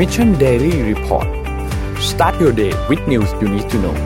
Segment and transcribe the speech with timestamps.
[0.00, 1.28] Mission Daily Report
[2.10, 3.96] start your day with news you need to know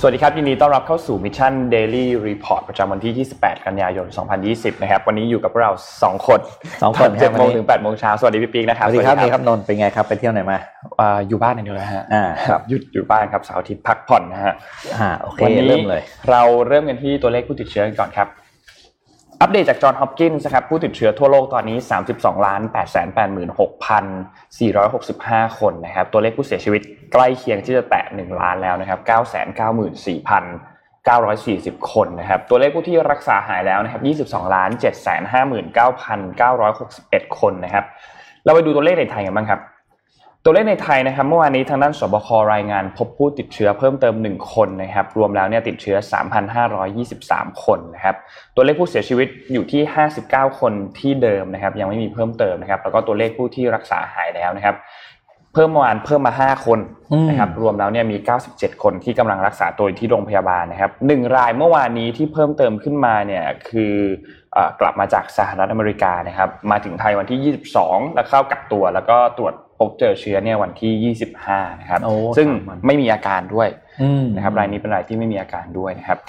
[0.00, 4.06] สวัสดีครับยินดีต้อนรับเข้าสู่ Mission Daily Report ประจำวันที่ 28 กันยายน
[4.44, 5.70] 2020 นะครับ วันนี้อยู่กับเรา
[6.00, 6.40] 2 คน
[6.82, 10.58] สองคนเจ็ดครับโมงวันนี้ถึง8โมงเช้าสวัสดีพี่ปิ๊กนะคสรับวัสดีครับนี่ครับนนท์เป็นไงครับไปเที่ยวไหนมา
[11.00, 14.54] อ่าอยู่บ้านอย่างเดียวเลยฮะอ่าครับหยุดอยู่บ้านครับเสาร์อาทิตย์พักผ่อนนะฮะ
[14.96, 18.28] อ่าโอเควันนี้เริ่มเลย เราเริ่มกันที่ตัวเลขผู้ติดเชื้อกันก่อนครับ
[19.44, 21.78] อัปเดตจากจอห์นฮอปกินส์นะครับผู้ติดเชื้อทั่วโลกตอนนี้
[22.10, 23.60] 32ล้าน8 8 6
[24.58, 26.82] 465 คนนะครับตัวเลขผู้เสียชีวิต
[27.12, 29.14] ใกล้เคียงที่จะแตะ 1 ล้านแล้วนะครับ9 9
[30.04, 30.44] 4 0
[31.08, 34.70] 940 คนนะครับ ตัวเลขผู้ที่รักษาหายแล้วนะครับ 22ล้าน
[36.44, 37.84] 759,961 คนนะครับ
[38.44, 39.60] เราไปดูตัวเลขในไทยกันบ้างครับ
[40.46, 45.96] ตัวเลขในไทยนะครับเมื่อวานนี้ทางด้านสบครายงานพบผู้ติดเชื้อเพิ่มเติม 1 คนนะครับรวมแล้วเนี่ยติดเชื้อ
[46.80, 48.16] 3,523 คนนะครับ
[48.54, 49.82] ตัวเลขผู้เสียชีวิตอยู่ที่
[50.20, 54.76] 59 คนที่เดิมนะครับยังไม่มีเพิ่มเติมนะครับแล้วก็ตัวเลขผู้ที่รักษาหายแล้วนะครับ
[55.54, 56.78] เพิ่มเมื่อวานเพิ่มมา 5 คน
[57.28, 58.16] นะครับรวมแล้วเนี่ยมี
[58.50, 63.94] 97 คนที่กำลังรักษาตัวอยู่ที่โรงพยาบาลนะครับหนึ่งรายเมื่อวานนี้ที่เพิ่มเติมขึ้นมาเนี่ยคือ
[64.52, 73.68] เอ่อกลับมาจากสหรัฐอเมริกานะครับมาถึงไทยวันที่ 22 แล้วเข้ากักตัวแล้วก็ตรวจ พบเจอเชื้อเนี่ยวันที่ 25 นะครับโอ้ซึ่งสามวันไม่มีอาการด้วย
[74.02, 76.20] อืมนะครับรายนี้เป็นรายที่ไม่มีอาการด้วยนะครับ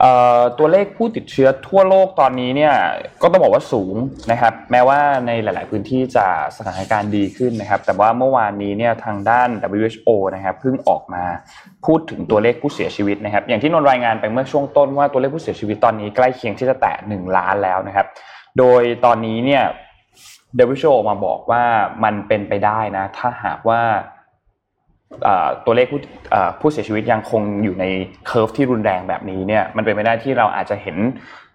[0.00, 2.74] เอ่อตัวเลขผู้ติดเชื้อทั่วโลกตอนนี้เนี่ย
[3.22, 3.94] ก็ต้องบอกว่าสูง
[4.30, 6.26] นะครับ แม้ว่าในหลาย ๆ พื้นที่จะ
[6.56, 9.48] สถานการณ์ดีขึ้นนะครับ แต่ว่าเมื่อวานนี้เนี่ยทางด้าน
[9.80, 11.24] WHO นะครับเพิ่งออกมา
[11.86, 18.06] พูดถึงตัวเลขผู้เสียชีวิตนะครับ อย่างที่นนท์รายงานไปเมื่อช่วงต้นว่าตัวเลขผู้เสียชีวิตตอนนี้ใกล้เคียงที่จะแตะ1ล้านแล้วนะครับ
[18.58, 19.62] โดยตอนนี้เนี่ย
[20.58, 21.62] WHO ออกมาบอกว่า
[22.04, 23.80] มันเป็นไปได้นะ ถ้าหากว่า
[25.24, 26.00] เอ่อตัวเลขผู้
[26.30, 27.84] เอ่อผู้เสียชีวิตยังคงอยู่ใน
[28.26, 30.96] เคอร์ฟที่รุนแรงแบบนี้เนี่ยมันเป็นไปได้ที่เราอาจจะเห็น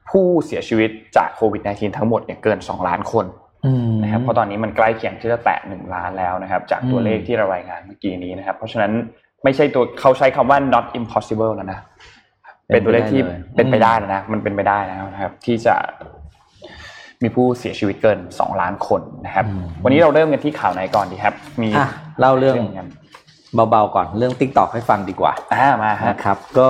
[0.10, 3.26] ผู้เสียชีวิตจากโควิด -19 ทั้งหมดเนี่ยเกิน 2 ล้านคน
[3.66, 8.92] อืมนะครับเพราะตอนนี้มันใกล้เคียงที่จะแตะ1ล้านแล้วนะครับ จากตัวอืมเลขที่เรารายงานเมื่อกี้นี้นะครับ เพราะฉะนั้น
[9.44, 11.80] ไม่ใช่ตัวเขาใช้คำว่า not impossible แล้วนะ
[12.68, 13.22] เป็นตัวเลขที่
[13.56, 15.76] เป็นไปได้แล้วนะมันเป็นไปได้แล้วนะครับ ที่จะ
[17.24, 19.46] มีผู้เสียชีวิตเกิน 2 ล้านคนนะครับ
[19.84, 21.88] วันนี้เราเริ่มกันที่ข่าวไหนก่อนดีครับ มีอะ
[22.20, 22.88] เล่าเรื่องกัน
[23.70, 26.70] เบาๆก่อนเรื่อง t ิ k t o k ให้ฟังดีกว่าอ่ามาฮะนะครับ ก็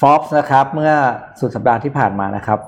[0.00, 0.92] Forbes นะครับ เมื่อ
[1.40, 2.58] สุดสัปดาห์ที่ผ่านมานะครับ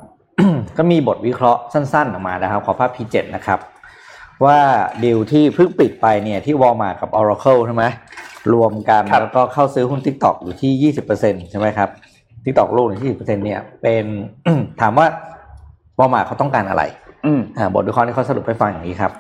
[0.78, 3.58] ก็มีบทวิเคราะห์สั้นๆออกมานะครับ ขอภาพ P7 นะครับ
[4.44, 4.58] ว่า
[5.04, 7.84] ดีลที่เพิ่งปิดไปเนี่ยที่ Walmart กับ Oracle ใช่ไหม
[8.52, 11.88] รวมกันครับแล้วก็เข้าซื้อหุ้น TikTok อยู่ที่ 20%ใช่ไหมครับ
[12.44, 14.04] TikTok โลกอยู่ที่ 20%เนี่ยเป็น
[14.80, 15.06] ถามว่า
[15.98, 16.82] Walmart เขาต้องการอะไร
[17.26, 19.12] อืมอ่าบทวิเคราะห์ที่เขาสรุปให้ฟังอย่างนี้ครับ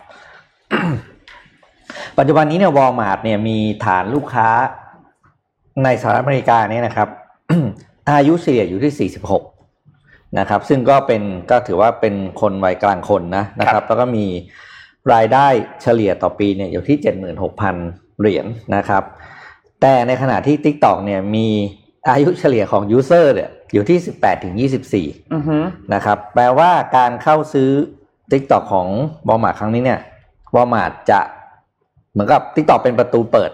[2.18, 4.48] ปัจจุบันนี้เนี่ยวอลมาร์ทเนี่ยมีฐานลูกค้า
[5.84, 7.08] ในสหรัฐอเมริกาเนี่ยนะครับ
[8.10, 9.10] อายุเฉลี่ยอยู่ที่
[9.70, 14.26] 46 นะครับ ซึ่งก็เป็นก็ถือว่าเป็นคนวัยกลางคนนะนะคครัรับบแล้วก็มี
[15.12, 15.46] รายได้
[15.82, 16.96] เฉลี่ยต่อปีเนี่ยอยู่ที่
[17.58, 18.46] 76,000 เหรียญ
[18.76, 19.02] นะครับ
[19.80, 21.48] แต่ในขณะที่ TikTok เนี่ยมี
[22.08, 24.54] อายุเฉลี่ยของ user เนี่ย อยู่ที่ 18ถึง
[24.94, 25.58] 24อือฮึ
[25.94, 27.70] นะครับ แปลว่าการเข้าซื้อ
[28.32, 28.88] TikTok ของ
[29.28, 30.00] Walmart ครั้งนี้เนี่ย
[30.54, 31.20] Walmart จะ
[32.12, 33.50] เหมือนกับ TikTok เป็นประตูเปิด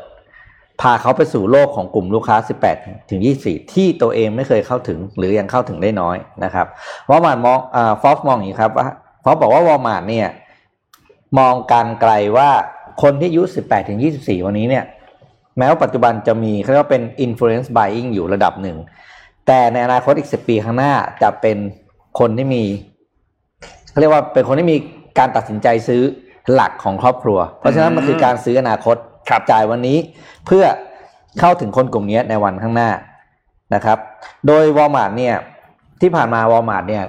[0.80, 2.36] พาเขาไปสู่โลกของกลุ่มลูกค้า
[2.72, 6.66] 18ถึง24 ที่ตัวเองไม่เคยเข้าถึง หรือยังเข้าถึงได้น้อยนะครับ
[7.10, 8.86] Walmart มองอ่าฟอสมองอย่างนี้ครับว่า
[9.22, 10.28] ฟอสบอกว่า Walmart เนี่ย
[11.38, 12.50] มองการไกลว่า
[13.02, 14.84] คนที่อายุ 18ถึง24 วันนี้เนี่ย
[15.58, 18.76] แม้ว่าปัจจุบันจะมีเขาเรียกว่าเป็น influence buying อยู่ระดับหนึ่ง
[19.46, 20.92] แต่ในอนาคตอีกสิบปีข้างหน้า
[21.22, 21.58] จะเป็น
[22.18, 22.62] คนที่มี
[23.90, 24.76] เขาเรียกว่าเป็นคนที่มี
[25.18, 26.02] การตัดสินใจซื้อ
[26.52, 28.96] หลักของครอบครัว เพราะฉะนั้นมันคือการซื้ออนาคต
[29.28, 29.98] ครับจ่ายวันนี้
[30.46, 30.64] เพื่อ
[31.40, 32.90] เข้าถึงคนกลุ่มนี้ในวันข้างหน้า
[33.74, 33.98] นะครับ
[34.46, 35.34] โดยวอลมาร์ทเนี่ย
[36.00, 37.04] ที่ผ่านมาวอลมาร์ทเนี่ย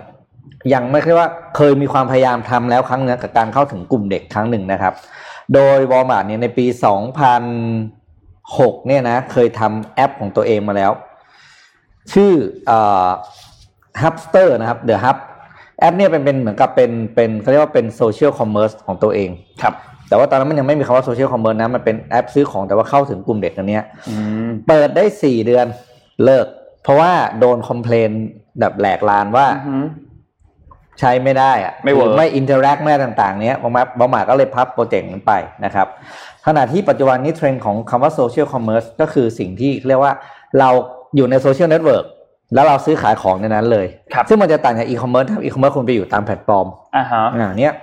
[0.74, 4.94] ยังไม่ใช่ว่าเคยมีความพยายามทำแล้วครั้งหนึ่งกับการเข้าถึงกลุ่มเด็กครั้งหนึ่งนะครับ
[5.54, 6.66] โดยวอลมาร์ทเนี่ยในปี
[7.52, 10.92] 2006 เนี่ยนะเคยทำแอปของตัวเองมาแล้ว
[12.14, 12.32] ชื่อ
[12.68, 13.08] เอ่อ
[14.02, 15.18] Hubster นะครับ The Hub
[15.80, 19.30] แอปเนี่ยเป็นเป็นเหมือนกับเป็นเป็นเขาเรียกว่าเป็น social commerce ของตัวเอง
[19.62, 19.74] ครับ
[20.08, 24.16] แต่ว่าตอนนั้นมันยังไม่มีคำว่า social commerce นะมันเป็นแอปซื้อของแต่ว่าเข้าถึงกลุ่มเด็กอันเนี้ยอื
[24.48, 25.66] มเปิดได้สี่เดือน
[26.24, 26.46] เลิก
[26.84, 28.10] เพราะว่าโดน complain
[28.60, 29.78] แบบแหลกลาญว่าอือฮึ
[31.00, 35.34] ใช้ไม่ได้อะไม่ work หรือไม่ interactive ต่างๆ เนี้ยบางมาบางมาก็เลยพับโปรเจกต์นั้นไป
[35.66, 35.88] นะครับ
[36.46, 40.14] ขณะที่ปัจจุบันนี้เทรนด์ของคำว่า social commerce ก็คือสิ่งที่เรียกว่า
[40.60, 40.70] เรา
[41.16, 42.06] อยู่ใน social network
[42.54, 47.74] แล้วเราซื้อขายของในนั้นเลยครับซึ่งมันจะต่างจาก e-commerce e-commerce คุณไปอยู่ตามแพลตฟอร์มอ่าฮะอ่าเนี้ย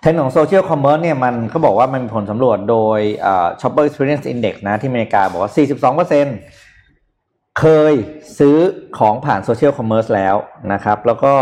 [0.00, 5.52] เทรนด์ของ social commerce เนี่ยมันเขาบอกว่ามันมีผลสำรวจโดยอ่า Shopper Experience Index นะที่อเมริกาบอกว่า
[5.96, 7.94] 42%เคย
[8.38, 8.56] ซื้อ
[8.98, 10.36] ของผ่าน social commerce แล้ว
[10.72, 11.32] นะครับ แล้วก็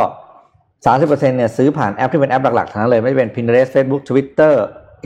[0.85, 4.55] 30%เนี่ยซื้อผ่านแอปที่เป็นแอปหลักๆทั้งนั้นเลย ไม่ว่าจะเป็น Pinterest Facebook Twitter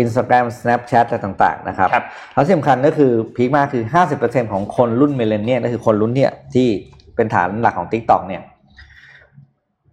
[0.03, 2.05] Instagram Snapchat อะไรต่างๆนะครับครับ
[2.35, 3.85] แล้วที่สำคัญก็คือ peak มากคือ
[4.19, 6.69] 50%ของคนรุ่น millennial ก็คือคนรุ่นเนี่ยที่
[7.17, 8.43] เป็นฐานหลักของ TikTok เนี่ย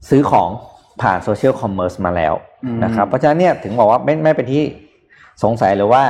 [0.10, 0.50] ซื้อของ
[1.01, 2.34] ผ่าน social commerce มาแล้ว
[2.66, 4.63] อืมนะครับ เพราะฉะนั้นเนี่ยถึงบอกว่าไม่ไม่เป็นที่
[5.44, 6.04] สงสัยเลยว่า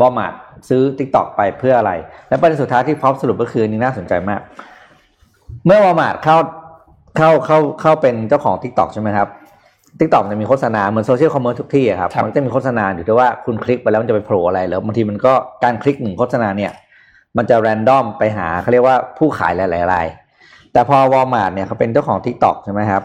[0.00, 0.34] วอลมาร์ท
[0.68, 1.92] ซื้อ TikTok ไปเพื่ออะไร
[2.28, 4.40] และประเด็นสุดท้ายที่พร้อมสรุปก็คืออันนี้น่าสนใจมาก
[5.66, 6.36] เมื่อวอลมาร์ทเข้า
[7.16, 9.28] เข้าเข้าเข้าเป็นเจ้าของ TikTok ใช่ไหมครับ
[9.98, 15.32] TikTok จะมีโฆษณาเหมือน social commerce ทุกที่อะครับครับมันจะมีโฆษณาอยู่ที่ว่าคุณคลิกไปแล้วมันจะไปโผล่อะไรแล้วบางทีมันก็
[15.64, 16.72] การคลิกหนึ่งโฆษณาเนี่ย
[17.36, 20.06] มันจะ random ไปหาเขาเรียกว่าผู้ขายหลายๆราย
[20.72, 23.02] แต่พอวอลมาร์ทเนี่ยเขาเป็นเจ้าของ TikTok ใช่ไหมครับ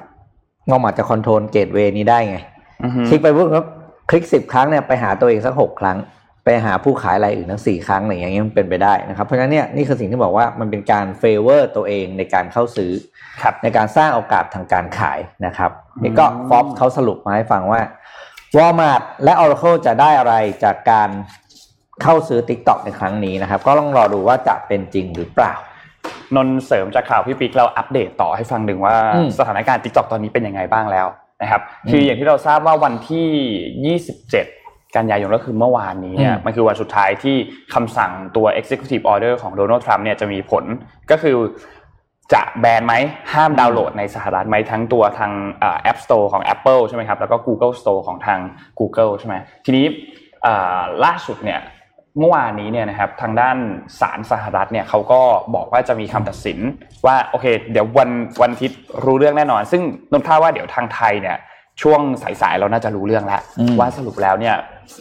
[0.70, 2.38] วอลมาร์ทจะ control gateway นี้ได้ไง
[2.84, 3.66] อือฮึคลิกไปปุ๊บครับ
[4.10, 5.98] คลิกสิบครั้งเนี่ยไปหาตัวเองสักหกครั้ง
[6.46, 12.92] ไปหาผู้ขายรายอื่นทั้งสี่ครั้งอะไรอย่างเงี้ยมันเป็นไปได้นะครับเพราะฉะนั้นเนี่ยนี่คือสิ่งที่บอกว่ามันเป็นการ favor ตัวเองในการเข้าซื้อ
[13.42, 17.82] ครับในการสร้างโอกาสทางการขายนะครับอืมนี่ก็ฟอสเขาสรุปมาให้ฟังว่า
[18.58, 20.34] Walmart และ Oracle จะได้อะไร
[20.64, 21.10] จากการ
[22.02, 25.54] เข้าซื้อ TikTok ในครั้งนี้นะครับ ก็ต้องรอดูว่าจะเป็นจริงหรือเปล่า
[26.36, 31.08] นนท์เสริมจากข่าวพี่ปิ๊กเราอัปเดตต่อให้ฟังหนึ่งว่าอืมสถานการณ์ t ิ k t o k ตอนนี้เป็นยังไงบ้างแล้ว
[31.42, 34.65] นะครับอืมคืออย่างที่เราทราบว่าวันที่ 27
[34.98, 37.36] กันยายนก็คือเมื่อวานนี้เนี่ยอืมมันคือวันสุดท้ายที่
[37.74, 40.64] คำสั่งตัว executive order ของโดนัลด์ทรัมป์เนี่ยจะมีผล
[41.12, 41.36] ก็คือ
[42.34, 42.94] จะแบนไหม
[43.34, 45.32] ห้ามดาวน์โหลดในสหรัฐไหมทั้งตัวทาง
[45.64, 48.40] อ่า App Store ของ Apple ใช่ไหมครับแล้วก็ Google Store ของทาง
[48.80, 49.86] Google ใช่ไหมทีนี้
[50.46, 51.62] อ่าล่าสุดเนี่ย
[52.20, 53.58] เมื่อวานนี้เนี่ยนะครับทางด้าน
[54.00, 55.22] ศาลสหรัฐเนี่ยเขาก็
[55.56, 56.60] บอกว่าจะมีคำตัดสิน
[57.06, 58.10] ว่าโอเค เดี๋ยววัน
[58.42, 59.82] วันอาทิตย์รู้เรื่องแน่นอน ซึ่ง
[60.12, 61.38] นนท์คาดว่าเดี๋ยวทางไทยเนี่ย
[61.82, 62.00] ช่วง
[62.42, 64.56] สายๆเราน่าจะรู้เรื่องแล้วอืมว่าสรุปแล้วเนี่ย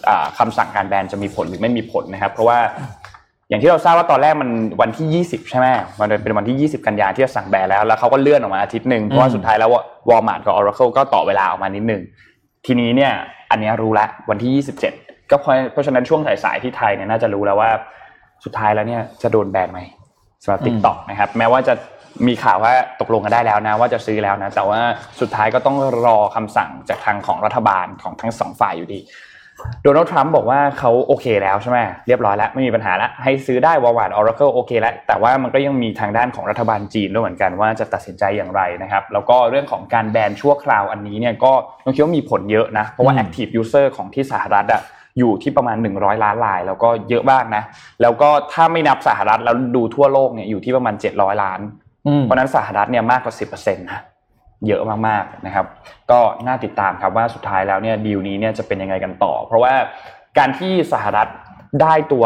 [0.09, 2.59] อ่าคำสั่งการแบนจะมีผลหรือไม่มีผลนะครับ เพราะว่า
[3.49, 4.51] อย่างที่เราทราบว่าตอนแรกมัน
[4.81, 5.67] วันที่ 20 ใช่ไหม
[6.01, 9.71] มันเป็นวันที่ 20 กันยาที่จะสั่งแบนแล้ว แล้วเขาก็เลื่อนออกมาอาทิตย์หนึ่งเพราะว่าสุดท้ายแล้ว
[10.09, 12.03] วอลมาร์ทกับ Oracle ก็ต่อเวลาออกมานิดหนึ่ง
[12.67, 13.13] ทีนี้เนี่ย
[13.51, 17.71] อันเนี้ยรู้ละวันที่ 27 ก็เพราะเพราะฉะนั้นช่วงสายๆที่ไทยเนี่ยน่าจะรู้แล้วว่า
[18.45, 19.81] สุดท้ายแล้วเนี่ยจะโดนแบนไหม
[20.43, 21.75] สำหรับอืม TikTok นะครับแม้ว่าจะ
[22.27, 24.81] มีข่าวว่าตกลงกันได้แล้วนะ ว่าจะซื้อแล้วนะ แต่ว่า
[25.21, 25.77] สุดท้ายก็ต้อง
[26.07, 29.01] รอคำสั่งจากทางของรัฐบาลของทั้งสองฝ่ายอยู่ดี
[29.83, 41.53] โดนัลด์ทรัมป์บอกว่าเขาโอเคแล้วใช่ไหมเรียบร้อยแล้วไม่มีปัญหาแล้วให้ซื้อได้ Walmart Oracle โอเคแล้วแต่ว่ามันก็ยังมีทางด้านของรัฐบาลจีนด้วยเหมือนกันว่าจะตัดสินใจอย่างไรนะครับ แล้วก็เรื่องของการแบนชั่วคราวอันนี้เนี่ยก็
[41.85, 44.83] ต้องคิดว่ามีผลเยอะนะ เพราะว่าอืม active user ของที่สหรัฐอะ
[45.19, 47.63] อยู่ที่ประมาณ 100 ล้านราย แล้วก็เยอะมากนะ
[48.03, 51.84] แล้วก็ถ้าไม่นับสหรัฐแล้วดูทั่วโลกเนี่ยอยู่ที่ประมาณ 700 ล้านอืม
[52.23, 54.03] เพราะนั้นสหรัฐเนี่ยมากกว่า10%นต์นะ
[54.67, 55.67] เยอะมากๆนะครับ
[56.11, 59.73] ก็น่าติดตามครับว่าสุดท้ายแล้วเนี่ยดีลนี้เนี่ยจะเป็นยังไงกันต่อ เพราะว่า
[60.39, 61.29] การที่สหรัฐ
[61.83, 62.25] ได้ตัว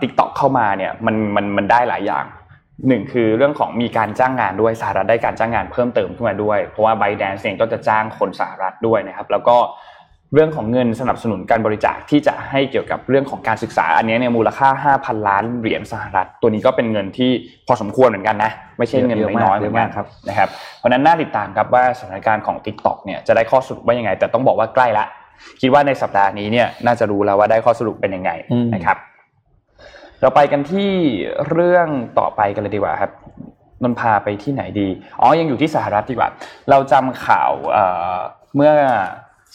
[0.00, 2.24] ทิกตอกเข้ามาเนี่ยมันมันมันได้หลายอย่าง
[2.88, 9.56] หนึ่งคือเรื่องของมีการจ้างงานด้วยสหรัฐได้การจ้างงานเพิ่มเติมขึ้นมาด้วย เพราะว่าไบแดนเองก็จะจ้างคนสหรัฐด้วยนะครับ แล้วก็
[10.34, 17.30] เรื่องของเงินสนับสนุนการบริจาคที่จะให้เกี่ยวกับเรื่องของการศึกษา อันนี้เนี่ยมูลค่า 5,000 ล้านเหรียญสหรัฐ ตัวนี้ก็เป็นเงินที่
[17.66, 20.48] พอสมควรเหมือนกันนะไม่ใช่เงินเยอะมากน้อยๆเหมือนกันครับนะครับ
[20.78, 25.04] เพราะนั้นน่าติดตามครับว่าสถานการณ์ของ TikTok เนี่ยจะได้ข้อสรุปว่ายังไง แต่ต้องบอกว่าใกล้ละ
[25.60, 28.30] คิดว่าในสัปดาห์นี้เนี่ยน่าจะรู้แล้วว่าได้ข้อสรุปเป็นยังไง
[28.74, 28.96] นะครับ
[30.20, 30.90] เราไปกันที่
[31.50, 31.88] เรื่อง
[32.18, 33.12] ต่อไปกันเลยดีกว่าครับ
[33.82, 34.88] นนพาไปที่ไหนดี
[35.20, 36.28] อ๋อยังอยู่ที่สหรัฐดีกว่า
[36.70, 37.50] เราจำข่าว
[38.56, 38.72] เมื่อ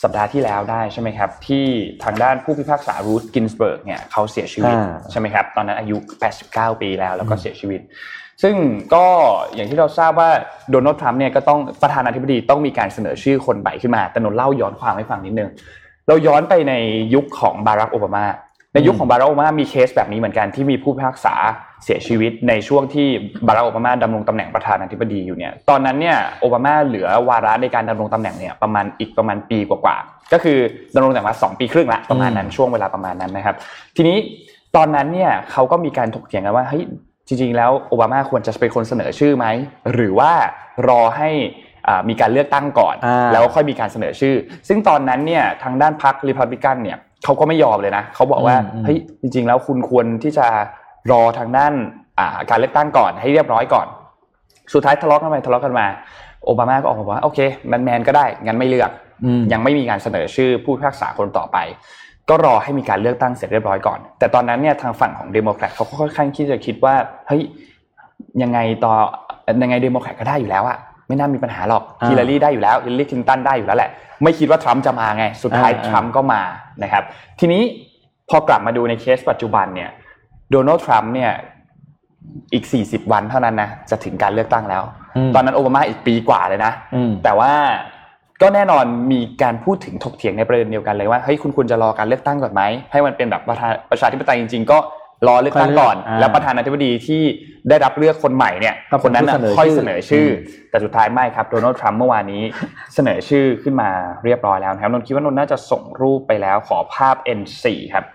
[0.03, 1.65] สัปดาห์ที่แล้วได้ใช่ไหมครับ ที่
[2.03, 5.97] ทางด้านผู้พิพากษารูธกินสเบิร์กเนี่ยเขาเสียชีวิตอ่าใช่ไหมครับ ตอนนั้นอายุ
[6.39, 7.81] 89 ปีแล้วแล้วก็เสียชีวิต
[8.43, 8.55] ซึ่ง
[8.93, 9.05] ก็
[9.55, 10.29] อย่างที่เราทราบว่า
[10.71, 15.49] โดนัลด์ทรัมป์เนี่ยก็ต้องประธานาธิบดีต้องมีการเสนอชื่อคนใหม่ขึ้นมาแต่นนท์เล่าย้อนความให้ฟังนิดนึง
[16.07, 16.73] เราย้อนไปใน
[17.13, 18.25] ยุคของบารักโอบามา
[18.75, 21.35] ในยุคของบารักโอบามามีเคสแบบนี้เหมือนกันที่มีผู้พิพากษา
[21.83, 23.07] เสียชีวิตในช่วงที่
[23.47, 30.57] บารักโอบามาดำรงตำแหน่งประธานาธิบดีอยู่เนี่ยตอนนั้นเนี่ยโอบามาเหลือวาระในการดำรงตำแหน่งเนี่ยประมาณอีกประมาณปีกว่าๆก็คือ
[30.95, 33.55] ดำรงตำแหน่งมาสองปีครึ่งละประมาณนั้นช่วงเวลาประมาณนั้นนะครับ
[33.95, 34.17] ทีนี้
[34.75, 36.83] ตอนนั้นเนี่ยเขาก็มีการถกเถียงกันว่าเฮ้ย
[37.27, 39.45] จริงๆแล้วโอบามาควรจะเป็นคนเสนอชื่อไหม
[39.93, 40.31] หรือว่า
[40.87, 41.29] รอให้
[41.87, 44.35] อ่ามีการเลือกตั้งก่อนอ่าแล้วค่อยมีการเสนอชื่อ
[44.67, 50.47] ซึ่งตอนนั้นเนี่ยทางด้านพรรคริพับลิกันเนี่ย เขาก็ไม่ยอมเลยนะเขาบอกว่าอืมอืมเฮ้ยจริง ๆ แล้วคุณควรที่จะ
[51.11, 51.73] รอทางด้าน
[52.19, 53.87] อ่าการเลือกตั้งก่อนให้เรียบร้อยก่อน
[54.73, 55.87] สุดท้ายทะเลาะกันไปทะเลาะกันมา
[56.45, 58.91] โอบามาก็ออกมาบอกว่าโอเคแมนแมนๆก็ได้งั้นไม่เลือก
[59.25, 61.57] อืมยังไม่มีการเสนอชื่อผู้พิพากษาคนต่อไป
[62.29, 66.95] ก็รอให้มีการเลือกตั้งเสร็จเรียบร้อยก่อน แต่ตอนนั้นเนี่ยทางฝั่งของเดโมแครตเขาก็ค่อนข้างที่จะคิดว่า
[67.27, 67.41] เฮ้ย
[68.41, 68.93] ยังไงต่อ
[69.63, 70.77] ยังไงเดโมแครตก็ได้อยู่แล้วอะ
[71.07, 73.89] ไม่น่ามีปัญหาหรอกอ่าฮิลลารีได้อยู่แล้วฮิลลารีคลินตันได้อยู่แล้วแหละ
[74.23, 76.41] ไม่คิดว่าทรัมป์จะมาไง สุดท้ายอ่าทรัมป์ก็มา
[76.83, 77.03] นะครับ
[77.39, 77.61] ทีนี้
[78.29, 79.89] พอกลับมาดูในเคสปัจจุบันเนี่ย
[80.51, 81.31] โดนัลด์ทรัมป์เนี่ย
[82.53, 84.83] อีก 40 วันเท่านั้นนะจะถึงการเลือกตั้งแล้ว
[85.27, 87.51] มตอนนั้นโอบามาอีกปีกว่าเลยนะอืมแต่ว่า
[88.41, 94.77] ก็แน่นอนมีการพูดถึงถกเถียงในประเด็นเดียวกันเลยว่าเฮ้ยคุณควรจะรอการเลือกตั้งก่อนไหมให้มันเป็นแบบประธานประชาธิปไตยจริง ๆ ก็
[95.27, 97.21] รอเลือกตั้งก่อนค่อยเลือกอ่าแล้วประธานาธิบดีที่
[97.69, 102.43] ได้รับเลือกคนใหม่เนี่ยก็เป็นคนนั้นน่ะผู้เสนอค่อยชื่อเสนอชื่ออมแต่สุดท้ายไม่ครับโดนัลด์ทรัมป์เมื่อวานนี้
[102.95, 103.89] เสนอชื่อขึ้นมา
[104.25, 108.05] เรียบร้อยแล้วนะครับนนท์คิดว่านนท์น่าจะส่งรูปไปแล้วขอภาพ N4 ครับ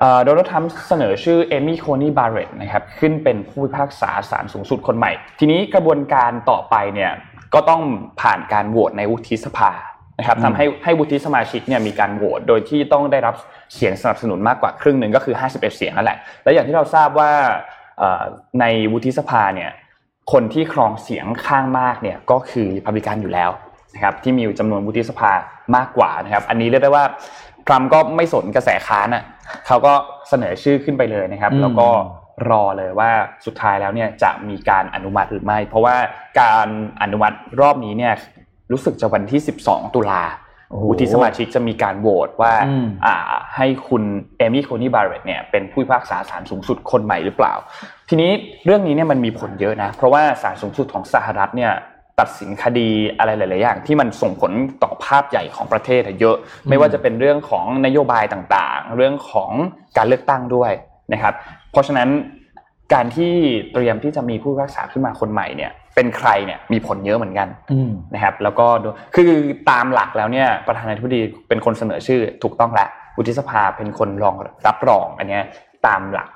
[0.00, 7.12] เอ่อโดนัลด์ทรัมป์เสนอชื่อเอมี่โคนีบาร์เรตนะครับขึ้นเป็นผู้พิพากษาศาลสูงสุดคนใหม่ ทีนี้กระบวนการต่อไปเนี่ย
[7.54, 7.82] ก็ต้อง
[8.20, 9.70] ผ่านการโหวตในวุฒิสภา
[10.18, 13.34] นะครับอืมทำให้ให้วุฒิสมาชิกเนี่ยมีการโหวตโดยที่ต้องได้รับ
[13.74, 17.30] เสียงสนับสนุนมากกว่าครึ่งหนึ่งก็คือ 51 เสียงนั่นแหละ และอย่างที่เราทราบว่า
[17.98, 18.22] เอ่อ
[18.60, 19.70] ในวุฒิสภาเนี่ย
[20.32, 23.50] คนที่ครองเสียงข้างมากเนี่ยก็คือริพับลิกันอยู่แล้ว
[23.94, 25.32] นะครับที่มีจำนวนวุฒิสภา
[25.76, 27.04] มากกว่านะครับ อันนี้เรียกได้ว่า
[27.66, 29.24] ทรัมป์ก็ไม่สนกระแสค้านอะ
[29.66, 29.92] เขาก็
[30.28, 31.88] เสนอชื่อขึ้นไปเลยนะครับอืมแล้วก็
[32.50, 33.10] รอเลยว่า
[33.46, 35.96] สุดท้ายแล้วเนี่ยจะมีการอนุมัติหรือไม่ เพราะว่า
[36.40, 36.68] การ
[37.02, 38.14] อนุมัติรอบนี้เนี่ย
[38.72, 40.22] รู้สึกจะวันที่ 12 ตุลา
[40.70, 43.16] โอ้โหวุฒิสมาชิกจะมีการโหวตว่าอืมอ่า
[43.56, 44.02] ให้คุณ
[44.38, 47.54] เอมี่โคนีบาร์เรตเนี่ยเป็นผู้พิพากษาศาลสูงสุดคนใหม่หรือเปล่า
[48.08, 48.30] ทีนี้
[48.64, 51.72] เรื่องนี้เนี่ยมันมีผลเยอะนะ เพราะว่าศาลสูงสุดของสหรัฐเนี่ย
[52.20, 54.52] ตัดสินคดีอะไรหลาย ๆ อย่าง ที่มันส่งผล
[54.82, 56.36] ต่อภาพใหญ่ของประเทศอะเยอะ
[56.68, 59.50] ไม่ว่าจะเป็นเรื่องของนโยบายต่างๆ เรื่องของ
[59.96, 60.72] การเลือกตั้งด้วย
[61.12, 61.34] นะครับ
[61.72, 62.08] เพราะฉะนั้น
[62.94, 63.32] การที่
[63.72, 69.30] เตรียมที่จะมีผู้พิพากษาขึ้นมาคนใหม่เนี่ย เป็นใครเนี่ยมีผลเยอะเหมือนกันอืมนะครับแล้วก็ดูคือ
[69.70, 74.36] ตามหลักแล้วเนี่ยประธานาธิบดีเป็นคนเสนอชื่อถูกต้องแล้ววุฒิสภาเป็นคนรอง
[74.66, 75.42] รับรองอันเนี้ย
[75.86, 76.28] ตามหลัก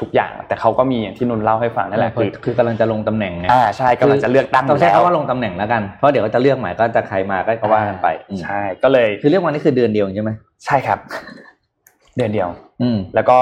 [0.00, 10.32] ทุกอย่าง แต่เขาก็มีอย่างที่นนท์เล่าให้ฟังนั่นแหละคืคืออคือกำลังจะลงตำแหน่งไงอ่าใช่กำลังจะเลือกตั้งต้องใช้แล้วคำว่าลงตำแหน่งแล้วกันเพราะเดี๋ยวจะเลือกใหม่ก็จะใครมาก็ว่ากันไปอืมใช่ก็เลยคือเลือกวันนี้คือเดือนเดียวใช่ไหม
[10.64, 10.98] ใช่ครับ
[12.16, 12.48] เดือนเดียว
[12.82, 13.38] อืมแล้วก็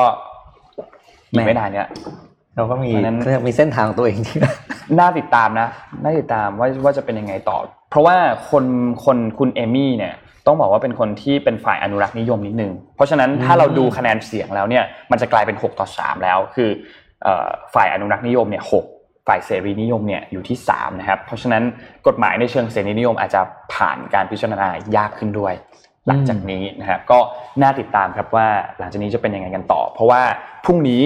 [1.32, 1.88] อีแม่กไม่นานเนี่ย
[2.56, 4.38] เราก็มีเพราะฉะนั้นมีเส้นทางของตัวเองที่
[4.98, 5.68] น่าติดตามนะ
[6.02, 7.58] น่าติดตามว่าว่าจะเป็นยังไงต่อ
[7.90, 8.16] เพราะว่า
[8.50, 8.64] คน
[9.04, 10.14] คนคุณเอมี่เนี่ย
[10.46, 16.70] ต้องบอกว่าเป็นคนที่เป็นฝ่ายอนุรักษ์นิยมนิดนึง เพราะฉะนั้นถ้าเราดูคะแนนเสียงแล้วเนี่ยมันจะกลายเป็น 6 ต่อ 3 แล้ว คือ
[17.22, 18.84] เอ่อฝ่ายอนุรักษ์นิยมเนี่ยหก
[19.28, 21.62] ฝ่ายเสรีนิยมเนี่ยอยู่ที่3นะครับเพราะฉะนั้น
[22.06, 23.40] กฎหมายในเชิงเสรีนิยมอาจจะ
[23.74, 25.54] ผ่านการพิจารณายากขึ้นด้วย
[26.06, 27.18] หลังจากนี้นะครับก็
[27.62, 28.46] น่าติดตามครับว่า
[28.78, 30.22] หลังจากนี้จะเป็นยังไงกันต่อ เพราะว่า
[30.64, 31.02] พรุ่งนี้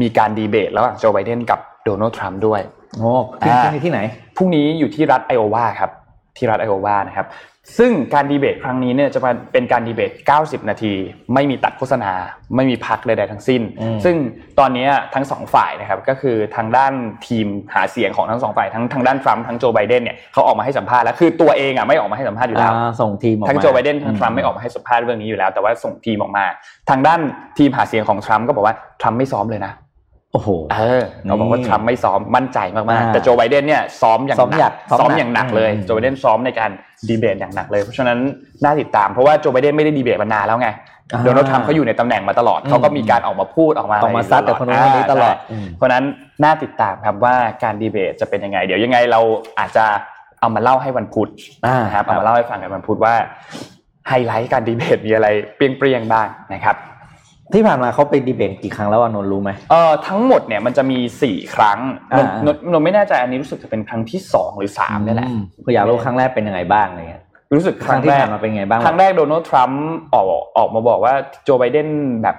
[0.00, 2.60] มีการดีเบตระหว่างโจไบเดนกับโดนัลด์ทรัมป์ด้วย
[2.98, 4.00] โอ้ที่อ่าที่ที่ไหน
[4.36, 5.90] พรุ่งนี้อยู่ที่รัฐไอโอวาครับ
[6.36, 7.28] ที่รัฐไอโอวานะครับ
[7.78, 9.20] ซึ่งการดีเบตครั้งนี้เนี่ยจะ
[9.52, 10.10] เป็นการดีเบต
[10.40, 10.94] 90 นาที
[11.34, 12.12] ไม่มีตัดโฆษณา
[12.56, 14.16] ไม่มีพักใดๆทั้งสิ้นอืมซึ่ง
[14.58, 16.92] ตอนนี้ทั้งสองฝ่ายนะครับก็คือทางด้าน
[17.26, 26.44] ทีมหาเสียงของทั้งสองฝ่ายทั้งทางด้านทรัมป์ทั้งโจไบเดนเนี่ยเขาออกมาให้สัมภาษณ์แล้วคือตัวเองอะไม่ออกมาให้สัมภาษณ์อยู่แล้วอ่าส่งทีมออกมาทั้งโจไบเดนทั้งทรัมป์ไม่ออกมาให้สัมภาษณ์เรื่องนี้อยู่แล้ว แต่ว่าส่งทีมออกมา
[26.90, 27.20] ทางด้าน
[27.58, 29.72] ทีมหาเสียงของทรัมป์ก็บอกว่าทรัมป์ไม่ซ้อมเลยนะ
[30.32, 36.70] โอ้โหเออเขาบอกว่านี่ทรัมป์ไม่ซ้อมมั่นใจมากอ่าๆแต่โจไบเดนเนี่ยซ้อมอย่างซ้อมหนัหนักซ้อมซ้อมหนักอย่างหนักเลยอืมโจไบเดนซ้อมในการ
[37.08, 38.18] ดีเบตอย่างหนักเลยเพราะฉะนั้น
[38.64, 40.68] น่าติดตามเพราะว่าโจไบเดนไม่ได้ดีเบตมานานแล้วไง
[41.12, 46.04] อ่าโดนัลด์ทรัมป์เขาอยู่ในตำแหน่งมาตลอดอืมเขาก็มีการออกมาพูดออกมาออกมาซัดแต่คนนู้นคนนี้ตลอดาอืมใช่เพราะฉะนั้น
[46.44, 47.34] น่าติดตามครับว่า
[47.64, 49.20] การดีเบตจะเป็นยังไง เดี๋ยวยังไงเรา
[49.58, 49.84] อาจจะ
[50.40, 51.30] เอามาเล่าให้วันพุธ
[51.66, 53.14] อ่านะครับเอามาเล่าให้ฟังกันวันพุธว่า
[54.08, 56.76] ไฮไลท์การดีเบตมีอะไรเปรี้ยงๆบ้างนะครับ
[57.54, 61.78] ที่ผ่านมาเขาไปดีเบตกี่ครั้งแล้วอะนนท์รู้ไหมเอ่อทั้งหมดเนี่ยมันจะมีสี่ครั้ง
[62.10, 67.22] นนอ่านนนนไม่แน่ใจอันนี้รู้สึกจะเป็นครั้งที่สองหรือสามนี่แหละอืมคืออยากรู้ครั้งแรกเป็นยังไงบ้างอะไรเงี้ย
[67.54, 70.26] รู้สึกคครั้รั้งงที่แรกผ่านมาเป็นไงบ้างครั้งแรกโดนัลด์ทรัมป์ออก
[70.58, 71.88] ออกมาบอกว่าโจไบเดน
[72.22, 72.36] แบบ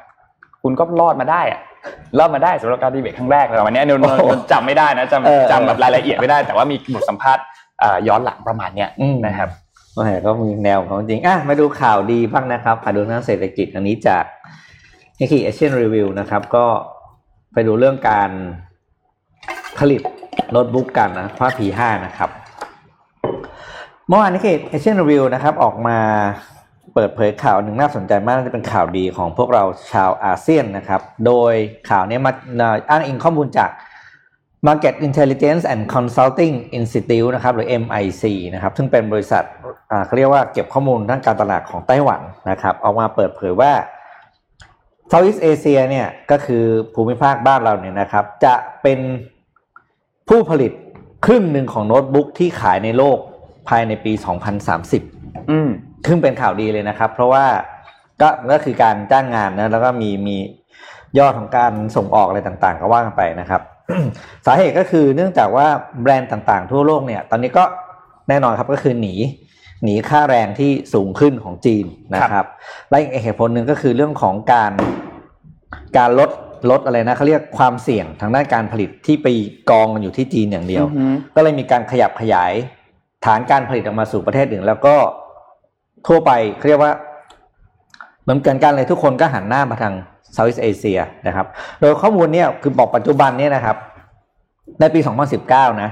[0.64, 1.62] คุณก็รอดมาได้อะ
[2.20, 7.44] รอดมาได้สำหรับการดีเบตครั้งแรกแต่วันนี้นนนนนจำไม่ได้นะจเออำจำแบบรายละเอียดไม่ได้ แต่ว่ามีบทสัมภาษณ์
[7.80, 9.50] เอ่อย้อนหลังประมาณเนี้ยอืมนะครับ
[9.94, 14.24] โอเคก็มีแนวของจริงอะมาดูข่าวดีบ้างนะครับข่าวดูทางเศรษฐกิจอันนี้จาก
[15.24, 16.66] นิกกี้เอเชียนรีวิวนะครับ ก็
[17.54, 18.30] ไปดูเรื่องการ
[19.80, 20.02] ผลิต
[20.52, 22.30] โน้ตบุ๊กกันนะภาพ P5 นะครับ
[24.08, 26.00] เมื่อวานนิกกี้เอเชียนรีวิวนะครับ ออกมา
[26.94, 31.54] เปิดเผยข่าวหนึ่งน่าสนใจมากน่าจะเป็นข่าวดีของพวกเราชาวอาเซียนนะครับ โดย
[31.90, 32.32] ข่าวนี้มา
[32.90, 33.70] อ้างอิงข้อมูลจาก
[34.68, 39.44] Market Intelligence and Consulting Institute นะครับ หรือ MIC นะครับ ซึ่งเป็นบริษัท
[40.06, 43.72] เขาเรียกว่าเก็บข้อมูลด้านการตลาดของไต้หวันนะครับ ออกมาเปิดเผยว่า
[45.16, 49.00] Southeast Asia เนี่ยก็คือภูมิภาคบ้านเราเนี่ยนะครับ จะเป็น
[50.30, 50.72] ผู้ผลิต
[51.26, 53.18] ครึ่งหนึ่งของโน้ตบุ๊กที่ขายในโลก
[53.70, 54.14] ภายในปี
[54.82, 55.70] 2030 อืม
[56.08, 57.46] ซึ่งเป็นข่าวดีเลยนะครับ เพราะว่า
[58.22, 60.36] ก็ก็คือการจ้างงานนะแล้วก็มีมี
[61.18, 63.62] ยอดของการส่งออกอะไรต่างๆ ก็ว่ากันไปนะครับ
[64.46, 65.68] สาเหตุก็คือเนื่องจากว่า
[66.02, 67.64] แบรนด์ต่างๆ ทั่วโลกเนี่ย ตอนนี้ก็
[68.30, 69.16] แน่นอนครับก็คือหนี
[69.84, 72.46] หนีค่าแรงที่สูงขึ้นของจีนนะครับ
[72.90, 74.72] และอีกเหตุผลหนึ่งก็คือเรื่องของการ
[75.98, 76.30] การลด
[76.70, 79.28] ลดอะไรนะเขาเรียกความเสี่ยงทางด้านการผลิตที่ไป
[79.70, 82.54] กองกันอยู่ที่จีนอย่างเดียวอือฮึก็เลยมีการขยับขยาย
[83.26, 84.96] ฐานการผลิตออกมาสู่ประเทศอื่น แล้วก็
[86.08, 86.94] ทั่วไปเขาเรียกว่า
[88.24, 89.94] เหมือนกันกันเลยทุกคนก็หันหน้ามาทาง
[90.34, 91.48] เซาท์อีสเอเชียนะครับ
[91.80, 93.78] โดยข้อมูลเนี่ยคือบอกปัจจุบันเนี่ยนะครับ
[94.80, 95.00] ในปี
[95.42, 95.90] 2019 นะ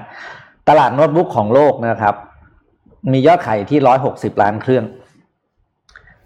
[0.70, 2.16] ตลาดโน้ตบุ๊กของโลกนะครับ
[3.12, 3.80] มียอดขายอยู่ที่
[4.12, 4.86] 160 ล้านเครื่อง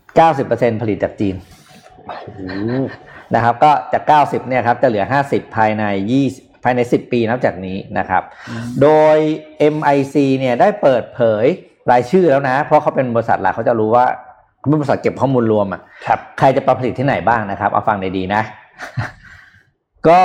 [0.09, 1.35] 90%ผลิตจากจีน
[3.35, 5.83] นะครับ ก็จาก 90เนี่ยครับจะเหลือ 50 ภายใน
[6.25, 8.23] 20 ภายใน 10 ปีนับจากนี้นะครับ
[8.81, 9.17] โดย
[9.73, 11.45] MIC เนี่ยได้เปิดเผย
[11.91, 14.05] รายชื่อแล้วนะ เพราะเขาเป็นบริษัทหลักเขาจะรู้ว่า
[14.59, 18.41] เขาเป็นบริษัทเก็บข้อมูลรวมอะครับใครจะไปผลิตที่ไหนบ้างนะครับ เอาฟังดีๆนะ
[20.07, 20.21] ก็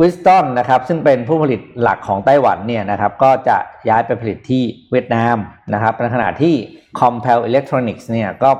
[0.00, 3.56] วิสตันนะครับ ซึ่งเป็นผู้ผลิตหลักของไต้หวันเนี่ยนะครับ ก็จะ
[3.88, 5.36] ย้ายไปผลิตที่เวียดนาม
[5.74, 6.54] นะครับในขณะที่
[7.00, 8.50] Compel Electronics เนี่ยก็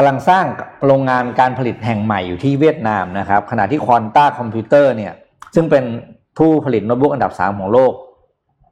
[0.00, 0.44] กำลังสร้าง
[0.86, 5.12] โรงงานการผลิตแห่งใหม่อยู่ที่เวียดนามนะครับ ขณะที่ Quanta Computer เนี่ย
[5.54, 5.84] ซึ่งเป็น
[6.38, 7.92] ผู้ผลิตโน้ตบุ๊กอันดับสามของโลก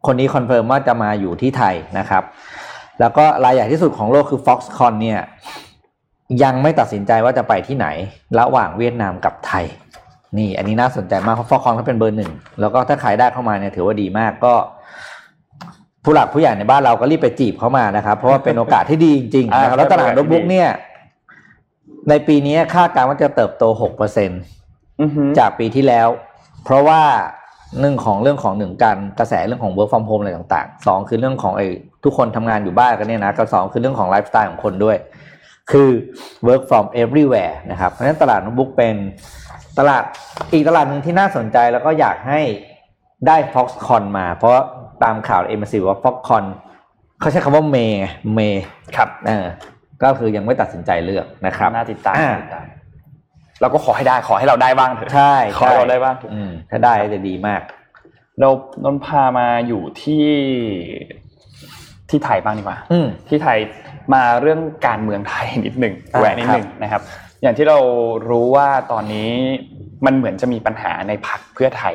[0.07, 2.23] คนนี้ confirm ว่าจะมาอยู่ที่ไทยนะครับ
[3.01, 5.21] แล้วก็รายใหญ่ที่สุดของโลกคือ Foxconn เนี่ย
[6.43, 7.87] ยังไม่ตัดสินใจว่าจะไปที่ไหน
[8.39, 9.65] ระหว่างเวียดนามกับไทย
[10.39, 14.55] นี่อันนี้น่าสนใจมากเพราะ Foxconn เขาเป็นเบอร์หนึ่งแล้วก็ถ้าขายได้เข้ามาเนี่ยถือว่าดีมากก็
[16.05, 20.71] ผู้หลักผู้ใหญ่ในบ้านเราก็รีบไปจีบเขามานะครับ เพราะว่าเป็นโอกาสที่ดีจริงๆนะครับแล้วตลาดโน้ตบุ๊กเนี่ย
[22.09, 24.41] ในปีนี้คาดการณ์ว่าจะเติบโตหกเปอร์เซ็นต์
[25.01, 26.09] อือฮึจากปีที่แล้ว
[26.65, 27.03] เพราะว่า
[27.79, 31.67] เรื่องของเรื่องของหนึ่งการกระแสเรื่องของ work from home อะไรต่างๆสองคือเรื่องของไอ้
[32.05, 34.97] ทุกคนทำงานอยู่บ้านกันเนี่ยนะกับสองคือเรื่องของไลฟ์สไตล์ของคนด้วย
[35.71, 35.89] คือ
[36.47, 38.95] work from everywhere นะครับ เพราะฉะนั้นตลาดโน้ตบุ๊กเป็น
[39.79, 40.03] ตลาด
[40.53, 42.41] อีกตลาดหนึ่งที่น่าสนใจแล้วก็อยากให้
[43.27, 44.53] ได้ Foxconn มา เพราะ
[45.05, 46.45] ตามข่าวเอ็มซีว่า Foxconn
[47.21, 48.65] เขาใช้คำว่าเมย์เมย์
[48.97, 49.47] ครับเออ
[50.03, 52.67] ก็คือยังไม่ตัดสินใจเลือกนะครับน่าติดตามอ่าน่าติดตาม
[53.61, 57.61] เราก็ขอให้ได้ขอให้เราได้บ้างเถอะใช่ขอให้เราได้บ้างอืมถ้าได้จะดีมาก
[58.41, 58.49] เรา
[58.85, 60.27] นนท์พามาอยู่ที่
[62.11, 63.59] ที่ไทยบ้างดีกว่าอืมที่ไทย
[64.15, 67.03] มาเรื่องการเมืองไทยนิดหนึ่งอ่าแหวะนิดหนึ่งนะครับ
[67.43, 67.79] อย่างที่เรา
[68.31, 69.31] รู้ว่าตอนนี้
[70.07, 71.95] มันเหมือนจะมีปัญหาในพรรคเพื่อไทย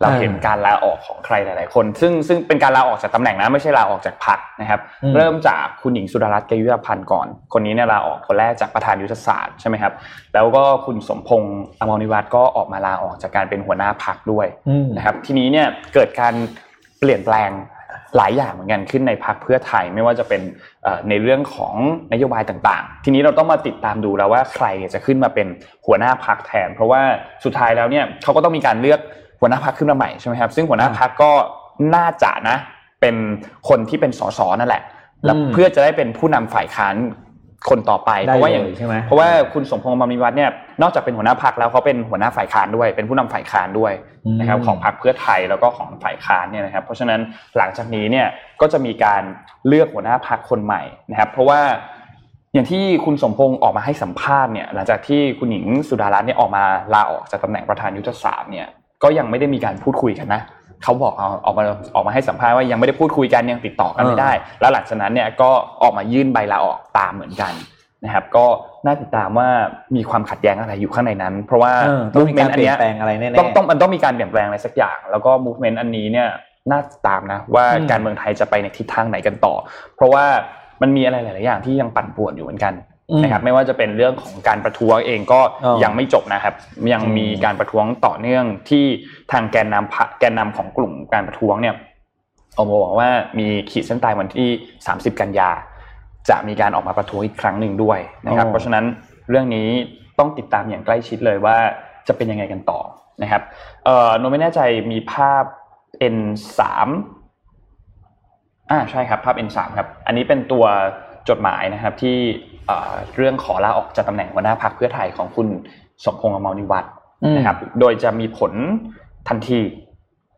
[0.00, 9.92] เราเห็นการลาออกของใครหลาย ๆ คน ซึ่งซึ่งเป็นการลาออกจากตำแหน่งนะไม่ใช่ลาออกจากพรรคนะครับอืมเริ่มจากคุณหญิงสุดารัตน์แกยุรพันธ์ก่อน คนนี้เนี่ยลาออกคนแรกจากประธานยุทธศาสตร์ใช่ไหมครับ
[10.34, 16.34] แล้วก็คุณสมพงษ์อมรนิวัฒน์ก็ออกมาลาออกจากการเป็นหัวหน้าพรรคด้วยอืมนะครับ ทีนี้เนี่ยเกิดการ
[17.00, 17.50] เปลี่ยนแปลง
[18.16, 20.40] หลายอย่างเหมือนกันขึ้นในพรรคเพื่อไทยไม่ว่าจะเป็น
[20.82, 21.74] เอ่อในเรื่องของ
[22.12, 25.46] นโยบายต่างๆ ทีนี้เราต้องมาติดตามดูแล้วว่าใครจะขึ้นมาเป็น
[25.86, 27.00] หัวหน้าพรรคแทน เพราะว่า
[27.44, 29.00] สุดท้ายแล้วเนี่ยเขาก็ต้องมีการเลือก
[29.40, 31.32] หัวหน้าพรรคขึ้นมาใหม่ใช่ไหมครับซึ่งหัวหน้าพรรคก็
[31.94, 32.56] น่าจะนะ
[33.00, 33.16] เป็น
[33.68, 34.82] คนที่เป็นสสนั่นแหละ
[35.24, 36.94] แล้วอืมเพื่อจะได้เป็นผู้นำฝ่ายค้าน
[37.68, 40.50] คนต่อไปได้เพราะว่าอย่างเลยใช่ไหมเพราะว่าคุณสมพงษ์อมรนิวัฒน์เนี่ย
[40.82, 43.92] นอกจากเป็นหัวหน้าพรรคแล้วเขาเป็นหัวหน้าฝ่ายค้านด้วย เป็นผู้นำฝ่ายค้านด้วย
[44.40, 47.20] นะครับของพรรคเพื่อไทยแล้วก็ของฝ่ายค้านเนี่ยนะครับ เพราะฉะนั้น
[47.56, 48.26] หลังจากนี้เนี่ย
[48.60, 49.22] ก็จะมีการ
[49.68, 51.60] เลือกหัวหน้าพรรคคนใหม่นะครับ เพราะว่า
[52.54, 58.66] อย่างที่คุณสมพงษ์ออกมาให้สัมภาษณ์เนี่ยหลังจากที่คุณหญิงสุดารัตน์เนี่ยออกมาลาออกจากตำแหน่งประธานยุทธศาสตร์เนี่ย
[59.02, 60.42] ก็ยังไม่ได้มีการพูดคุยกันนะ
[60.82, 65.50] เขาบอกเอาออกมาออกมาให้สัมภาษณ์ว่ายังไม่ได้พูดคุยกันยังติดต่อกันไม่ได้ แล้วหลังจากนั้นเนี่ยก็
[65.82, 67.52] ออกมายื่นใบลาออกตามเหมือนกัน
[68.04, 68.46] นะครับ ก็
[68.86, 69.48] น่าติดตามว่า
[69.96, 76.28] มีความขัดแย้งอะไรอยู่ข้างในนั้น เพราะว่าเออต้องมีการ movement เปลี่ยนอัแปลงอะไรแน่ๆต้องต้องมันต้องมีการเปลี่ยนแปลงอะไรสักอย่าง แล้วก็ movement อันนี้เนี่ย
[76.70, 79.54] น่าตามนะว่าอืมการเมืองไทยจะไปในทิศทางไหนกันต่อ
[79.96, 80.24] เพราะว่า
[80.82, 86.54] มันมีอะไรหลาย ๆ อย่างที่ยังปั่นป่วนอยู่เหมือนกันอืม นะครับไม่ว่าจะเป็นเรื่องของการประท้วงเองก็อ๋อยังไม่จบนะครับ
[86.92, 88.84] ยังอืมมีการประท้วงต่อเนื่องที่
[89.32, 91.74] ทางแกนนำพรรคแกนนำของกลุ่มการประท้วงเนี่ย
[92.56, 94.48] ออกมาบอกว่ามีขีดเส้นตายวันที่
[94.84, 95.50] 30 กันยา
[96.28, 98.84] จะมีการออกมาประท้วงอีกครั้งหนึ่งด้วยนะครับอ๋อเพราะฉะนั้น
[99.30, 99.68] เรื่องนี้
[100.18, 101.56] ต้องติดตามอย่างใกล้ชิดเลยว่า
[102.08, 102.80] จะเป็นยังไงกันต่อ
[103.22, 103.42] นะครับ
[103.84, 104.60] เอ่อโนไม่แน่ใจ
[104.92, 105.44] มีภาพ
[106.14, 106.60] N3
[108.70, 110.64] อ่าใช่ครับภาพ N3 ครับ อันนี้เป็นตัว
[111.28, 112.18] จดหมายนะครับที่
[112.66, 115.46] เอ่อเรื่องขอลาออกจากตำแหน่งหัวหน้าพรรคเพื่อไทยของคุณ
[116.04, 116.92] สมพงษ์อมรนิวัฒน์
[117.24, 118.52] อืมนะครับ โดยจะมีผล
[119.28, 119.60] ทันที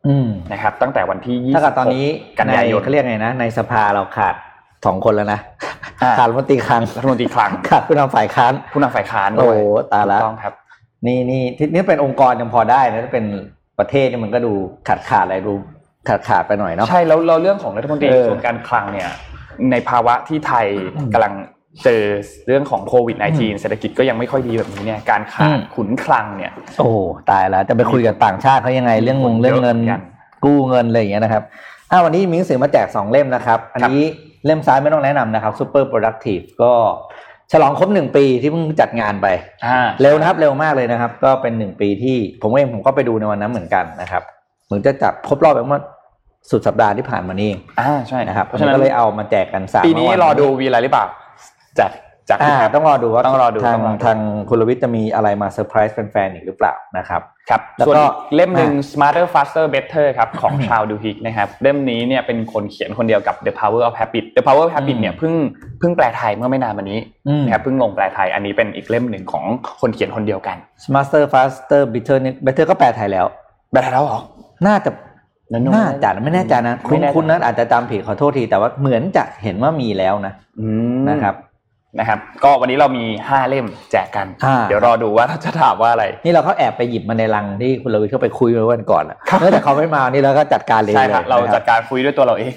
[0.07, 4.35] อืมนะครับ ตั้งแต่วันที่ถ้ากับตอนนี้26กันยายนในเขาเรียกไงนะ ในสภาเราขาด
[4.87, 5.41] สองคนแล้วนะ
[6.03, 10.55] อ่าขาดรัฐมนตรีคลังรัฐมนตรีคลังขาดผู้นำฝ่ายค้านผู้นำฝ่ายค้านโอ้ด้วยตายละถูกต้องครับ
[11.07, 13.27] นี่นี่ที่นี่เป็นองค์กรยังพอได้นะถ้าเป็น
[13.79, 14.53] ประเทศนี่มันก็ดู
[14.89, 15.55] ขาดขาดอะไรดู
[16.09, 19.11] ขาดขาดไปหน่อยเนาะใช่แล้วเราเรื่องของรัฐมนตรีเอกอระทรวงการคลังเนี่ย
[19.71, 21.35] ในภาวะที่ไทยอืมกำลัง
[21.85, 22.03] เจอ
[22.47, 26.91] เรื่องของโควิด -19 เศรษฐกิจก็ยังไม่ค่อยดีแบบนี้เนี่ยการขาอืดมขุนคลังเนี่ย โอ้
[27.31, 30.03] ตายแล้วจะไปคุยกับต่างชาติเขายังไงเรื่องงงเรื่องเงินเยอะเหมือนกัน
[30.45, 31.43] กู้เงินอะไรอย่างเงี้ยนะครับ
[31.91, 34.03] อ้าววันนี้มีหนังสือมาแจกสองเล่มนะครับ อันนี้
[34.45, 36.73] เล่มซ้ายไม่ต้องแนะนำนะครับ Super Productive ก็
[37.53, 39.27] ฉลองครบหนึ่งปีที่เพิ่งจัดงานไป
[39.67, 44.23] อ่าเร็วนะครับเร็วมากเลยนะครับ ก็เป็นหนึ่งปีที่ผมเองผมก็ไปดูในวันนั้นเหมือนกันนะครับ
[44.67, 45.81] เหมือนจะจัดครบรอบแบบเมื่อ
[46.51, 51.07] สุดสัปดาห์ที่ผ่านมานี่เองอ่าใช่นะครับเพราะฉะนั้นก็เลยเอามาแจกกันสามปีนี้วัรอดูวีอะไรหรือเปล่า
[51.81, 51.91] จาก
[52.31, 64.97] จากอ่าต้องรอดูว่าต้องรอดูทางต้องรอดูทางคุณลวิทย์จะมีอะไรมาเซอร์ไพรส์แฟนๆอีกหรือเปล่านะครับครับแล้วส่วนก็อีกเล่มหนึ่ง smarter faster better ครับของ Charles Duhigg นะครับเล่มนี้เนี่ยเป็นคนเขียนคนเดียวกับ the power of habit the power of habit
[64.97, 65.33] อืมเนี่ยเพิ่ง
[65.79, 69.45] เพิ่งแปลไทยเมื่อไม่นานมานี้อืมนะครับเพิ่งลงแปลไทยอันนี้เป็นอีกเล่มหนึ่งของ
[69.81, 70.57] คนเขียนคนเดียวกัน
[70.95, 73.27] Master Faster Bitter นี่ Better ก็แปลไทยแล้ว
[73.73, 74.21] แปลไทยแล้วเหรอ
[74.67, 74.91] น่าจะ
[75.53, 81.35] นั่นนู่นน่าจะไม่แน่ใจนะคุไม่ณแน่ใจคุณนั้นอาจจะจำผิดขอโทษทีแต่ว่าเหมือนจะเห็นว่ามีแล้วนะอืมนะครับ
[81.99, 92.53] นะครับ ก็วันนี้เรามี 5 เล่มแจกกันอ่าเดี๋ยวรอดูว่าเราจะถามว่าอะไร นี่เราก็แอบไปหยิบมาในลังที่คุณลวิทย์เข้าไปคุยไว้วันก่อนอะครับเนื่องจากเขาไม่มานี่เราก็จัดการเลยใช่ครับลยเรานะคจัดการคุยด้วยตัวเราเอง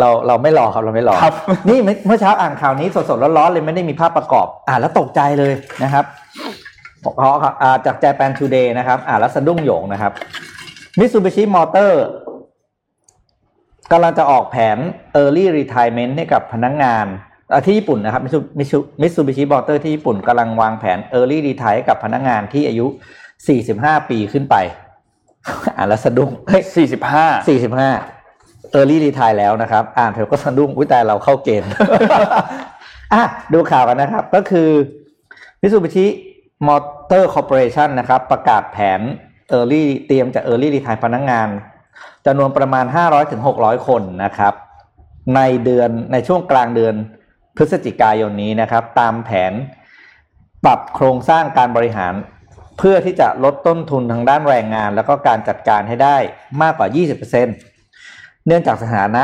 [0.00, 1.34] เราเราไม่รอครับเราไม่รอครับ
[1.68, 5.52] นี่เมื่อเมื่อเช้าอ่านข่าวนี้สดๆร้อนๆเลยไม่ได้มีภาพประกอบ อ่านแล้วตกใจเลย
[5.84, 6.04] นะครับ
[7.20, 7.30] ขอ
[7.62, 10.12] อ่าจาก Japan Today นะครับ อ่านแล้วสะดุ้งโหยงนะครับ
[10.98, 11.92] Mitsubishi Motor
[13.92, 14.78] กำลังจะออกแผน
[15.20, 17.25] Early Retirement ให้กับพนักงานอะ
[17.66, 18.22] ที่ญี่ปุ่นนะครับ
[18.58, 22.86] Mitsu- Mitsubishi Motor ที่ญี่ปุ่นกำลังวางแผน Early Retire ให้กับพนักงานที่อายุ
[23.48, 24.56] 45 ปีขึ้นไป
[25.76, 27.90] อ่านแล้วสะดุ้งเฮ้ย45สี่สิบห้า
[28.70, 31.70] เออร์ลี่รีทายแล้วนะครับ อ่านเถอะก็สะดุ้งอุ้ยแต่เราเข้าเกณฑ์
[33.12, 34.70] อะดูข่าวกันนะครับ ก็คือ
[35.60, 36.06] Mitsubishi
[36.68, 39.00] Motor Corporation นะครับ ประกาศแผน
[39.52, 41.48] Early เตรียมจะ Early Retire พนักงาน
[42.26, 44.54] จำนวนประมาณ 500ถึง600 คนนะครับ
[45.36, 46.94] ในเดือนในช่วงกลางเดือน
[47.56, 49.52] พฤศจิกายนนี้นะครับ ตามแผน
[50.64, 52.14] ปรับโครงสร้างการบริหาร
[52.78, 56.16] เพื่อที่จะลดต้นทุนทางด้านแรงงาน แล้วก็การจัดการให้ได้
[56.62, 56.88] มากกว่า
[57.46, 59.22] 20%เนื่องจากสถานะ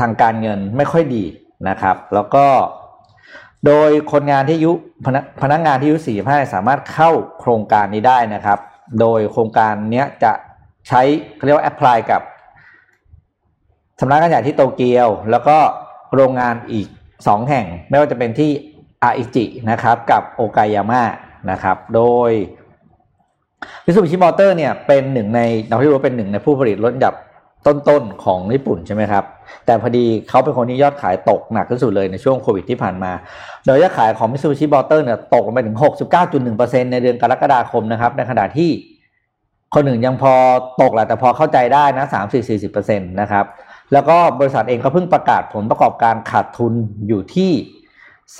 [0.00, 1.24] ทางการเงินไม่ค่อยดี
[1.68, 2.46] นะครับ แล้วก็
[3.66, 4.72] โดยคนงานที่ยุ
[5.04, 8.58] พนักพนักงานที่อายุ45 สามารถเข้าโครงการนี้ได้นะครับ
[9.00, 10.32] โดยโครงการนี้จะ
[10.88, 11.02] ใช้
[11.44, 12.22] เรียกว่าแอพพลายกับ
[14.00, 15.58] สำนักงานใหญ่ที่โตเกียว แล้วก็
[16.14, 18.50] โรงงานอีก 2 แห่งไม่ว่าจะเป็นที่
[19.02, 21.02] อาอิจินะครับกับโอกายาม่า
[21.50, 22.30] นะครับโดย
[23.84, 27.20] มิซูบิชิมอเตอร์เนี่ยเป็นหนึ่งในเราที่รู้ว่าเป็นหนึ่งในผู้ผลิตรถยนต์
[27.66, 29.24] ต้นๆของญี่ปุ่นใช่ไหมครับ
[29.66, 33.12] แต่พอดีเขาเป็นคนที่ยอดขายตกหนักที่สุดเลยในช่วงโควิดที่ผ่านมา
[33.66, 35.76] โดยยอดขายของมิซูบิชิมอเตอร์เนี่ยตกลงไปถึง
[36.34, 38.70] 69.1%ในเดือนกรกฎาคมนะครับ ในขณะที่
[39.74, 40.34] คนอื่นยังพอ
[40.82, 42.04] ตกแหละแต่พอเข้าใจได้นะ
[42.52, 43.44] 3-40%นะครับ
[43.94, 46.72] แล้วก็บริษัทเองก็เพิ่งประกาศผลประกอบการขาดทุน
[47.08, 47.52] อยู่ที่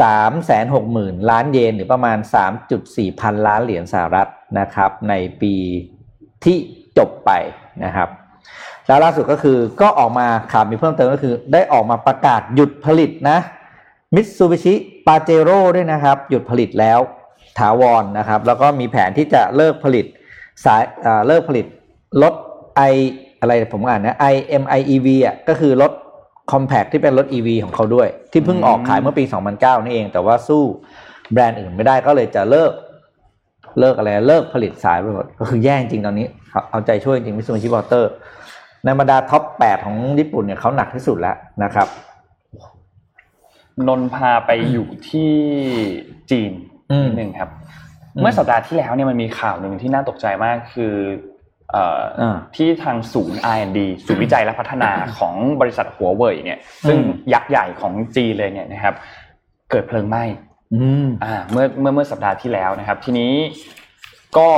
[0.00, 2.18] 3 6 0 0 0 0 ล้านเยน หรือประมาณ
[2.68, 5.54] 3.4 พันล้านเหรียญสหรัฐนะครับ ในปี
[6.44, 6.56] ที่
[6.98, 7.30] จบไป
[7.84, 8.08] นะครับ
[8.86, 13.38] แล้วล่าสุดก็คือก็ออกมาข่าวมีเพิ่มเติมก็คือ ได้ออกมาประกาศหยุดผลิตนะ
[14.14, 14.74] มิตซูบิชิ
[15.06, 16.98] ปาเจโร่ด้วยนะครับ หยุดผลิตแล้ว
[17.58, 20.06] ถาวรนะครับ แล้วก็มีแผนที่จะเลิกผลิต
[20.64, 20.82] สาย
[21.26, 21.66] เลิกผลิต
[22.22, 22.34] รถ
[22.92, 22.94] i
[23.44, 25.92] อะไรผมอ่านนะ i m i e v อะก็คือรถ
[26.52, 30.62] compact ที่เป็นรถ EV ของเขาด้วย ที่เพิ่งออกขายเมื่อปี 2009 นี่เอง แต่ว่าสู้
[31.32, 32.72] แบรนด์อื่นไม่ได้ก็เลยจะเลิก
[33.80, 38.10] เลิกอะไร เลิกผลิตสายไปหมดก็คือแย่จริงตอนนี้ เอาเอาใจช่วยจริงมิซูบิชิมอเตอร์
[38.84, 41.88] ในบรรดา top 8 ของญี่ปุ่นเนี่ยเขาหนักที่สุดแล้วนะครับ
[43.88, 45.32] นนท์พาไปอยู่ที่
[46.30, 46.52] จีน
[46.92, 47.50] อืมนิดนึงครับ
[48.14, 51.33] อืมเมื่อสัปดาห์ที่แล้วเนี่ยมันมีข่าวหนึ่งที่น่าตกใจมากคือเอ่อออ่า
[52.56, 58.94] ที่ทางศูนย์ R&D ศูนย์วิจัยและพัฒนาของบริษัทหัวเว่ยเนี่ย ซึ่งอืมยักษ์ใหญ่ของจีนเลยเนี่ยนะครับ
[59.70, 60.24] เกิดเพลิงไหม้
[60.74, 63.32] อืมอ่าเมื่อเมื่อเมื่อสัปดาห์ที่แล้วนะครับ ทีนี้
[64.38, 64.48] ก็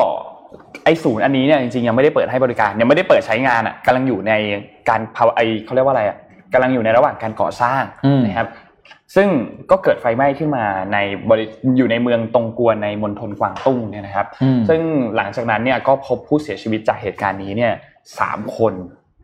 [0.84, 4.32] ไอศูนย์อันนี้เนี่ยจริงๆยังไม่ได้เปิดให้บริการยังไม่ได้เปิดใช้งานอะกำลังอยู่ใน
[4.88, 6.16] การภาวะไอเขาเรียกว่าอะไรอะ
[6.52, 8.48] กำลังอยู่ในระหว่างการก่อสร้างอืมนะครับ
[9.14, 9.28] ซึ่ง
[9.70, 11.44] ก็เกิดไฟไหม้ขึ้นมาในบริ
[11.76, 14.80] อยู่ในเมืองตงกวนในมณฑลกวางตุ้งเนี่ยนะครับอืมซึ่ง
[15.16, 17.72] หลังจากนั้นเนี่ยก็พบผู้เสียชีวิตจากเหตุการณ์นี้เนี่ย
[18.18, 18.74] สามคน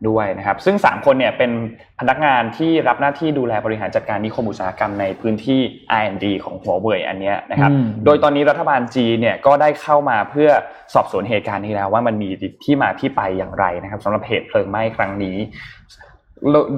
[0.09, 1.51] ด้วยนะครับ ซึ่ง 3 คนเนี่ยเป็น
[1.99, 5.59] พนักงานที่รับหน้าที่ดูแลบริหารจัดการนิคมอุตสาหกรรมในพื้นที่
[6.01, 10.49] R&D ของหัวเว่ยอันเนี้ยนะครับอืมโดยตอนนี้รัฐบาลจีนเนี่ยก็ได้เข้ามาเพื่อ
[10.93, 12.29] สอบสวนเหตุการณ์นี้แล้วว่ามันมี
[12.63, 15.37] ที่มาที่ไปอย่างไรนะครับสำหรับเหตุเพลิงไหม้ครั้งนี้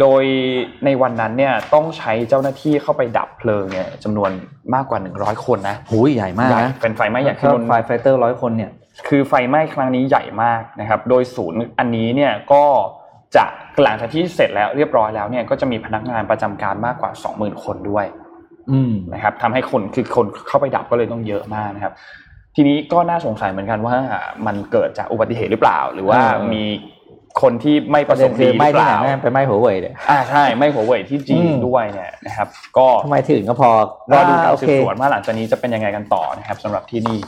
[0.02, 0.24] โดย
[0.86, 4.32] ในวันนั้นเนี่ยต้องใช้เจ้าหน้าที่เข้าไปดับเพลิงเนี่ยจำนวน
[4.74, 8.72] มากกว่า 100 คนนะหูยใหญ่มากใหญ่นะเป็นไฟไหม้ใหญ่ที่ถ้าโดนไฟไฟเตอร์ร้อยคนเนี่ย
[9.08, 12.64] คือไฟไหม้ครั้งนี้ใหญ่มากนะครับ โดยศูนย์อันนี้เนี่ยก็
[13.36, 13.46] จะ
[13.84, 18.06] หลังจากที่เสร็จแล้วเรียบร้อยแล้วเนี่ยก็จะมีพนักงานประจำการมากกว่า 20,000 คนด้วย
[18.72, 21.94] อืมนะครับทำให้คนคือคนเข้าไปดับก็เลยต้องเยอะมากนะครับ
[22.56, 23.96] ทีนี้ก็น่าสงสัยเหมือนกันว่า
[24.46, 26.64] มันเกิดจากอุบัติเหตุหรือเปล่า หรือว่าเออมี
[27.42, 33.70] คนที่ไม่ปประระสเด็นงค์คืดีอหไม่รือเปที่ไหนล่าแม่งไปไม่หัวเว่ยเนี่ยอ่าใช่ไม่หัวเว่ยที่จีนอืมด้วยเนี่ยนะครับ ก็ทำไมถึงก็พอ
[34.12, 37.20] รอดูการโอสืเคบสวนว่าหลังจากนี้จะเป็นยังไงกันต่อนะครับสำหรับที่นี่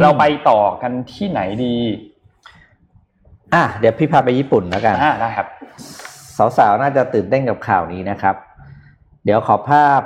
[0.00, 1.76] เราไปต่อกันที่ไหนดี
[3.54, 5.46] อะเดี๋ยวพี่พาไปญี่ปุ่นแล้วกันอ่าได้ครับ
[6.58, 8.36] สาวๆน่าจะตื่นเต้นกับข่าวนี้นะครับ
[9.24, 10.00] เดี๋ยวขอภาพ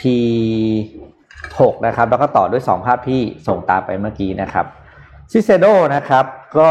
[0.00, 4.66] P6 นะครับ แล้วก็ต่อด้วย2ภาพที่ส่งตามไปเมื่อกี้นะครับ
[5.32, 6.24] ซิเซโดนะครับ
[6.58, 6.70] ก็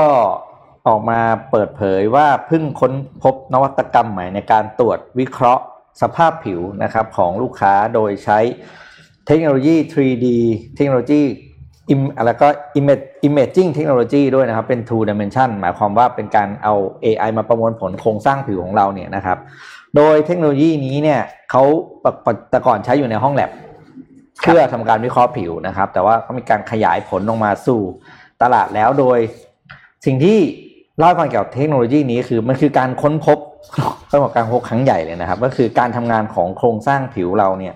[0.87, 1.19] ออกมา
[1.51, 5.63] เปิดเผยว่าเพิ่งค้นพบนวัตกรรมใหม่ในการตรวจวิเคราะห์
[6.01, 8.39] สภาพผิวนะครับของลูกค้าโดยใช้
[9.27, 10.27] เทคโนโลยี 3D
[10.75, 11.21] เทคโนโลยี
[11.93, 12.47] Im แล้วก็
[12.79, 16.73] Image Imaging เทคโนโลยีด้วยนะครับ เป็น two dimension หมายความว่าเป็นการเอา
[17.05, 19.37] AI มาประมวลผลโครงสร้างผิวของเราเนี่ยนะครับ
[19.95, 21.21] โดยเทคโนโลยีนี้เนี่ย
[21.51, 21.63] เขา
[22.49, 23.51] แต่ก่อนใช้อยู่ในห้องแลบ
[24.41, 27.81] เพื่อทำการวิเคราะห์ผิวนะครับ แต่ว่าเขามีการขยายผลลงมาสู่
[28.41, 29.19] ตลาดแล้วโดย
[30.05, 30.39] สิ่งที่
[30.97, 33.37] เล่าให้ฟังเกี่ยวกับเทคโนโลยีนี้คือมันคือการค้นพบ
[34.11, 37.73] ต้องบอกการพบครั้งใหญ่เลยนะครับ ก็คือการทำงานของโครงสร้างผิวเราเนี่ย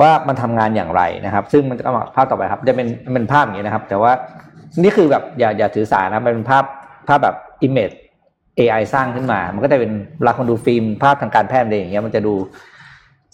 [0.00, 4.12] ว่ามันทำงานอย่างไรนะครับ ซึ่งมันจะเอามาภาพต่อไปครับ จะเป็นเป็นภาพอย่างนี้นะครับ แต่ว่า
[4.82, 6.64] นี่คือแบบอย่าอย่าถือสานะเป็นภาพ
[7.08, 7.94] ภาพแบบ image
[8.58, 12.34] AI สร้างขึ้นมา มันก็จะเป็นเวลาคนดูฟิล์มภาพทางการแพทย์อะไรอย่างเงี้ยมันจะดู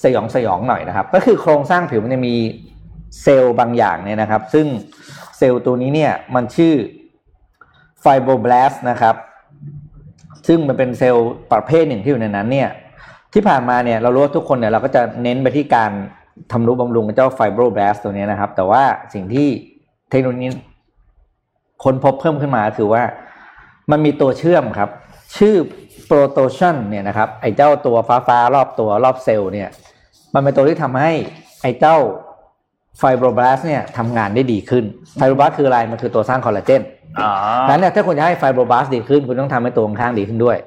[0.04, 2.34] สยองสยองหน่อยนะครับ ก็คือโครงสร้างผิวมันจะมี
[3.22, 4.66] เซลล์บางอย่างเนี่ยนะครับ ซึ่ง
[5.38, 6.74] เซลล์ตัวนี้เนี่ยมันชื่อ
[8.06, 9.14] ไฟโบร b ลสนะครับ
[10.46, 12.68] ซึ่งมันเป็นเซลล์ประเภทหนึ่งที่อยู่ในนั้นเนี่ย
[13.32, 15.90] ที่ผ่านมาเนี่ยเรารู้ว่าทุกคนเนี่ยเราก็จะเน้นไปที่การ
[16.52, 18.82] ทำนุบำรุงเจ้าไฟโบร b ลสตัวนี้นะครับ แต่ว่า
[19.14, 19.48] สิ่งที่
[20.10, 20.48] เทคโนโลยี
[21.84, 23.02] ค้นพบเพิ่มขึ้นมาคือว่า
[23.90, 24.90] มันมีตัวเชื่อมครับ
[25.36, 25.54] ชื่อ
[26.06, 29.68] โปรโตชันเนี่ยนะครับไอ้เจ้าตัวฟ้าฟ้าๆรอบตัวรอบเซลล์เนี่ย
[30.34, 31.12] มันเป็นตัวที่ทำให้
[31.62, 31.96] ไอ้เจ้า
[32.98, 34.84] ไฟโบร b ลสเนี่ยทำงานได้ดีขึ้น
[35.16, 36.82] ไฟโบร b ลสคืออะไร มันคือตัวสร้างคอลลาเจน
[37.20, 37.30] อ่า
[37.66, 40.58] ดังนั้นเนี่ยถ้าคุณจะให้ไฟโบรบาสดีขึ้น คุณต้องทำให้ตัวข้างๆดีขึ้นด้วย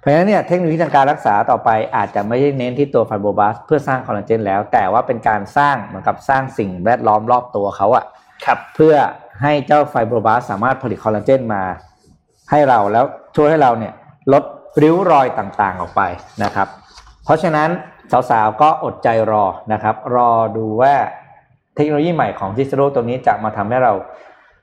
[0.00, 8.04] เพราะฉะนั้นเนี่ยเทคโนโลยีทางการรักษาต่อไปอาจจะไม่ได้เน้นที่ตัวไฟโบรบาสเพื่อสร้างคอลลาเจนแล้ว แต่ว่าเป็นการสร้างเหมือนกับสร้างสิ่งแวดล้อมรอบตัวเขาอะ
[8.44, 8.94] ครับเพื่อ
[9.42, 11.62] ให้เจ้าไฟโบรบาสสามารถผลิตคอลลาเจนมา
[12.50, 13.04] ให้เราแล้ว
[13.36, 13.92] ช่วยให้เราเนี่ย
[14.32, 14.44] ลด
[14.82, 16.02] ริ้วรอยต่างๆออกไป
[16.44, 16.68] นะครับ
[17.24, 17.68] เพราะฉะนั้น
[18.30, 20.94] สาวๆก็อดใจรอนะครับ รอดูว่า
[21.76, 23.92] เทคโนโลยีใหม่ของซิสโรตัวนี้จะมาทำให้เรา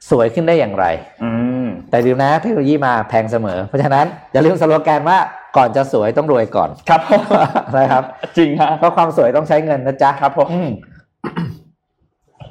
[0.09, 0.85] สวยขึ้นได้อย่างไร
[1.23, 1.29] อื
[1.65, 5.17] มแต่ลืมนะเทคโนโลยีมาแพงเสมอ เพราะฉะนั้นอย่าลืมสโลแกนว่า
[5.57, 7.01] ก่อนจะสวยต้องรวยก่อน ครับ
[7.75, 8.03] นะครับ
[8.37, 10.69] จริงฮะเพราะความสวยต้องใช้เงินนะจ๊ะครับผมอืม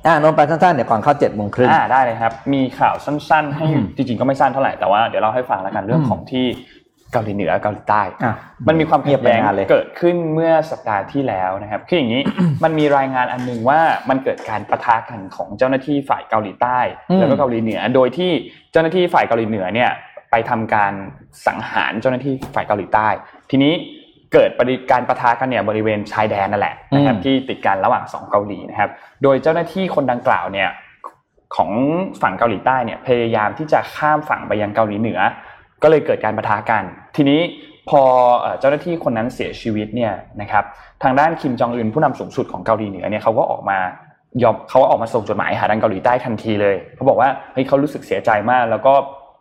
[0.07, 6.47] อ่านนท์ไปสั้นๆเดี๋ยวก่อนเข้าเจ็ดโมงครึ่งอ่าได้เลยครับ มีข่าวสั้น ๆ ให้อืมจริงๆก็ไม่สั้นเท่าไหร่แต่ว่าเดี๋ยวเราให้ฟังแล้วกันเรื่องอืมของที่
[7.13, 8.35] เกาหลีเหนือเกาหลีใต้อะ
[8.69, 12.23] มันมีความเงีขัยบดไปแย้งนานเลยเกิดขึ้นเมื่อสัปดาห์ที่แล้วนะครับคืออย่างนี้
[12.65, 16.79] มันมีรายงานอันหนึงว่ามันเกิดการประทะกันของเจ้าหน้าที่ฝ่ายเกาหลีใต้
[17.19, 18.31] แล้วก็เกาหลีเหนือ โดยที่
[18.73, 19.91] เจ้าหน้าที่ฝ่ายเกาหลีเหนือเนี่ย
[20.31, 20.93] ไปทำการ
[21.47, 23.09] สังหารเจ้าหน้าที่ฝ่ายเกาหลีใต้
[23.51, 23.73] ทีนี้
[24.33, 28.91] เกิดปฏิการประทะกันเนี่ยบริเวณชายแดนนั่นแหละนะครับที่ติดกันระหว่างสองเกาหลีนะครับ
[29.23, 30.71] โดยเจ้าหน้าที่คนดังกล่าวเนี่ย
[31.57, 31.71] ของ
[32.23, 35.21] ฝั่งเกาหลีใต้เนี่ยพยายามที่จะข้ามฝั่งไปยังเกาหลีเหนือ
[35.83, 36.83] ก็เลยเกิดการประทะกัน
[37.17, 37.41] ทีนี้
[37.91, 38.03] พอ
[38.41, 40.65] เอ่อเจ้าหน้าที่คนนั้นเสียชีวิตเนี่ยนะครับ
[41.03, 43.79] ทางด้านคิมจองอึนผู้นำสูงสุดของเกาหลีเหนือเนี่ยเขาก็ออกมา
[44.43, 48.93] ยอมเขาก็ออกมาส่งจดหมายหาทางเกาหลีใต้ทันทีเลยเขาบอกว่าเฮ้ยเขารู้สึกเสียใจมาก แล้วก็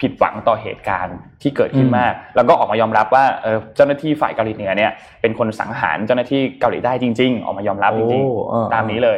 [0.01, 9.17] ผิดหวังต่อเหตุการณ์ที่เกิดขึ้นมาก แล้วก็ออกมายอมรับว่าเออเจ้าหน้าที่ฝ่ายเกาหลีเหนือเนี่ยเป็นคนสังหารเจ้าหน้าที่เกาหลีใต้จริง ๆ ออกมายอมรับจริงโอ้เออๆตามนี้เลย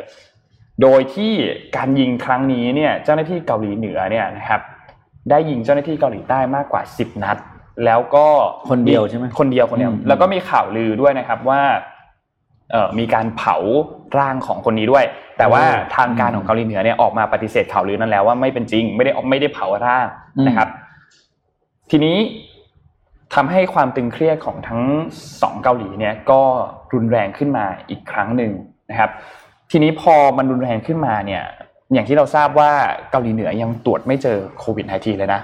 [0.82, 1.32] โดยที่
[1.78, 4.62] การยิงครั้งนี้เนี่ยเจ้าหน้าที่เกาหลีเหนือเนี่ยนะครับ
[5.30, 7.38] ได้ยิงเจ้าหน้าที่เกาหลีใต้มากกว่า 10 นัด
[7.86, 8.28] แล้วก็
[8.70, 11.62] คนเดียวใช่ไหมคนเดียวคนเดียวอืมแล้วก็มีข่าวลือด้วยนะครับว่า
[12.72, 13.56] เอ่อมีการเผา
[14.18, 15.06] ร่างของคนนี้ด้วย
[15.38, 15.64] แต่ว่า
[15.96, 20.08] ทางการของเกาหลีเหนือเนี่ยออกมาปฏิเสธข่าวลือนั้นแล้วว่าไม่เป็นจริง ไม่ได้ไม่ได้เผาร่าง
[20.48, 20.70] นะครับ
[21.92, 22.18] ทีนี้
[23.34, 24.82] ทำให้ความตึงเครียดของทั้ง
[25.42, 26.42] สองเกาหลีเนี่ยก็
[26.94, 28.52] รุนแรงขึ้นมาอีกครั้งหนึ่ง
[28.90, 29.10] นะครับ
[29.72, 31.44] ทีนี้พอมันรุนแรงขึ้นมาเนี่ย
[31.94, 32.72] อย่างที่เราทราบว่า
[33.12, 35.42] เกาหลีเหนือยังตรวจไม่เจอโควิด -19 เลยนะ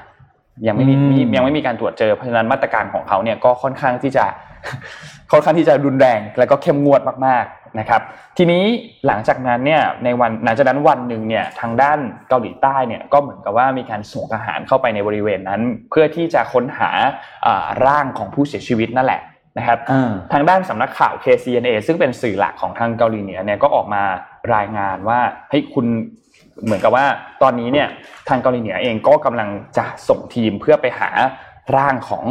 [0.67, 4.25] ยังไม่มีอืมมียังไม่มีการตรวจเจอเพราะฉะนั้นมาตรการของเขาเนี่ยก็ค่อนข้างที่จะ
[5.31, 8.01] ค่อนข้างที่จะรุนแรงแล้วก็เข้มงวดมากๆนะครับ
[8.37, 8.63] ทีนี้
[9.07, 11.99] หลังจากนั้นเนี่ยในวันหลังจากนั้นวันหนึ่งเนี่ยทางด้าน
[12.29, 16.89] เกาหลีใต้เนี่ยก็เหมือนกับว่ามีการส่งทหารเข้าไปในบริเวณนั้น เพื่อที่จะค้นหา
[17.47, 19.21] อ่าร่างของผู้เสียชีวิตนั่นแหละ
[19.57, 24.03] นะครับอ่าทางด้านสำนักข่าว KCNA ซึ่งเป็นสื่อหลักของทางเกาหลีเหนือเนี่ยก็ออกมา
[24.55, 25.85] รายงานว่าเฮ้ยคุณ
[26.65, 27.05] เหมือนกับว่า
[27.43, 27.87] ตอนนี้เนี่ย
[28.27, 31.09] ทางเกาหลีเหนือเองก็กำลังจะส่งทีมเพื่อไปหา
[31.75, 32.23] ร่างของ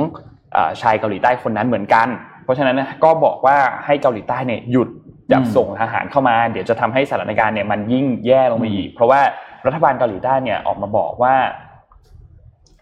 [0.53, 2.09] เออชายเกาหลีใต้คนนั้นเหมือนกัน
[2.45, 4.88] เพราะฉะนั้นนะก็บอกว่าให้เกาหลีใต้เนี่ยหยุด
[5.29, 9.21] อย่าอืมส่งทหารเข้ามา เดี๋ยวจะทำให้สถานการณ์เนี่ยมันยิ่งแย่ลงไปอีก เพราะว่า
[9.67, 11.35] รัฐบาลเกาหลีใต้เนี่ยออกมาบอกว่า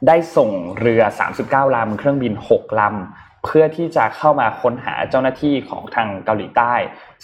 [0.06, 1.02] ได้ส่งเรือ
[1.40, 6.74] 39ลำเครื่องบิน 6ลำเพื่อที่จะเข้ามาค้นหาเจ้าหน้าที่ของทางเกาหลีใต้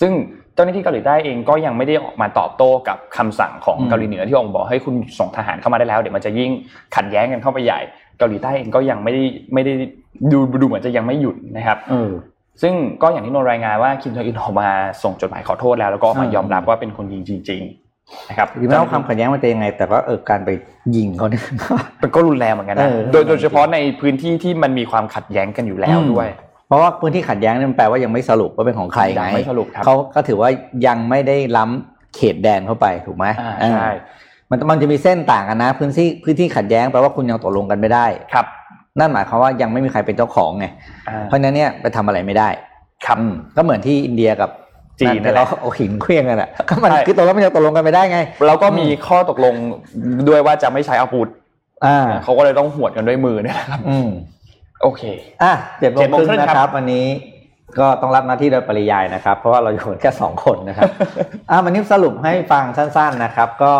[0.00, 0.12] ซึ่ง
[0.54, 6.50] เจ้าหน้าที่เกาหลีใต้เองก็ยังไม่ได้ออกมาตอบโต้กับคำสั่งของอืมเกาหลีเหนือที่ออกมาบอกให้คุณส่งทหารเข้ามาได้แล้วเดี๋ยวมันจะยิ่ง
[6.96, 7.80] ขัดแย้งกันเข้าไปใหญ่
[8.18, 9.22] เกาหลีใต้เองก็ยังไม่ได้
[9.54, 9.72] ไม่ได้
[10.32, 12.10] ดูดูเหมือนจะยังไม่หยุดนะครับเออ
[12.62, 14.68] ซึ่งก็อย่างที่นนท์รายงานว่าคิมจองอึนออกมา
[15.02, 17.62] ส่งจดหมายขอโทษแล้วแล้วก็ออกมาอ่ายยอมรับว่าเป็นคนยิงจริง
[17.96, 20.50] ๆ นะครับหรือไม่ว่าความขัดแย้งมันจะยังไง แต่ว่าเออการไป
[20.96, 21.42] ยิงเขาเนี่ย
[22.02, 30.50] มันก็รุนแรงเหมือนกันนะเออโดยโดยเฉพาะในพื้นที่ที่มันมีความขัดแย้งกันอยู่แล้วอืมด้วยเพ ราะว่าพื้นที่ขัดแย้งนี่มันแปลว่ายังไม่สรุปว่าเป็นของใครยัไงงไม่สรุปครับเขาก็ถือว่า
[30.86, 33.88] ยังไม่ได้ล้ำเขตแดนเข้าไปถูกไหมอ่าเออใช่
[34.50, 38.46] มันมันจะมีเส้นต่างกันนะ พื้นที่พื้นที่ขัดแย้งแปลว่าคุณยังตกลงกันไม่ได้ครับ
[38.98, 40.66] นั่นหมายความว่ายังไม่มีใครเป็นเจ้าของไง
[41.08, 42.48] อ่าเพราะฉะนั้นเนี่ยไปทำอะไรไม่ได้
[43.06, 44.50] ครับอืมก็เหมือนที่อินเดียกับ
[45.00, 49.54] จีนนั่นแหละเขาเอาหินเคลี้ยงกันแหละก็มันใช่คือตกลงมันยังตกลงกันไม่ได้ไงแล้วก็มีข้อตกลง
[50.28, 51.28] ด้วยว่าจะไม่ใช้อาวุธ
[51.84, 54.08] อ่าเขาก็เลยต้องหวดกันด้วยมือเนี่ยนะครับอืม
[54.82, 55.02] โอเค
[55.42, 57.06] อะเจ็ดโมเจ็งดโมคงรึ่งครึ่งนะคครัรับบวันนี้
[57.78, 60.90] ก็ต้องรับหน้าที่โดยปริยายนะครับ เพราะว่าเราอยู่กันแค่สองคนนะครับ
[61.50, 63.74] อะวันนี้สรุปให้ฟังสั้น ๆนะครับ ก็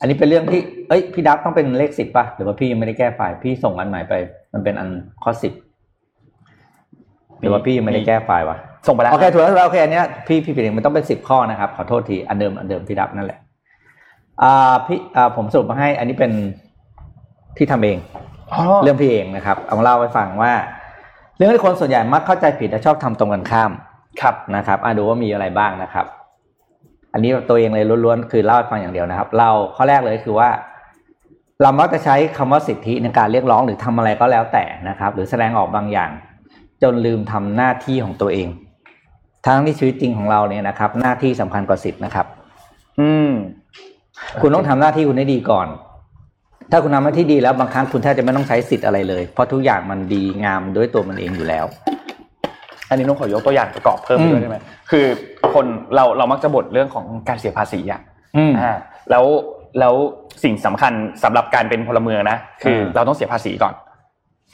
[0.00, 4.14] อันนี้เป็นเรื่องที่ เอ้ย พี่ดับต้องเป็นเลขสิบป่ะ หรือว่าพี่ยังไม่ได้แก้ไฟล์ พี่ส่งอันใหม่ไป
[4.52, 4.88] มันเป็นอัน
[5.22, 5.52] ข้อสิบ
[7.40, 13.38] หรือว่าพี่ยังไม่ได้แก้ไฟล์วะ ส่งไปแล้ว โอเค ถูกแล้วถูกแล้วโอเค อันเนี้ยพี่พี่ผิดเองมันต้องเป็นสิบข้อนะครับ ขอโทษที อันเดิม อันเดิมพี่ดับนั่นแหละ
[14.42, 16.32] อ่า พี่ อ่า ผมสรุปมาให้ อันนี้เป็น
[17.56, 18.22] ที่ทำเองอ๋อ
[18.82, 20.52] เรื่องพี่เองนะครับเอามาเล่าให้ฟังว่า
[21.36, 23.70] เรื่องที่คนส่วนใหญ่มักเข้าใจผิดและชอบทำตรงกันข้าม
[24.20, 26.06] ครับนะครับอะดูว่ามีอะไรบ้างนะครับ
[27.12, 30.48] อันนี้ตัวเองเลยล้วนๆคือเล่าให้ฟังอย่างเดียวนะครับ เราข้อแรกเลยคือว่า
[31.62, 36.10] เรามักจะใช้คำว่าสิทธิในการเรียกร้องหรือทำอะไรก็แล้วแต่นะครับ หรือแสดงออกบางอย่าง
[36.82, 38.48] จนลืมทำหน้าที่ของตัวเอง
[39.46, 42.26] ทั้งที่ชีวิตจริงของเราเนี่ยนะครับ หน้าที่สำคัญกว่าสิทธินะครับ
[43.00, 43.30] อืม
[44.40, 45.66] คุณต้องทำหน้าที่คุณให้ดีก่อน
[46.70, 51.64] ถ้าคุณทำหน้าที่ดีแล้วบางครั้งคุณแทบจะไม่ต้องใช้สิทธิ์อะไรเลย เพราะทุกอย่างมันดีงามด้วยตัวมันเองอยู่แล้ว
[52.88, 54.58] อันนี้นุ้งขอยกตัวอย่างประกอบเพิ่มไปอืมด้วยได้ไหม
[54.90, 55.04] คือ
[55.54, 58.00] คนเราเรามักจะบ่นเรื่องของการเสียภาษีอะ
[58.36, 58.72] อืมอ่า
[59.10, 59.24] แล้ว
[59.80, 59.94] แล้ว
[60.44, 63.74] สิ่งสำคัญสำหรับการเป็นพลเมืองนะคือมเราต้องเสียภาษีก่อน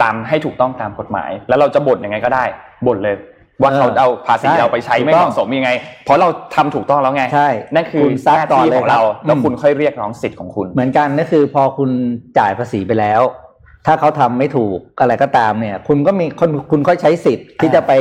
[0.03, 2.45] ตามให้ถูกต้องตามกฎหมาย แล้วเราจะบ่นยังไงก็ได้
[2.87, 3.17] บ่นเลย
[3.63, 5.71] ว่าเขาเอาภาษีเราไปใช้ไม่เหมาะสมยังไง
[6.05, 11.91] เพราะเราทำถูกต้องแล้วไงใช่นั่นคือคุณซัดหน้าก่อนที่เลยของเราครับแล้วอืมคุณค่อยเรียกร้องสิทธิ์ของคุณ เหมือนกันก็คือพอคุณ
[12.39, 13.23] จ่ายภาษีไปแล้ว
[13.87, 17.93] ถ้าเขาทำไม่ถูกอะไรก็ตามเนี่ย คุณก็มีคนคุณค่อยใช้สิทธิ์ที่อ่าจะไป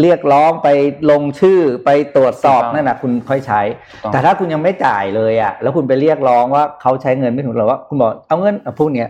[0.00, 0.68] เรียกร้องไป
[1.10, 3.60] ลงชื่อไปตรวจสอบถูกต้องนั่นนะคุณค่อยใช้
[3.92, 9.08] ถูกต้องแต่ถ้าคุณยังไม่จ่ายเลยอะ แล้วคุณไปเรียกร้องว่าเขาใช้เงินไม่ถูกหรือว่าคุณบอกเอาเงินเอาพวกเนี้ย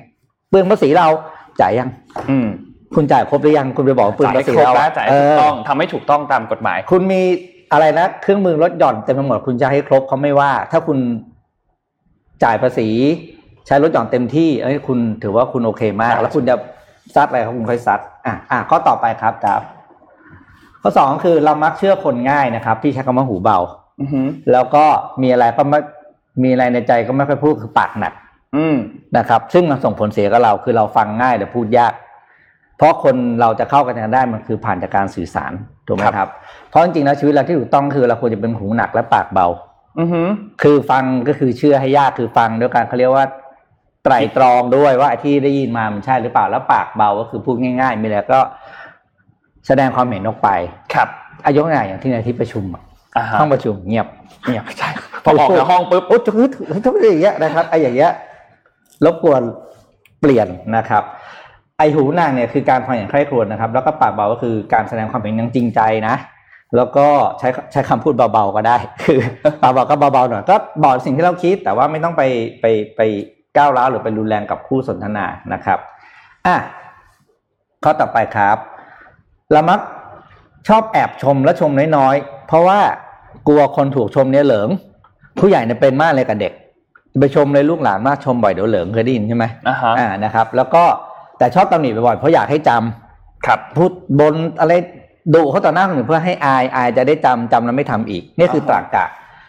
[0.51, 1.09] เปลืองภาษีเรา
[1.61, 1.89] จ่ายยัง
[2.31, 2.49] อืม
[2.97, 7.21] คุณจ่ายครบหรือยังคุณไปบอกว่าเปลืองจ่ายภาษีครบเราแล้วจ่ายให้ถูกต้องเทำให้ถูกต้องตามกฎหมาย คุณมี
[7.73, 10.99] อะไรนะเครื่องมือลดหย่อนเต็มไปหมดคุณจะให้ครบเขาไม่ว่า ถ้าคุณ
[12.45, 12.89] จ่ายภาษี
[13.67, 16.55] ใช้ลดหย่อนเต็มที่เอ้ยคุณถือว่าคุณโอเคมากใช่แล้วคุณจะ
[17.15, 19.63] ซัดอะไรครับคุณค่อยซัดอะอะข้อต่อไปครับครับ
[20.83, 23.59] ข้อสองคือเรามักเชื่อคนง่ายนะครับพี่ใช้คำว่าหูเบา
[24.01, 24.85] อือหือแล้วก็
[25.23, 25.81] มีอะไรก็ไม่
[26.43, 28.13] มีอะไรในใจก็ไม่ค่อยพูดคือปากหนัก
[28.57, 28.77] อืม
[29.17, 31.93] นะครับ ซึ่งมันส่งผลเสียกับเราคือเราฟังง่ายแต่พูดยาก
[32.77, 35.53] เพราะคนเราจะเข้ากันได้มันคือผ่านจากการสื่อสาร
[35.87, 36.29] ถูกไหมครับ
[36.69, 39.47] เพราะจริงๆแล้วชีวิตเราที่ถูกต้องคือเราควรจะเป็นหูหนักและปากเบา
[39.99, 40.29] อือหือ
[40.63, 43.27] คือฟังก็คือเชื่อให้ยากคือฟังด้วยการเขาเรียกว่า
[44.05, 48.41] ไตรตรองด้วยว่าไอ้ที่ได้ยินมามันใช่หรือเปล่าแล้วปากเบาก็คือพูดง่าย ๆ มีอะไรก็
[49.67, 50.49] แสดงความเห็นออกไป
[50.95, 51.09] ครับ
[51.45, 52.83] อายกตัวอย่างอย่างที่ในที่ประชุมอะ
[53.17, 54.07] อ่าฮะห้องประชุมเงียบ
[54.47, 54.91] เงียบใช่
[55.25, 56.51] พอออกจากห้องปุ๊บโอ้ทุกทุก
[56.87, 58.13] ทุกอย่างเงี้ยนะครับไอ้อย่างเงี้ย
[59.05, 59.43] รบกวน
[60.21, 61.03] เปลี่ยนนะครับ
[61.79, 66.15] ไอหูนางเนี่ยคือการฟังอย่างใคร่ครวญนะครับ แล้วก็ปากเบาก็คือการแสดงความเห็นอย่างจริงใจนะ
[66.77, 67.07] แล้วก็
[67.39, 69.19] ใช้ใช้คำพูดเบาๆก็ได้ คือ
[69.63, 72.23] ปากเบาก็เบาๆหน่อยก็บอกสิ่งที่เราคิด แต่ว่าไม่ต้องไป
[72.61, 73.01] ไปไป
[73.57, 75.79] ก้าวร้าวหรือไปรุนแรงกับคู่สนทนานะครับ
[76.47, 76.57] อะ
[77.85, 78.57] ข้อต่อไปครับ
[79.53, 79.81] เรามัก
[80.69, 82.81] ชอบแอบชมและชมน้อยๆ เพราะว่า
[83.49, 84.69] กลัวคนถูกชมเนี่ยเหลิง
[85.39, 86.53] ผู้ใหญ่เนี่ยเป็นมากเลยกับเด็ก
[87.21, 90.85] ไปชมเลยลูกหลานมากชมบ่อยเดี๋ยวเหลิงเคยได้ยินใช่ไหมอ่าฮะอ่านะครับ แล้วก็
[91.39, 94.73] แต่ชอบตำหนิบ่อยๆเพราะอยากให้จำครับ พูดบนอะไร
[95.35, 99.07] ดุเขาต่อหน้าคนอื่นเพื่อให้อายอายจะได้จำจำแล้วไม่ทำอีก นี่คือตรากกะ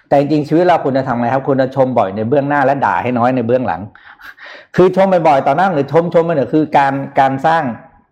[0.09, 3.81] แต่จริงๆชีวิตเราคุณจะทำไงครับ คุณจะชมบ่อยในเบื้องหน้าและด่าให้น้อยในเบื้องหลัง
[4.75, 7.63] คือชมบ่อยๆต่อหน้าหรือชมชมไปเนี่ยคือการการสร้าง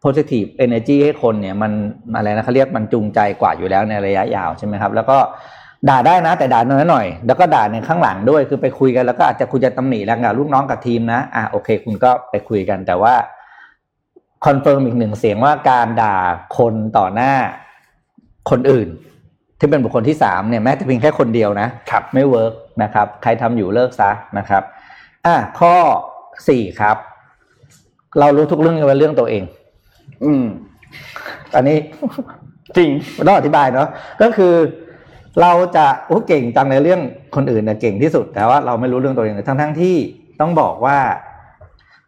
[0.03, 1.71] positive energy ให้คนเนี่ยมัน
[2.15, 5.17] อะไรนะเขาเรียกมันจูงใจกว่าอยู่แล้วในระยะยาวใช่ไหมครับ แล้วก็
[5.89, 13.13] ด่าได้นะ แต่ด่าน้อยหน่อย แล้วก็ด่าในข้างหลังด้วยคือไปคุยกันแล้วก็อาจจะคุณจะตำหนิแล้วกับลูกน้องกับทีมนะอะโอเค คุณก็ไปคุยกันแต่ว่า
[14.45, 16.17] confirm อีกหนึ่งเสียงว่าการด่า
[16.57, 17.33] คนต่อหน้า
[18.49, 18.87] คนอื่น
[19.59, 22.53] ที่เป็นบุคคลที่สามเนี่ยแม้แต่เพียงแค่คนเดียวนะครับไม่ work
[22.83, 24.63] นะครับ ใครทำอยู่เลิกซะนะครับ
[25.25, 25.75] อะข้อ
[26.47, 26.97] สี่ครับ
[28.19, 29.43] เรารู้ทุกเรื่องยกเว้นเรื่องตัวเอง
[30.23, 30.45] อืม
[31.55, 31.77] อันนี้
[32.77, 32.89] จริง
[33.27, 33.87] ต้องอธิบายเนาะ
[34.21, 34.53] ก็คือ
[35.41, 37.01] เราจะโอ้เก่งจังในเรื่อง
[37.35, 39.95] คนอื่นเนี่ยเก่งที่สุด แต่ว่าเราไม่รู้เรื่องตัวเองเลยทั้งทั้งๆที่
[40.39, 40.97] ต้องบอกว่า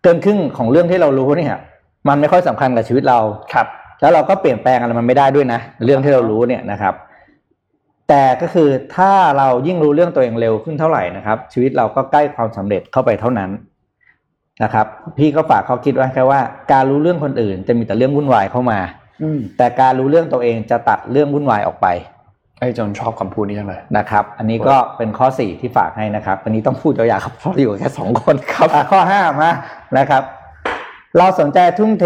[0.04, 1.56] เกินครึ่งของเรื่องที่เรารู้เนี่ย
[2.10, 3.20] มันไม่ค่อยสำคัญกับชีวิตเรา
[3.54, 3.68] ครับ
[4.02, 6.94] แล้วเราก็เปลี่ยนแปลงอะไรมันไม่ได้ด้วยนะ เรื่องที่เรารู้เนี่ยนะครับ
[8.10, 13.52] แต่ก็คือถ้าเรายิ่งรู้เรื่องตัวเองเร็วขึ้นเท่าไหร่นะครับ ชีวิตเราก็ใกล้ความสำเร็จเข้าไปเท่านั้น
[14.64, 14.86] นะครับ
[15.18, 16.40] พี่ก็ฝากเขาคิดไว้แค่ว่า
[16.74, 18.80] การรู้เรื่องคนอื่นจะมีแต่เรื่องวุ่นวายเข้ามา
[19.24, 21.88] อืมแต่การรู้เรื่องตัวเองจะตัดเรื่องวุ่นวายออกไป
[22.60, 29.52] ไอ้จนชอบคำพูดนี้จังเลยนะครับ อันนี้ก็เป็นข้อสี่ที่ฝากให้นะครับ อันนี้ต้องพูดยาวๆครับเพราะอยู่แค่สองคนครับอะข้อห้ามา
[29.98, 30.24] นะครับ
[31.18, 32.06] เราสนใจทุ่มเท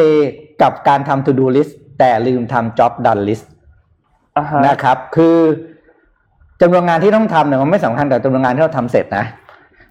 [0.62, 3.46] กับการทำ to do list แต่ลืมทำ job done list
[4.38, 5.38] อ่าฮะนะครับ คือ
[6.62, 9.26] จำนวนงานที่ต้องทำเนี่ยมันไม่สำคัญกับจำนวนงานที่เราทำเสร็จนะ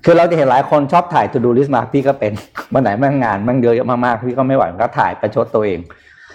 [0.04, 2.32] คือเราจะเห็นหลายคนชอบถ่าย to do list มาพี่ก็เป็น
[2.72, 5.78] วันไหนแม่งงานแม่งเยอะมากๆพี่ก็ไม่ไหวมันก็ถ่ายประชดตัวเอง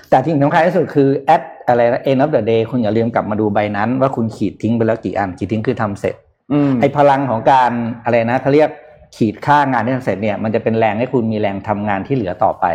[0.09, 6.15] แต่ที่สำคัญที่สุดคือ at อะไรนะ end of the day คุณอย่าลืมกลับมาดูใบนั้น ว่าคุณขีดทิ้งไปแล้วกี่อันขีดทิ้งคือทำเสร็จ
[6.51, 7.71] อืมไอ้พลังของการ
[8.03, 8.69] อะไรนะเขาเรียก
[9.16, 12.66] ขีดค่างานที่ทำเสร็จเนี่ยมันจะเป็นแรงให้คุณมีแรงทำงานที่เหลือต่อไป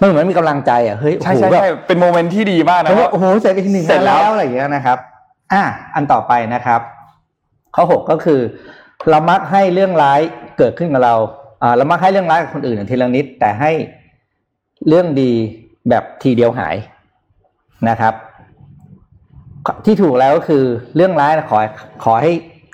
[0.00, 4.98] มันเหมือนมีกำลังใจอะเฮ้ยโอ้ใช่โหใช่แบบใช่เป็นโมเมนต์ที่ดีมากนะแล้วคก็รับโอ้โหเสร็จอีกหนึ่งเสร็จแล้วแล้วอะไรอย่างเงี้ยนะครับ
[5.52, 5.62] อะ
[5.94, 6.80] อันต่อไปนะครับ
[7.74, 8.40] ข้อหกก็คือ
[9.10, 10.20] เรามักให้เรื่องร้าย
[10.58, 11.14] เกิดขึ้นกับเรา
[11.62, 13.70] อ่าเรามักให้เรื่องร้ายกับคนอื่นทีละนิด แต่ให้
[14.88, 15.32] เรื่องดี
[15.88, 16.76] แบบทีเดียวหาย
[17.88, 18.14] นะครับ
[19.84, 20.64] ที่ถูกแล้วก็คือ
[20.96, 21.58] เรื่องร้ายขอ
[22.04, 22.30] ขอให้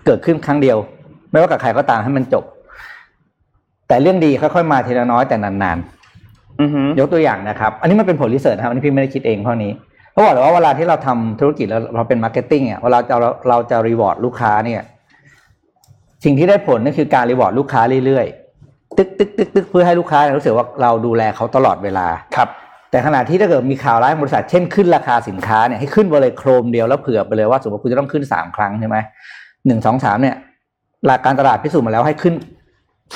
[0.07, 0.79] เกิดขึ้นครั้งเดียว
[1.31, 2.45] ไม่ว่ากับใครก็ตามให้มันจบ
[3.93, 9.71] แต่เรื่องดีค่อยๆมาทีละน้อยแต่นานๆอือฮึยกตัวอย่างนะครับ อันนี้มันเป็นผล research นะครับอันนี้พี่ไม่ได้คิดเองเท่านี้
[10.13, 14.81] เขาบอกเลยว่าเวลาที่เราทำธุรกิจแล้วเราเป็น marketing เนี่ยเวลาเราเราจะ reward ลูกค้าเนี่ย
[16.25, 22.49] สิ่งที่ได้ผลนั่นคือการ reward ลูกค้าเรื่อยๆตึกตึกตึกตึกเพื่อให้ลูกค้ารู้สึกว่าเราดูแลเขาตลอดเวลาครับ
[22.91, 28.97] แต่ขณะที่ถ้าเกิดมีข่าวร้ายของบริษัทเช่นขึ้นราคาสินค้าเนี่ยให้ขึ้นไปเลยโครมเดียวแล้วเผื่อไปเลยว่าสมมติคุณจะต้องขึ้นสามครั้งใช่ไหม
[29.67, 30.37] หนึ่งสองสามเนี่ย
[31.07, 32.35] หลักการตลาดพิสูจน์มาแล้วให้ขึ้น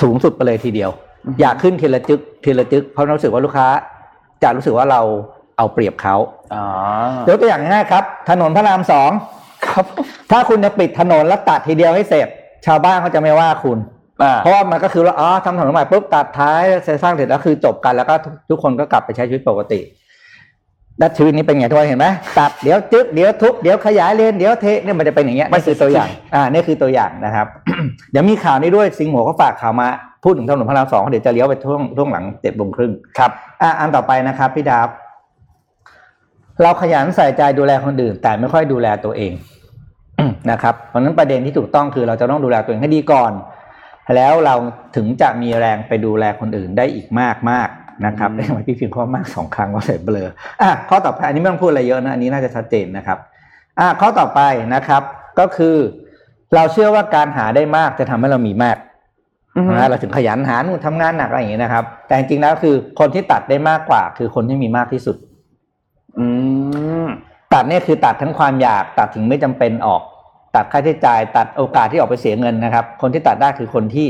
[0.01, 0.91] สูงสุดไปเลยทีเดียว
[1.25, 3.67] อือฮึอยากขึ้นทีละจึกทีละจึกเพราะรู้สึกว่าลูกค้า
[4.43, 5.01] จะรู้สึกว่าเรา
[5.57, 6.15] เอาเปรียบเขา
[6.53, 6.65] อ๋อ
[7.27, 9.11] ยกตัวอย่างง่ายๆครับ ถนนพระรามสอง
[9.65, 9.85] ครับ
[10.31, 12.27] ถ้าคุณจะปิดถนนแล้วตัดทีเดียวให้เสร็จ
[12.65, 13.77] ชาวบ้านเขาจะไม่ว่าคุณ
[14.23, 19.79] อ่าเพราะว่ามันก็คือว่าอ๋อทำถนนใหม่ปุ๊บตัดท้ายเสร็จสร้างเสร็จแล้วคือจบกันแล้วก็ทุกทุกคนก็กลับไปใช้ชีวิตปกติ
[20.99, 22.07] แล้วชีวิตนี้เป็นไงทุกคนเห็นไหม
[22.39, 27.47] ตัดเดี๋ยวจึ๊กเดี๋ยวทุบเดี๋ยวขยายเลนเดี๋ยวเทเนี่ยมันจะเป็นอย่างเงี้ยนี่คือตัวอย่างอ่านี่คือตัวอย่างนะครับ
[28.11, 29.87] เดี๋ยวมีข่าวนี้ด้วยสิงห์หัวก็ฝากข่าวมา
[30.23, 33.31] พูดถึงถนนพระรามสองเดี๋ยวจะเลี้ยวไปช่วงช่วงหลังเจ็ดโมงครึ่งครับ
[33.61, 34.89] อะอันต่อไปนะครับพี่ดาบ
[36.61, 39.33] เราขยันใส่ใจดูแลคนอื่น แต่ไม่ค่อยดูแลตัวเอง
[40.51, 43.31] นะครับ เพราะฉะนั้นประเด็นที่ถูกต้องคือเราจะต้องดูแลตัวเองให้ดีก่อน
[44.15, 44.55] แล้วเรา
[44.95, 50.29] ถึงจะมีแรงไปดูแลคนอื่นได้อีกมากมากๆ นะครับอืมเอ้ยพี่พิมพ์ข้อมากสองครั้งว่าใส่เบลอ
[50.61, 53.17] อะข้อต่อไปอันนี้ไม่ต้องพูดอะไรเยอะนะอันนี้น่าจะชัดเจนนะครับ
[53.79, 54.41] อะข้อต่อไป
[54.75, 55.01] นะครับ
[55.39, 55.75] ก็คือ
[56.55, 58.77] เราเชื่อว่าการหาได้มากจะทำให้เรามีมาก
[59.55, 65.15] อือฮึนะเราถึงขยันหานู่นทำงานหนักอะไรอย่างเงี้ยนะครับ แต่จริงๆแล้วคือคนที่ตัดได้มากกว่า คือคนที่มีมากที่สุด
[66.17, 66.25] อื
[67.05, 67.07] ม
[67.53, 70.01] ตัดเนี่ยคือตัดทั้งความอยากตัดถึงไม่จำเป็นออก
[70.55, 74.07] ตัดค่าใช้จ่าย ตัดโอกาสที่ออกไปเสียเงินนะครับ คนที่ตัดได้คือคนที่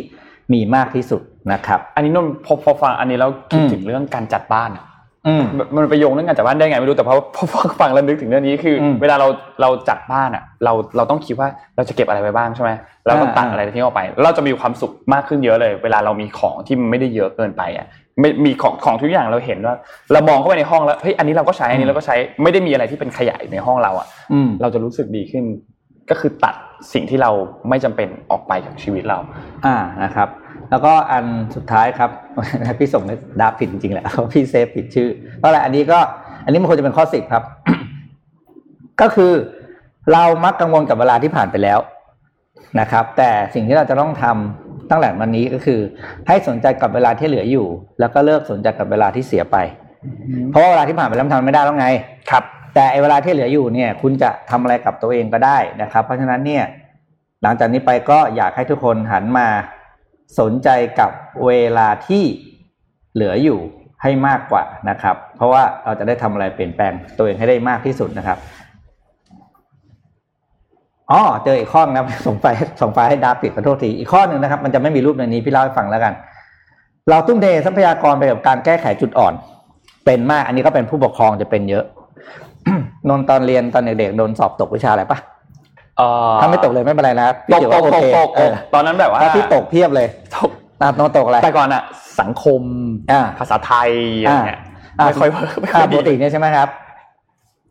[0.54, 1.22] มีมากที่สุด
[1.52, 4.84] นะครับ อันนี้นนท์พอพอฟังอันนี้แล้วคิดอืมถึงเรื่องการจัดบ้านอะ
[5.28, 5.44] อืม
[5.76, 9.28] มันไปโยงเรื่องการจัดบ้านได้ไงไม่รู้แต่พอพอพอฟังแล้วนึกถึงเรื่องนี้คืออมเวลาเรา
[9.62, 12.72] เราจัดบ้านอะ เราเราต้องคิดว่าเราจะเก็บอะไรไว้บ้างใช่ไหม
[13.06, 17.88] แล้วก็อ่าตัดอะไรทิ้งออกไป เราจะมีความสุขมากขึ้นเยอะเลย เวลาเรามีของที่มันไม่ได้เยอะเกินไปอะ
[18.20, 19.76] ไม่มีของของทุกอย่างเราเห็นว่า
[20.12, 25.44] เรามองเข้าไปในห้องแล้วเฮ้ยอันนี้เราก็ใช้อันนี้เราก็ใช้ไม่ได้มีอะไรที่เป็นขยายในห้องเราอะอืมเราจะรู้สึกดีขึ้น
[26.10, 26.56] ก็คือตัด
[26.94, 27.32] สิ่งที่เรา
[27.70, 29.20] ไม่จำเป็นออกไปจากชีวิตเรา
[29.66, 30.30] อ่านะครับ
[30.72, 32.10] แล้วก็อันสุดท้ายครับ
[32.80, 33.04] พี่ส่ง
[33.42, 35.10] ดาบผิดจริงๆแหละเพราะพี่เซฟผิดชื่อ
[35.40, 36.00] เพราะอะไรอันนี้ก็
[36.44, 37.44] อันนี้มันควรจะเป็นข้อสิบครับ
[39.02, 39.34] ก็คือ
[40.14, 41.80] เรามักกังวลกับเวลาที่ผ่านไปแล้ว
[42.80, 45.80] นะครับ แต่สิ่งที่เราจะต้องทำตั้งแต่วันนี้ก็คือ
[46.28, 47.68] ให้สนใจกับเวลาที่เหลืออยู่
[48.00, 49.58] แล้วก็เลิกสนใจกับเวลาที่เสียไป
[50.52, 51.88] เพราะว่าเวลาที่ผ่านไปแล้วมันทำไม่ได้แล้วไง
[52.32, 52.44] ครับ
[52.74, 56.64] แต่ไอ้เวลาที่เหลืออยู่เนี่ย คุณจะทำอะไรกับตัวเองก็ได้นะครับ เพราะฉะนั้นเนี่ย
[57.44, 59.48] หลังจากนี้ไปก็อยากให้ทุกคนหันมา
[60.40, 60.70] สนใจ
[61.00, 61.12] กับ
[61.46, 62.24] เวลาที่
[63.14, 63.60] เหลืออยู่
[64.02, 68.38] ให้มากกว่านะครับ เพราะว่าเราจะได้ทำอะไรเปลี่ยนแปลงตัวเองให้ได้มากที่สุดนะครับ
[71.12, 72.46] อ๋อเจออีกข้อนะส่งไฟ
[72.82, 76.14] ส่งไฟให้ดาปิดขอโทษทีอีกข้อหนึ่งนะครับ มันจะไม่มีรูปในนี้พี่เล่าให้ฟังแล้วกัน
[77.10, 79.34] เราทุ่มเททรัพยากรไปกับการแก้ไขจุดอ่อน
[80.06, 81.86] เป็นมากอันนี้ก็เป็นผู้ปกครองจะเป็นเยอะ
[83.10, 85.18] นนตอนเรียนตอนเด็กๆโดนสอบตกวิชาอะไรปะ
[86.42, 90.50] ถ้าไม่ตกเลยไม่เป็นไรนะตกพี่ถือตว่ากโอตกเคตกเออตอนนั้นแบบว่าถ้าพี่ตกเพียบเลยตก
[90.82, 91.84] อ่าตะวันตกอะไรแต่ก่อนอะ
[92.22, 92.62] สังคม
[93.12, 93.90] อ่าภาษาไทย
[94.22, 94.62] อะไรเงี้ย
[95.00, 96.68] อ่าไม่ค่อยเวิร์กไม่ค่อ่าอยปดีกติเนี่ยใช่ไหมครับ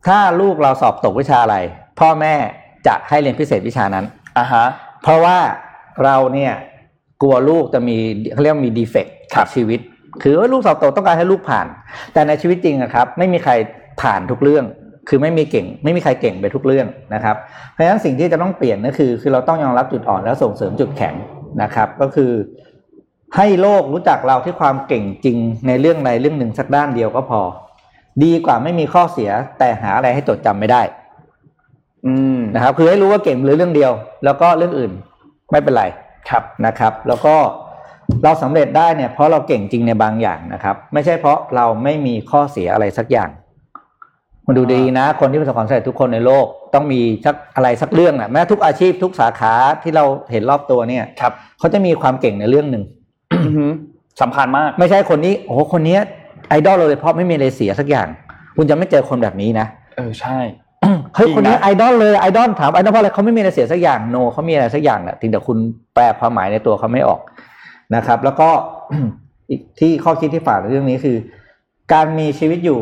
[0.07, 1.57] ถ้าลูกเราสอบตกวิชาอะไร
[1.99, 2.33] พ่อแม่
[2.87, 4.05] จะให้เรียนพิเศษวิชานั้น
[4.37, 4.65] อ่าฮะ
[5.03, 5.37] เพราะว่า
[6.05, 6.53] เราเนี่ย
[7.21, 7.97] กลัวลูกจะมี
[8.33, 9.79] เขาเรียกว่ามีดีเฟกต์ครับชีวิต
[10.23, 11.67] คือว่าลูกสอบตกต้องการให้ลูกผ่าน
[12.13, 13.53] แต่ในชีวิตจริงอะครับ ไม่มีใคร
[14.01, 14.65] ผ่านทุกเรื่อง
[15.07, 17.35] คือไม่มีเก่ง ไม่มีใครเก่งไปทุกเรื่องนะครับ
[17.73, 21.15] เพราะฉะนั้นสิ่งที่จะต้องเปลี่ยนก็คือ คือเราต้องยอมรับจุดอ่อนแล้วส่งเสริมจุดแข็ง
[21.61, 22.31] นะครับ ก็คือ
[23.35, 25.37] ให้โลกรู้จักเราที่ความเก่งจริง
[25.67, 27.41] ในเรื่องใดเรื่องหนึ่งสักด้านเดียวก็พอ
[28.23, 29.29] ดีกว่าไม่มีข้อเสีย
[29.59, 30.81] แต่หาอะไรให้จดจำไม่ได้
[32.05, 33.91] อืมนะครับ คือให้รู้ว่าเก่งหรือเรื่องเดียว
[34.25, 34.91] แล้วก็เรื่องอื่น
[35.51, 35.83] ไม่เป็นไร
[36.29, 37.35] ครับนะครับ แล้วก็
[38.23, 43.29] เราสำเร็จได้เนี่ยเพราะเราเก่งจริงในบางอย่างนะครับ ไม่ใช่เพราะเราไม่มีข้อเสียอะไรสักอย่าง
[44.47, 52.83] มันดูดีนะ คนที่ประสบความสำเร็จทุกคนในโลกต้องมีสักอะไรสักเรื่องนะแม้ทุกอาชีพทุกสาขาที่เราเห็นรอบตัวเนี่ยครับเขาจะมีความเก่งในเรื่องหนึ่ง
[53.33, 53.65] อือฮึ
[54.21, 55.97] สำคัญมาก ไม่ใช่คนนี้โอ้โหคนนี้
[56.49, 58.07] ไอดอลเราเลยเพราะไม่มีอะไรเสียสักอย่าง
[58.55, 59.67] คุณจะไม่เจอคนแบบนี้นะ
[59.97, 60.37] เออใช่
[61.15, 65.57] เฮ้ยจริงนะคนนี้ไอดอลเลยไอดอลถามไอดอลเพราะอะไรเขาไม่มีอะไรเสียสักอย่างโนเขามีอะไรสักอย่างแหละถึงแต่คุณ
[65.93, 67.21] แปลความหมายในตัวเขาไม่ออก
[67.95, 68.49] นะครับ แล้วก็
[69.49, 71.17] อีกที่ข้อคิดที่ฝากในเรื่องนี้คือ
[71.93, 72.81] การมีชีวิตอยู่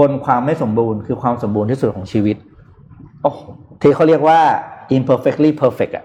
[0.00, 2.36] บนความไม่สมบูรณ์คือความสมบูรณ์ที่สุดของชีวิต
[3.22, 3.38] โอ้โห
[3.82, 4.40] ที่เขาเรียกว่า
[4.96, 6.04] imperfectly perfect อะ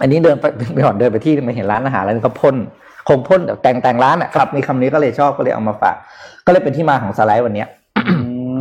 [0.00, 2.56] อันนี้เดินไปไปก่อนเดินไปที่มาเห็นร้านอาหารแล้วก็พ่น
[3.08, 5.96] คงพ่นแบบแต่งแต่งร้านอะครับมีคำนี้ก็เลยชอบก็เลยเอามาฝาก
[6.46, 7.68] ก็เลยเป็นที่มาของสไลด์วันเนี้ย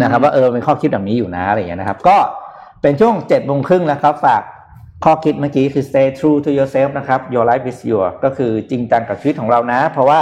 [0.02, 2.18] นะครับ ว่าเออเป็นข้อคิดแบบนี้อยู่นะอะไรอย่างเงี้ยนะครับ ก็
[2.82, 4.42] เป็นช่วงเจ็ดโมงครึ่งนะครับ ฝาก
[5.04, 10.20] ข้อคิดเมื่อกี้คือ stay true to yourself นะครับ your life is your ก็คือจริงจังกับชีวิตของเรานะ เพราะว่า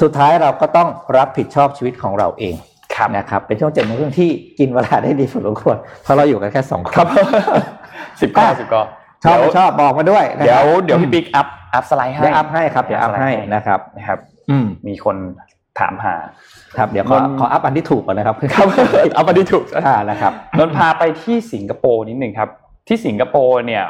[0.00, 2.75] สุดท้ายเราก็ต้องรับผิดชอบชีวิตของเราเองครับ
[3.16, 4.28] นะครับเป็นช่วงเจ็ดโมงครึ่งที่
[4.58, 7.08] กินเวลาได้ดีพอสมควรเพราะเราอยู่กันแค่สองคนครับ
[8.20, 8.80] สิบเก้าสิบก็
[9.24, 14.18] ชอบไม่ชอบบอกมาด้วยนะเดี๋ครับเดี๋ยวพี่ปิ๊ก up up สไลด์ให้เดี๋ยว up ให้ครับเดี๋ยว up ให้นะครับนะครับ
[14.50, 15.16] อืมมีคน
[15.78, 16.14] ถามหา
[16.78, 18.66] ครับเดี๋ยวขอมันขอ up อันที่ถูกก่อนนะครับครับ
[19.14, 22.50] เอามาดีถูกอ่านะครับนนท์พาไปที่สิงคโปร์นิดหนึ่งครับ
[22.88, 23.84] ที่สิงคโปร์เนี่ย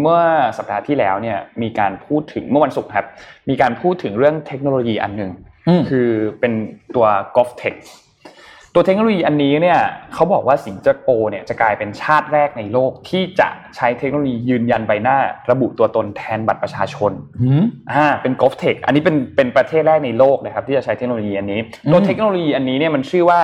[0.00, 0.22] เมื่อ
[0.58, 3.06] สัปดาห์ที่แล้วเนี่ยมีการพูดถึงเมื่อวันศุกร์ครับ
[3.48, 5.30] มีการพูดถึงเรื่องเทคโนโลยีอันหนึ่ง
[5.68, 6.08] อืมคือ
[6.40, 6.52] เป็น
[6.94, 7.76] ตัว Golf Tech
[8.74, 9.78] ตัวเทคโนโลยีอันนี้เนี่ย
[10.14, 15.18] เขาบอกว่าสิงคโปร์เนี่ยจะกลายเป็นชาติแรกในโลกที่จะใช้เทคโนโลยียืนยันใบหน้า
[15.50, 17.12] ระบุตัวตนแทนบัตรประชาชน
[17.42, 23.40] อืมอ่าเป็น Golf Tech อันนี้เป็นเป็นประเทศแรกในโลกนะครับที่จะใช้เทคโนโลยีอันนี้อืมตัวเทคโนโลยีอันนี้เนี่ยมันชื่อว่า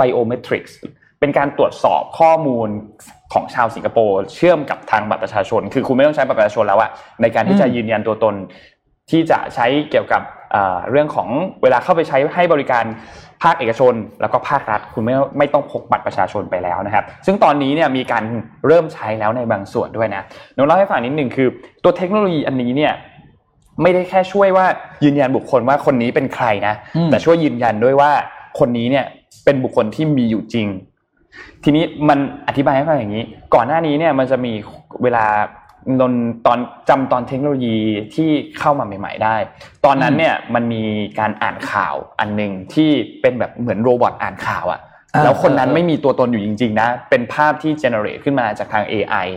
[0.00, 0.72] Biometrics
[1.20, 2.68] เป็นการตรวจสอบข้อมูล
[3.32, 6.90] ของชาวสิงคโปร์เชื่อมกับทางบัตรประชาชน คือคุณไม่ต้องใช้บัตรประชาชนแล้วอะ
[7.22, 8.34] ในการที่จะยืนยันตัวตน
[9.10, 10.22] ที่จะใช้เกี่ยวกับ
[10.54, 11.28] อ่าเรื่องของ
[11.62, 12.84] เวลาเข้าไปใช้ให้บริการ
[13.42, 18.24] ภาคเอกชน แล้วก็ภาครัฐคุณไม่ไม่ต้องพกบัตรประชาชนไปแล้วนะครับ ซึ่งตอนนี้เนี่ยมีการ
[18.66, 20.22] เริ่มใช้แล้วในบางส่วนด้วยนะ
[20.54, 21.48] หนูเล่าให้ฟังนิดหนึ่งคือ
[21.82, 22.92] ตัวเทคโนโลยีอันนี้เนี่ย
[23.82, 24.66] ไม่ได้แค่ช่วยว่า
[25.04, 28.10] ยืนยันบุคคลว่าคนนี้เป็นใครนะอืมแต่ช่วยยืนยันด้วยว่า
[28.58, 29.04] คนนี้เนี่ย
[29.44, 30.66] เป็นบุคคลที่มีอยู่จริง
[31.64, 32.18] ทีนี้มัน
[32.48, 33.24] อธิบายให้ฟังอย่างนี้
[33.54, 34.52] ก่อนหน้านี้เนี่ยมันจะมี
[35.02, 35.24] เวลา
[36.00, 36.14] นน
[36.46, 36.58] ตอน
[36.88, 37.78] จำตอนเทคโนโลยี
[38.14, 39.36] ที่เข้ามาใหม่ ๆ ได้
[39.84, 40.82] ตอนนั้นเนี่ยมันมี
[41.18, 44.80] การอ่านข่าวอันหนึ่งที่เป็นแบบเหมือนโรบอทอ่านข่าวอะ
[45.14, 49.28] อ่าแล้วคนนั้นเออไม่มีตัวตนอยู่จริง ๆ นะ เป็นภาพที่เจเนเรตขึ้นมาจากทาง AI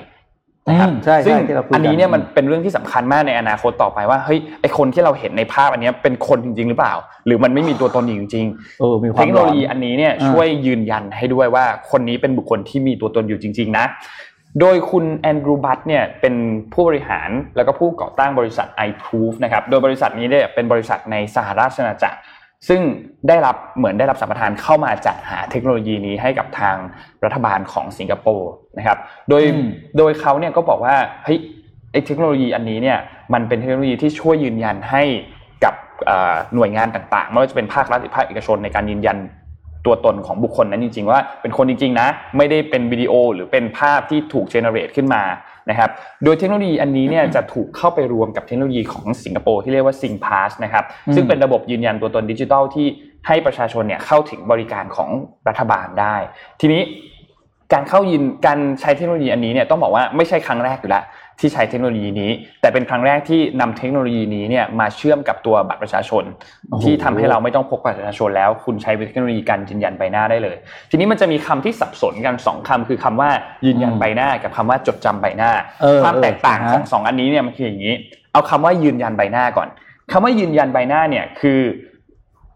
[0.67, 6.93] นะครับอืมใช่ใช่ซึ่งที่เราคุยกันอันนี้เนี่ยมันเป็นเรื่องที่สำคัญมากในอนาคตต่อไปว่าเฮ้ยไอคนที่เราเห็นในภาพอันเนี้ยเป็นคนจริง ๆ หรือเปล่า
[7.25, 13.85] หรือมันไม่มีตัวตนอยู่จริงๆเออมีควาเทมคโนโลยีหลอันนี้เนี่ยอ่าช่วยยืนยันให้ด้วยว่าคนนี้เป็นบุคคลที่มีตัวตนอยู่จริง ๆ นะ
[14.61, 16.35] โดยคุณแอนดรูบัตเนี่ยเป็น
[16.73, 22.17] ผู้บริหารแล้วก็ผู้ก่อตั้งบริษัท iProof นะครับ โดยบริษัทนี้เนี่ยเป็นบริษัทในสหราชอาณาจักร
[22.67, 22.81] ซึ่ง
[23.27, 26.75] ได้รับเหมือนได้รับสัมปทานเข้ามาจัดหาเทคโนโลยีนี้ให้กับทาง
[27.23, 28.97] รัฐบาลของสิงคโปร์นะครับ
[29.29, 31.39] โดยอืมโดยเขาเนี่ยก็บอกว่าเฮ้ย
[31.91, 32.97] ไอ้เทคโนโลยีอันนี้เนี่ย
[33.33, 35.03] มันเป็นเทคโนโลยีที่ช่วยยืนยันให้
[35.63, 35.73] กับ
[36.05, 39.17] เอ่อหน่วยงานต่างๆไม่ว่าจะเป็นภาครัฐหรือภาคเอกชนในการยืนยัน
[39.87, 42.07] ตัวตนของบุคคลนั้นจริง ๆ ว่าเป็นคนจริงๆนะ
[42.37, 45.23] ไม่ได้เป็นวิดีโอหรือเป็นภาพที่ถูกเจเนเรตขึ้นมา
[45.69, 45.89] นะครับ
[46.23, 50.83] โดยเทคโนโลยีอันนี้เนี่ยจะถูกเข้าไปรวมกับเทคโนโลยีของสิงคโปร์ที่เรียกว่า SingPass นะครับ
[51.15, 52.87] ซึ่งเป็นระบบยืนยันตัวตนดิจิทัลที่
[53.27, 55.09] ให้ประชาชนเนี่ยเข้าถึงบริการของ
[55.47, 56.15] รัฐบาลได้
[56.61, 56.81] ทีนี้
[57.73, 61.03] การเข้ายินการใช้เทคโนโลยีอันนี้เนี่ยต้องบอกว่าไม่ใช่ครั้งแรกอยู่แล้ว
[61.39, 62.31] ที่ใช้เทคโนโลยีนี้
[62.61, 66.23] แต่เป็นครั้งแรกที่นำเทคโนโลยีนี้เนี่ยมาเชื่อมกับตัวบัตรประชาชน
[66.69, 70.55] โอ้โหที่ทำให้เราไม่ต้องพกบัตรประชาชนแล้ว คุณใช้เทคโนโลยีการยืนยันใบหน้าได้เลย
[70.89, 73.29] ทีนี้มันจะมีคำที่สับสนกันสองคำคือคำว่า
[73.65, 77.93] ยืนยันใบหน้า กับคำว่าจดจำใบหน้าเออความแตกต่างเออของสองอันนี้เนี่ยมันคืออย่างนี้
[78.33, 79.67] เอาคำว่ายืนยันใบหน้าก่อน
[80.11, 81.59] คำว่ายืนยันใบหน้าเนี่ยคือ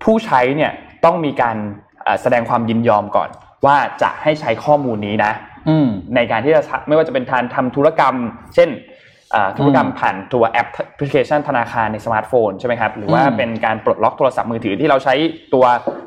[0.04, 0.72] ผู้ใช้เนี่ย
[1.06, 1.58] ต้องมีการ
[2.04, 3.30] เอ่อแสดงความยินยอมก่อน
[3.66, 5.51] ว่าจะให้ใช้ข้อมูลนี้นะอืม
[6.16, 8.16] ในการที่จะทำไม่ว่าจะเป็นการทำธุรกรรม
[8.56, 8.70] เช่น
[9.36, 15.16] อ่าธุรกรรมผ่านตัวแอปพลิเคชันธนาคารในสมาร์ทโฟนใช่ไหมครับหรือว่าอืมเป็นการปลดล็อกโทรศัพท์มือถือที่เราใช้
[15.54, 15.66] ตัว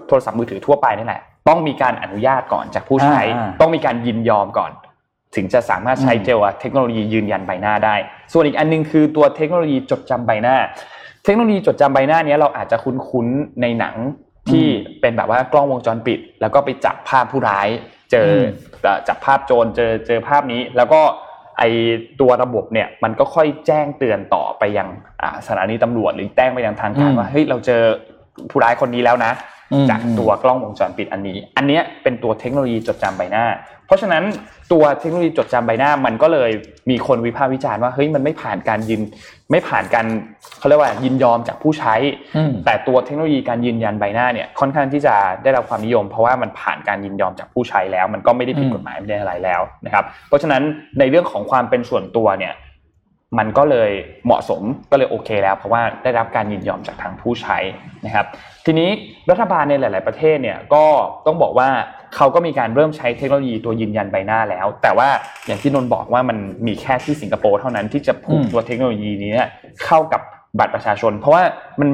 [0.08, 4.72] โทรศัพท์มือถือทั่วไปนี่แหละต้องมีการอนุญาตก่อนจากผู้ใช้อ่าต้องมีการยินยอมก่อน
[5.36, 7.96] ถึงจะสามารถใช้อืมเจ้าเทคโนโลยียืนยันใบหน้าได้
[8.32, 10.56] ส่วนอีกอันหนึงคือตัวเทคโนโลยีจดจำใบหน้า
[11.24, 13.94] เทคโนโลยีจดจำใบหน้าเนี้ยเราอาจจะคุ้นๆในหนัง
[14.50, 14.66] ที่
[15.00, 17.68] เป็นแบบว่ากล้องวงจรปิด แล้วก็ไปจับภาพผู้ร้าย
[18.14, 18.44] เจออม
[18.82, 21.00] เอ่อจับภาพโจรเจอเจอภาพนี้ แล้วก็
[21.58, 21.62] ไอ
[22.20, 24.88] ตัวระบบเนี่ยมันก็ค่อยแจ้งเตือนต่อไปยัง
[25.22, 27.82] อ่าสถานีตำรวจหรือแจ้งไปยังทางการว่าเฮ้ยเราเจอ
[28.50, 29.32] ผู้ร้ายคนนี้แล้วนะ
[29.72, 33.44] อืมจากตัวกล้องวงจรปิดอันนี้ อันเนี้ยเป็นตัวเทคโนโลยีจดจำใบหน้า
[33.83, 34.24] เพ ราะฉะนั้น
[34.72, 36.50] ตัวเทคโนโลยีจดจำใบหน้ามันก็เลย
[36.90, 39.00] มีคนวิพากษ์วิจารณ์ว่าเฮ้ยมันไม่ผ่านการยิน
[39.50, 40.06] ไม่ผ่านการ
[40.58, 41.94] เขาเรียกว่ายินยอมจากผู้ใช้
[42.36, 50.62] อืมแต่ตัวเทคโนโลยีการยืนยันใบหน้าเนี่ยค่อนข้างที่จะได้รับความนิยม เพราะว่ามันผ่านการยินยอมจากผู้ใช้แล้ว มันก็ไม่ได้ผิดอืมกฎหมายไม่ได้อะไรแล้วนะครับเพราะฉะนั้น
[50.98, 52.52] ในเรื่องของความเป็นส่วนตัวเนี่ย
[53.38, 53.90] มันก็เลย
[54.26, 57.58] เหมาะสมก็เลยโอเคแล้ว เพราะว่าได้รับการยินยอมจากทางผู้ใช้
[58.06, 58.26] นะครับ
[58.66, 58.90] ทีนี้
[59.30, 60.84] รัฐบาลในหลาย ๆ ประเทศเนี่ยก็
[61.26, 61.68] ต้องบอกว่า
[62.16, 65.08] เขาก็มีการเริ่มใช้เทคโนโลยีตัวยืนยันใบหน้าแล้ว แต่ว่า
[65.46, 69.48] อย่างที่นนท์บอกว่ามันมีแค่ที่สิงคโปร์เท่านั้นที่จะผูกอืมตัวเทคโนโลยีนี้เนี่ย
[69.84, 70.20] เข้ากับ
[70.58, 71.42] บัตรประชาชน เพราะว่า
[71.80, 71.88] มัน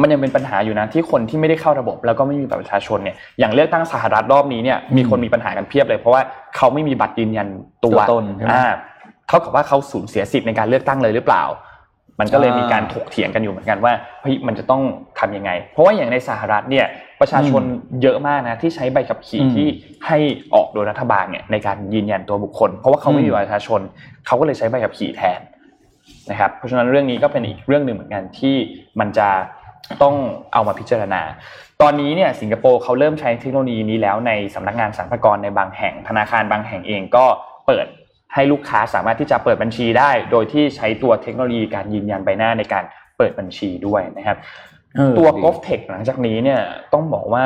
[0.00, 6.22] มันยังเป็นปัญหาอยู่นะที่คนที่ไม่ได้เข้าระบบ แล้วก็ไม่มีบัตรประชาชนเนี่ยอย่างเลือกตั้งสหรัฐรอบนี้เนี่ยมีคนมีปัญหากันเพียบเลย เพราะว่า
[6.56, 7.48] เขาไม่มีบัตรยืนยัน
[7.84, 8.66] ตัวตัวตนใช่ไหมอ่า
[9.30, 11.44] เท่ากับว่าเขาสูญเสียสิทธิ์ในการเลือกตั้งเลยหรือเปล่า
[12.20, 14.82] มันก็เลยอ่ามีมีการถกเถียงกันอยู่เหมือนกันว่าเฮ้ยมันจะต้อง
[15.18, 16.86] ทำยังไง เพราะว่าอย่างในสหรัฐเนี่ย
[17.20, 17.62] ประชาชน
[18.02, 19.66] เยอะมากนะที่ใช้ใบขับขี่อืมที่
[20.06, 20.18] ให้
[20.54, 23.80] ออกโดยรัฐบาลเนี่ยในการยืนยันตัวบุคคล เพราะว่าเขาไม่มีอืมบัตรประชาชน
[24.26, 25.40] เขาก็เลยใช้ใบขับขี่แทน
[26.30, 28.56] นะครับเพราะฉะนั้นเรื่องนี้ก็เป็นอีกเรื่องหนึ่งเหมือนกันที่
[29.00, 29.28] มันจะ
[30.02, 30.14] ต้อง
[30.52, 31.22] เอามาพิจารณา
[31.82, 37.24] ตอนนี้เนี่ยสิงคโปร์เขาเริ่มใช้เทคโนโลยีนี้แล้วในสำนักงานสรรพากรในบางแห่ง ธนาคารบางแห่งเองก็
[37.66, 37.86] เปิด
[38.34, 42.84] ให้ลูกค้าสามารถที่จะเปิดบัญชีได้ โดยที่ใช้ตัวเทคโนโลยีการยืนยันใบหน้าในการ
[43.18, 44.38] เปิดบัญชีด้วยนะครับ
[44.96, 46.60] เออตัวดี g o f t e c h หลังจากนี้เนี่ย
[46.92, 47.44] ต้องบอกว่า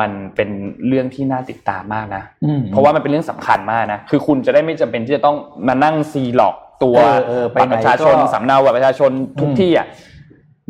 [0.00, 0.50] มันเป็น
[0.86, 5.36] เรื่องที่น่าติดตามมากนะอืมเพราะว่ามันเป็นเรื่องสำคัญมากนะคือคุณจะได้ไม่จำเป็นที่จะต้อง
[5.68, 9.10] มานั่งซีหลอกตัวเออเออไปบัตรประชาชนไหนก็สำเนาบัตรประชาชน
[9.40, 9.86] ทุกอืมที่อะ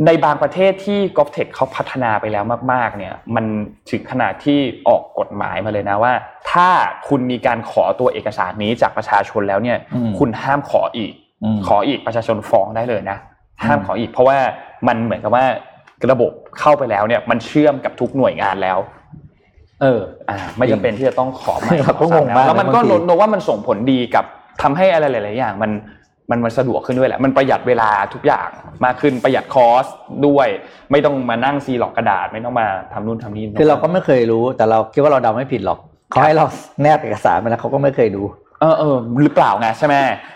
[0.06, 3.44] ในบางประเทศที่ g o f t e c h เขาพัฒนาไปแล้วมากๆเนี่ยมัน
[3.90, 6.12] ถึงขนาดที่ออกกฎหมายมาเลยนะว่า
[6.52, 6.68] ถ้า
[7.08, 11.12] คุณมีการขอตัวเอกสารนี้จากประชาชนแล้วเนี่ยอืมคุณห้ามขออีก
[11.44, 13.18] อืมขออีกประชาชนฟ้องได้เลยนะ
[13.64, 14.38] ห้ามอืมขออีก เพราะว่า
[14.88, 15.44] มันเหมือนกับว่า
[16.10, 18.78] ระบบเข้าไปแล้วเนี่ยมันเชื่อมกับทุกหน่วยงานแล้ว
[19.82, 24.24] เออ อ่า ไม่จำเป็นที่จะต้องขอใหม่เราก็ขอซ้ำงงมากแล้วมันก็บางทีโนโนว่ามันส่งผลดีกับ
[24.62, 25.70] ทำให้อะไรหลาย ๆ อย่าง มัน
[26.30, 28.48] มันมันสะดวกขึ้นด้วยแหละ มันประหยัดเวลาทุกอย่าง
[28.84, 29.86] มากขึ้นประหยัดคอส
[30.26, 30.48] ด้วย
[30.90, 35.78] ไม่ต้องมานั่งซีหลอกกระดาษไม่ต้องมาทำนู่นทำนี่คือเราก็ไม่เคยรู้แต่เราคิดว่าเราเดาไม่ผิดหรอก
[36.10, 36.46] เขาให้เรา
[36.82, 38.22] แนบเอกสารมาแล้วเขาก็ไม่เคยดู
[38.60, 39.94] เออเออหรือเปล่าไงใช่ไหม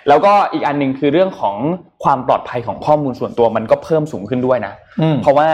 [0.08, 1.56] แล้วก็อีกอันหนึ่งคือเรื่องของ
[2.04, 5.48] ความปลอดภัยของข้อมูลส่วนตัวมันก็เพิ่มสูงขึ้นด้วยนะอืมเพราะว่า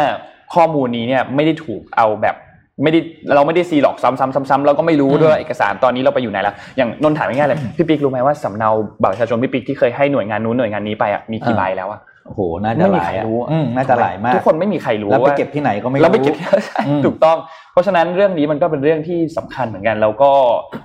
[0.55, 2.37] ข้อมูลนี้เนี่ยไม่ได้ถูกเอาแบบ
[2.83, 3.01] ไม่ได้
[3.35, 8.71] เราไม่ได้ซีหลอกซ้ำๆๆๆเราก็ไม่รู้ด้วยว่าเอกสารตอนนี้เราไปอยู่ไหนแล้วอย่างนนท์ถามง่ายๆเลยพี่ปิ๊กรู้ไหมว่าสำเนา
[9.03, 17.37] บัตรประชาชนพี่ปิ๊กที่เคยให้หน่วยงานนู้นหน่วยงานนี้ไปอะมีกี่ใบแล้วอะโอ้โหน่าจะไม่หมีลาใคยรอะรู้อะอืมน่าจะหลายมากทุกคนไม่มีใครรู้แล้วไปว่าเก็บที่ไหนก็ไม่รู้เราไปเก็บที่ใช่อืมถูกต้อง
[17.73, 20.31] เพราะฉะนั้นเรื่องนี้มันก็เป็นเรื่องที่สำคัญเหมือนกัน แล้วก็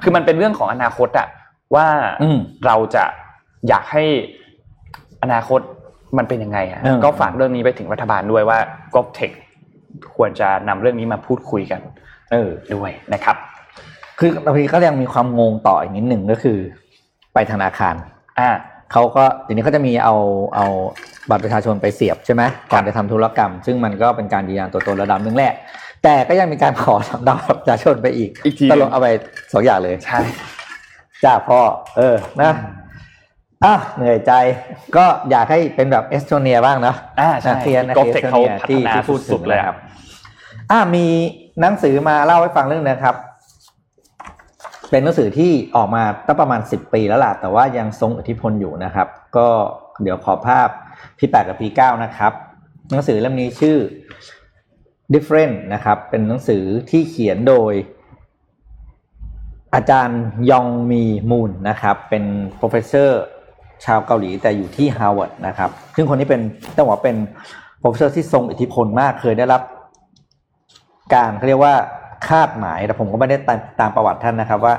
[0.04, 1.28] คือมันเป็นเรื่องของอนาคตอะ
[1.76, 1.88] ว่า
[2.24, 3.04] อืมเราจะ
[3.68, 4.04] อยากให้
[5.24, 5.62] อนาคต
[6.18, 8.58] มันเป็นยังไงอะเออก็ฝากเรื่องนี้ไปถึงรัฐบาลด้วยว่า
[8.96, 9.36] g o v t e c h
[10.16, 11.82] ควรจะนำเรื่องนี้มาพูดคุยกัน
[12.32, 13.36] เออด้วยนะครับ
[14.20, 16.58] คือบางทีก็ยังมีความงงต่ออีกนิดหนึ่งก็คือ
[17.34, 17.96] ไปธนาคาร
[18.40, 18.50] อ่า
[18.92, 20.16] เขาก็เดี๋ยวนี้เขาจะมีเอา
[20.56, 20.66] เอา
[21.30, 25.54] บัตรประชาชนไปเสียบใช่ไหมก่อนจะทำธุรกรรม ซึ่งมันก็เป็นการยืนยันตัวตนระดับหนึ่งแหละ
[26.04, 29.08] แต่ก็ยังมีการขอสำเนาบัตรประชาชนไปอีกอีกทีตลกเอาไป
[29.54, 30.20] สองอย่างเลยใช่
[31.24, 31.60] จ้าพ่อ
[31.98, 32.52] เออนะ
[33.66, 34.32] อะเหนื่อยใจ
[34.96, 39.80] ก็อยากให้เป็นแบบเอสโตเนียบ้างนะอ่าใช่นาเซียนนะ g o v t e c h เขาพัฒที่นาที่พูดสุถึดงๆเลยนะคครัรับบ
[40.72, 41.06] อ่ามี
[41.62, 43.16] หนังสือมาเล่าให้ฟังเรื่องนึงนะครับ
[44.90, 49.08] เป็นหนังสือที่ออกมาตั้งประมาณสิบปีแล้วล่ะ แต่ว่ายังทรงอิทธิพลอยู่นะครับ
[49.38, 49.48] ก็
[50.02, 50.68] เดี๋ยวขอภาพ
[51.18, 52.34] พี่แปดกับพี่เก้านะครับ
[52.92, 53.78] หนังสือเล่มนี้ชื่อ
[55.14, 57.74] different นะครับ เป็นหนังสือที่เขียนโดย
[59.76, 62.24] อาจารย์ยองมีมูนนะครับ เป็น
[62.60, 63.12] professor
[63.86, 66.42] ชาวเกาหลีแต่อยู่ที่ Harvard นะครับ ซึ่งคนนี้เป็น
[66.76, 67.18] ต้องบอกว่าเป็น
[67.82, 69.62] professor ที่ทรงอิทธิพลมากเคยได้รับ
[71.14, 71.74] การเขาเรียกว่า
[72.28, 74.74] คาดหมายแต่ผมก็ไม่ได้ตามตามประวัติท่านนะครับว่า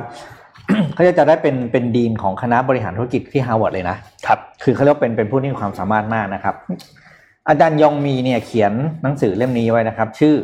[0.95, 3.97] เขาจะได้เป็นเป็นดีนของคณะบริหารธุรกิจที่ Harvard เลยนะ
[4.27, 6.55] ครับ คือเขาเรียกว่าเป็นเป็นผู้ที่มีความสามารถมากนะครับ
[7.49, 10.35] อาจารย์ยองมีเนี่ยเขียนหนังสือเล่มนี้ไว้นะครับ ชื่อ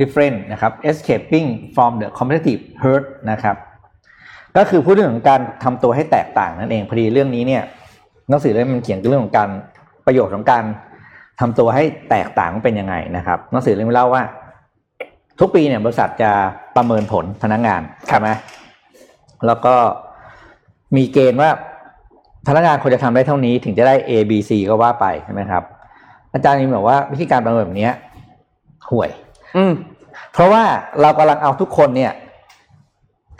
[0.00, 3.56] different นะครับ escaping from the competitive herd นะครับ
[4.56, 7.62] ก็คือพูดเรื่องของการทำตัวให้แตกต่างนั่นเองพอดีเรื่องนี้เนี่ย
[8.28, 9.50] หนังสือเล่มมันเขียนเรื่องของการ
[10.06, 10.64] ประโยชน์ของการ
[11.40, 14.22] ทำตัวให้แตกต่างเป็นยังไงนะครับหนังสือเล่มเล่าว่า
[15.40, 16.30] ทุกปีเนี่ยบริษัทจะ
[16.76, 18.28] ประเมินผลพนักงานใช่ไหม
[19.46, 19.74] แล้วก็
[20.96, 21.50] มีเกณฑ์ว่า
[22.48, 25.62] พนักงานควรจะทำได้เท่านี้ถึงจะได้ A B C ก็ว่าไปใช่ไหมครับ
[26.32, 27.94] อาจารย์นี่บอกว่าวิธีการประเมินแบบเนี้ย
[28.90, 29.10] ห่วย
[29.56, 29.72] อืม
[30.32, 30.62] เพราะว่า
[31.00, 32.12] เรากำลังเอาทุกคนเนี่ย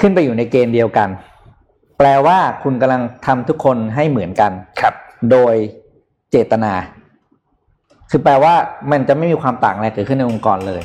[0.00, 1.08] ขึ้นไปอยู่ในเกณฑ์เดียวกัน
[1.98, 4.94] แปลว่าคุณกำลังทำทุกคนให้เหมือนกันครับ
[5.30, 5.54] โดย
[6.30, 6.72] เจตนา
[8.10, 8.54] คือแปลว่า
[8.90, 10.82] มันจะไม่มีความต่างอะไรเกิดขึ้นในองค์กรเลย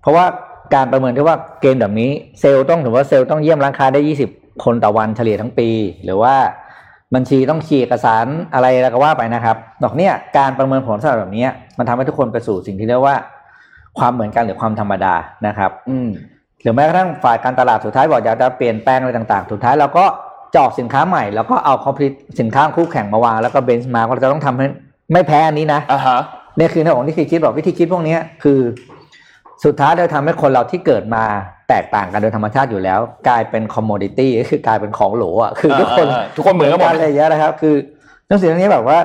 [0.00, 0.24] เพราะว่า
[0.74, 4.30] การประเมินที่ว่าเกณฑ์แบบนี้เซลล์ต้องถือว่าเซลล์ต้องเยี่ยมร้านค้าได้ยี่สิบ
[4.64, 5.68] คนต่อวันเฉลี่ยทั้งปี
[6.04, 6.34] หรือว่า
[7.14, 13.16] บัญชีต้องขี่เอกสารอะไรแล้วก็ว่าไปนะครับดอกเนี่ยการประเมินผลสำหรับแบบเนี้ยมันทำให้ทุกคนไปสู่สิ่งที่เรียกว่า
[13.98, 15.14] ความเหมือนกันหรือความธรรมดา
[15.46, 16.08] นะครับ อืม
[16.62, 22.06] หรือแม้กระทั่งฝ่ายการตลาดสุดท้ายบอกอยากจะเปลี่ยนแปลงอะไรต่าง ๆ สุดท้ายเราก็เจาะสินค้าใหม่แล้วก็เอาคอมพลี
[22.40, 24.66] สินค้าคู่แข่งมาวางแล้วก็เบนช์มาร์กว่าเราจะต้องทำให้
[25.12, 26.18] ไม่แพ้อันนี้นะอ่าฮะ
[26.56, 28.60] เนี่ยคือในของวิธีคิดบอกวิธีคิดพวกเนี้ยคือ
[29.64, 31.24] สุดท้ายเราทำให้คนเราที่เกิดมา
[31.68, 37.74] แตกต่างกันโดยธรรมชาติอยู่แล้ว กลายเป็นคอมมอดิตี้ก็คือกลายเป็นของโหลอะคือทุกคนอ่าทุกคนเหมือนกันหมดอะไรอย่างเงี้ยนะครับ คือ
[38.28, 38.98] หนังสือเล่มนี้แบบว่า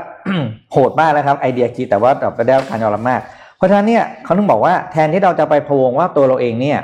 [0.71, 3.21] โหดมากนะครับ ไอเดียคิดแต่ว่าแบบได้รับการยอมรับมาก
[3.57, 6.79] เพราะฉะนั้นเนี่ยเขาถึงบอกว่าแทนที่เราจะไปพะวงว่าตัวเราเองเนี่ย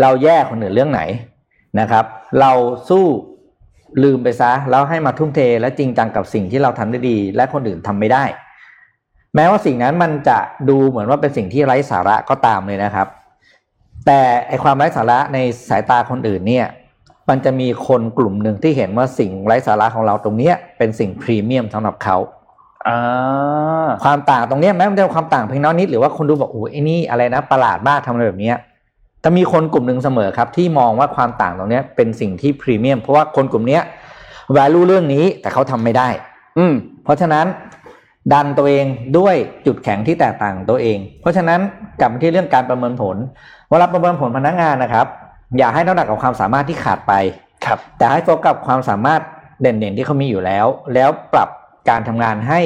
[0.00, 1.02] เราแย่คนอื่นเรื่องไหน
[1.80, 2.04] นะครับ
[2.40, 2.52] เรา
[2.88, 3.04] สู้
[4.02, 8.24] ลืมไปซะ แล้วให้มาทุ่มเทและจริงจังกับสิ่งที่เราทำได้ดี และคนอื่นทำไม่ได้
[9.34, 10.38] แม้ว่าสิ่งนั้นมันจะ
[10.68, 13.06] ดูเหมือนว่าเป็นสิ่งที่ไร้สาระก็ตามเลยนะครับ
[14.06, 15.38] แต่ไอความไร้สาระใน
[15.68, 16.66] สายตาคนอื่นเนี่ย
[17.28, 22.16] มันจะมีคนกลุ่มหนึ่งที่เห็นว่าสิ่งไร้สาระของเราตรงเนี้ยเป็นสิ่งพรีเมียมสำหรับเขา
[22.88, 28.56] อ่าความต่างตรงเนี้ยแม้มันจะเป็นความต่างเพียงน้อยนิดหรือว่าคนดูบอกโอ้ยไอ้นี่อะไรนะประหลาดมากทำอะไรแบบเนี้ย
[29.20, 33.82] แต่มีคนกลุ่มหนึ่งเสมอครับ ที่มองว่าความต่างตรงเนี้ยเป็นสิ่งที่พรีเมียม เพราะว่าคนกลุ่มเนี้ย
[34.56, 36.08] value เรื่องนี้แต่เขาทำไม่ได้
[36.58, 37.46] อืม เพราะฉะนั้น
[38.32, 38.86] ดันตัวเอง
[39.18, 39.34] ด้วย
[39.66, 41.60] จุดแข็งที่แตกต่างของตัวเอง เพราะฉะนั้น
[42.00, 43.16] กลับมาที่เรื่องการประเมินผล
[43.70, 45.06] เวลาประเมินผลพนักงานนะครับ
[45.58, 47.12] อย่าให้น้ำหนักกับความสามารถที่ขาดไป
[47.64, 49.20] ครับ แต่ให้โฟกัสกับความสามารถ
[49.60, 51.48] เด่นๆที่เขามีอยู่แล้ว แล้วปรับ
[51.88, 52.60] การทำงานให้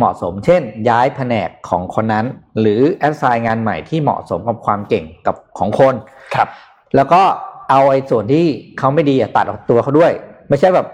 [0.00, 2.26] เหมาะสม เช่น ย้ายแผนกของคนนั้น
[2.60, 5.94] หรือแอดไซน์งานใหม่ที่เหมาะสมกับความเก่งกับของคน
[6.34, 6.48] ครับ
[6.96, 7.22] แล้วก็
[7.70, 8.44] เอาไอ้ส่วนที่
[8.78, 10.12] เขาไม่ดีอะตัดออกตัวเขาด้วย
[10.48, 10.86] ไม่ใช่แบบ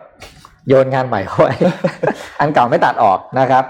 [0.68, 1.48] โยนงานใหม่เข้าไป
[2.40, 3.64] อันเก่าไม่ตัดออกนะครับ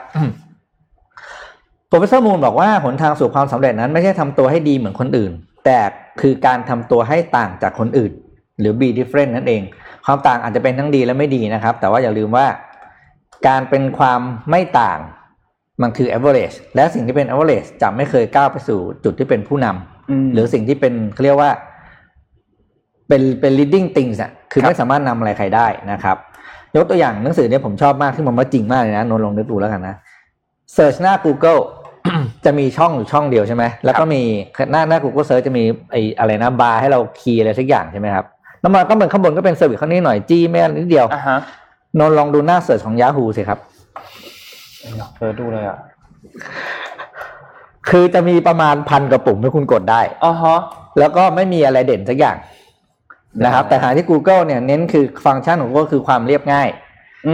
[1.89, 5.33] professor Moon บอกว่าหนทางสู่ความสำเร็จนั้นไม่ใช่ทำตัวให้ดีเหมือนคนอื่น
[5.65, 5.79] แต่
[6.21, 8.13] คือการทำตัวให้ต่างจากคนอื่น
[8.61, 9.63] หรือ be different นั่นเอง
[10.07, 12.47] ความต่างอาจจะเป็นทั้งดีและไม่ดีนะครับ แต่ว่าอย่าลืมว่า
[13.49, 14.21] การเป็นความ
[14.51, 14.99] ไม่ต่าง
[15.83, 21.51] มันคือ average และสิ่งที่เป็น average จะไม่เคยก้าวไปสู่จุดที่เป็นผู้นำอืมหรือสิ่งที่เป็นเขาเรียกว่า
[23.09, 26.17] เป็นเป็น leading things อะคือครับไม่สามารถนำอะไรใครได้นะครับ
[26.77, 29.95] ยกตัวอย่างหนังสือเนี่ยผมชอบมากที่ผมว่าจริงมากเลยนะนนท์ลองนึกดูแล้วกันนะ
[30.77, 31.61] search หน้า Google
[32.45, 34.23] จะมีช่องอยู่ช่องเดียวใช่ไหมแล้วก็มี
[34.73, 38.25] หน้าหน้า Google Search จะมีไอ้อะไรนะบาร์ให้เรา key อะไรสักอย่างใช่ไหมครับ
[38.61, 41.39] แล้วมันก็เหมือนข้างบนก็เป็น service ข้างนี้หน่อย Gmail นิดเดียวอ่าฮะ
[41.99, 43.59] นนท์ลองดูหน้า search ของ Yahoo สิครับ
[45.19, 45.79] เออดูเลยอะ
[47.89, 50.61] คือจะมีประมาณพันกว่าปุ่มให้คุณกดได้อ่าฮะ
[50.99, 52.37] แล้วก็ไม่มีอะไรเด่นสักอย่าง
[53.45, 56.69] นะครับได้แต่หาที่ Google เนี่ยเน้นคือฟังก์ชันของ Google คือความเรียบง่ายอื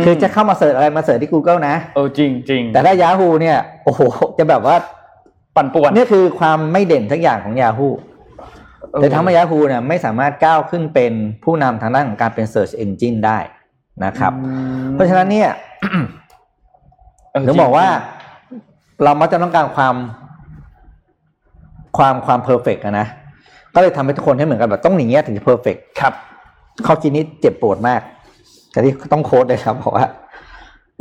[0.00, 4.00] มคือจะเข้ามา search อะไรมา search ที่ Google นะเออจริงจริงแต่ถ้า Yahoo เนี่ยโอ้โห
[4.38, 4.76] จะแบบว่า
[5.56, 7.90] ปั่นป่วนเนี่ยคือความไม่เด่นสักอย่างของ Yahoo
[9.00, 11.12] แต่ทำให้ Yahoo เนี่ยไม่สามารถก้าวขึ้นเป็น
[11.44, 13.38] ผู้นำทางด้านของการเป็น Search Engine ได้
[14.04, 14.32] นะครับ
[14.92, 15.50] เพราะฉะนั้นเนี่ย
[15.82, 16.21] เจริ
[17.46, 17.86] ถึงบอกว่า
[19.04, 19.94] เรามักจะต้องการความ
[21.96, 23.06] ความความ perfect นะ
[23.74, 26.12] ก็เลยทำให้ทุกคนให้เหมือนกันแบบต้องอย่างเงี้ยถึงจะ perfect ครับ
[26.86, 28.00] ข้อคิดนี้เจ็บปวดมาก
[28.70, 30.06] แต่ที่ต้อง quote เลยครับบอกว่า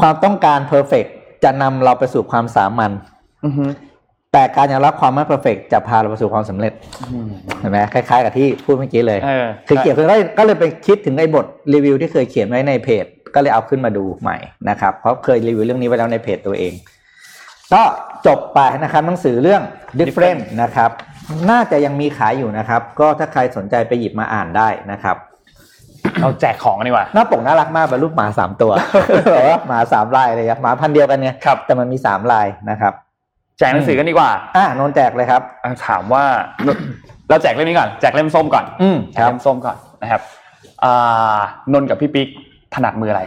[0.01, 1.05] ความต้องการ perfect
[1.43, 2.91] จะนำเราไปสู่ความสามัญ
[3.45, 3.65] อือฮึ
[4.33, 6.73] แต่การยอมรับความไม่ perfect จะพาเราไปสู่ความสำเร็จ
[7.11, 7.29] อืม
[7.59, 10.05] เห็นไหมคล้ายๆ กับที่พูดเมื่อกี้เลยเออคือเกี่ยวกับ
[10.37, 13.05] ก็เลยไปคิดถึงไอ้บทรีวิวที่เคยเขียนไว้ในเพจ
[13.35, 14.37] ก็เลยเอาขึ้นมาดูใหม่
[14.69, 16.73] นะครับเพราะเคยรีวิวเรื่องนี้ไว้แล้วในเพจตัวเอง
[17.73, 17.81] ก็
[18.27, 19.61] จบไปนะครับหนังสือเรื่อง
[19.99, 20.89] different นะครับ
[21.49, 25.17] น่าจะยังมีขายอยู่นะครับ ก็ถ้าใครสนใจไปหยิบมาอ่านได้นะครับ
[26.21, 28.71] เราแจกของกันดีกว่า หน้าปกน่ารักมากเป็นรูปหมาสามตัว
[29.33, 32.93] แบบว่าหมาสามลายเลยครับหมาพันธุ์เดียวกันเนี่ยครับแต่มันมีสามลายนะครับ
[33.59, 36.23] แจกหนังสือกันดีกว่า อ่านนท์แจกเลยครับอะถามว่า
[37.29, 40.21] เราแจกเล่มนี้ก่อนแจกเล่มส้มก่อน อืมแจกเล่มส้มก่อนนะครับ
[40.83, 41.39] อ่า
[41.73, 42.27] นนท์กับพี่ปิ๊ก
[42.75, 43.23] ถนัดมืออะไร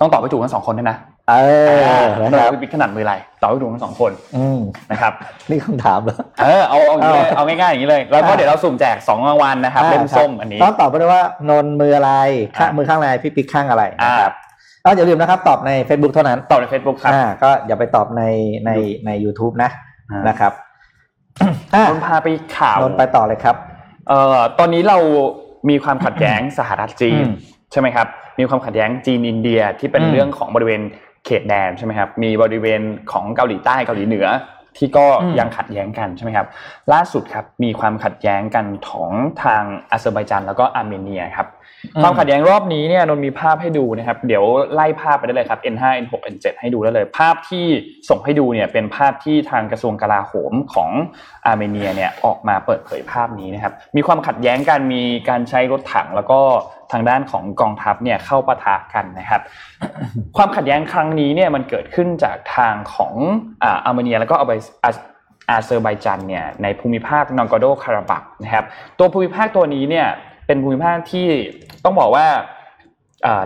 [0.00, 0.98] ต้องตอบให้ถูกทั้งสองคนด้วยนะ
[1.30, 1.34] เอ
[1.66, 4.60] อนนนะท์ครักับบพี่ปิ๊กถนัดมืออะไรตอบให้ถูกทั้งสองคนอืม
[4.90, 5.12] นะครับ
[5.50, 12.12] นี่คำถามเหรอเออเอาเอาอย่างนี้เลยเอาเอาง่ายๆอย่างนี้เลย แล้วก็อ่าเดี๋ยวเราสุ่มแจกสองรางวัลนะครับอ่าเล่มครับส้มอันนี้ต้องตอบไปด้วยว่านนท์มืออะไร
[12.56, 14.32] ข้างอ่ามืมือข้างอะไรพี่ปิ๊กข้างอะไรนะครับ
[14.84, 18.22] อ้าวอย่าลืมนะครับตอบใน Facebook เท่านั้นตอบใน Facebook ครับอ่าก็อย่าไปตอบใน
[18.66, 18.70] ใน
[19.06, 19.70] ใน YouTube นะ
[20.10, 20.52] อ่านนะครับ
[21.74, 23.56] อะนนพาไปข่าวนนท์ไปต่อเลยครับ
[24.08, 24.98] เอ่อตอนนี้เรา
[25.68, 27.32] มีความขัดแย้งสหรัฐจีนอืม
[27.72, 28.06] ใช่ไหมครับ
[28.38, 30.82] มีความขัดแย้งจีนอินเดียที่เป็นอืมเรื่องของบริเวณ
[31.24, 32.80] เขตแดนใช่ไหมครับมีบริเวณ
[33.12, 34.26] ของเกาหลีใต้เกาหลีเหนือ
[34.78, 36.46] ที่ก็อืมยังขัดแย้งกันใช่ไหมครับ
[36.92, 39.10] ล่าสุดครับมีความขัดแย้งกันของ
[39.42, 41.48] ทางอาเซอร์ไบจานแล้วก็อาร์เมเนียครับ
[42.02, 44.44] ความขัดแย้งรอบนี้เนี่ยนนท์มีภาพให้ดูนะครับ เดี๋ยว
[44.74, 47.66] ไล่ภาพไปได้เลยครับ N5 N6 N7 ให้ดูได้เลย ภาพที่
[48.08, 50.90] ส่งให้ดูเนี่ยเป็นภาพที่ทางกระทรวงกลาโหมของ
[51.46, 56.40] อาร์เมเนียเนี่ยออกมาเปิดเผยภาพนี้นะครับ มีความขัดแย้งกันมีการใช้รถถังแล้วก็
[56.92, 59.42] ทางด้านของกองทัพเนี่ยเข้าปะทะกันนะครับ
[60.36, 63.14] ความขัดแย้งครั้งนี้เนี่ยมันเกิดขึ้นจากทางของ
[63.64, 64.52] อาร์เมเนียแล้วก็อาเบ
[64.84, 64.90] อา
[65.50, 68.64] อาเซอร์ไบจันเนี่ยในภูมิภาคนากอร์โนคาราบักนะครับ
[68.98, 70.06] ตัวภูมิภาคตัวนี้เนี่ย
[70.46, 71.28] เป็นภูมิภาคที่
[71.84, 72.26] ต้องบอกว่า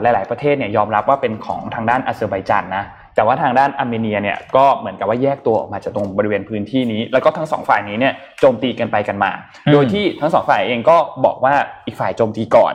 [0.00, 2.84] หลาย ๆ ประเทศเนี่ยยอมรับว่าเป็นของทางด้านอาเซอร์ไบจันนะ
[3.14, 9.30] แต่ว่าทางด้านอาร์เมเนียเนี่ยก็เหมือนกับว่าแยกตัวออกมาจากตรงบริเวณพื้นที่นี้ แล้วก็ทั้งสองฝ่ายนี้เนี่ยโจมตีกันไปกันมา
[9.72, 11.54] โดยที่ทั้งสองฝ่ายเองก็บอกว่า
[11.86, 12.74] อีกฝ่ายโจมตีก่อน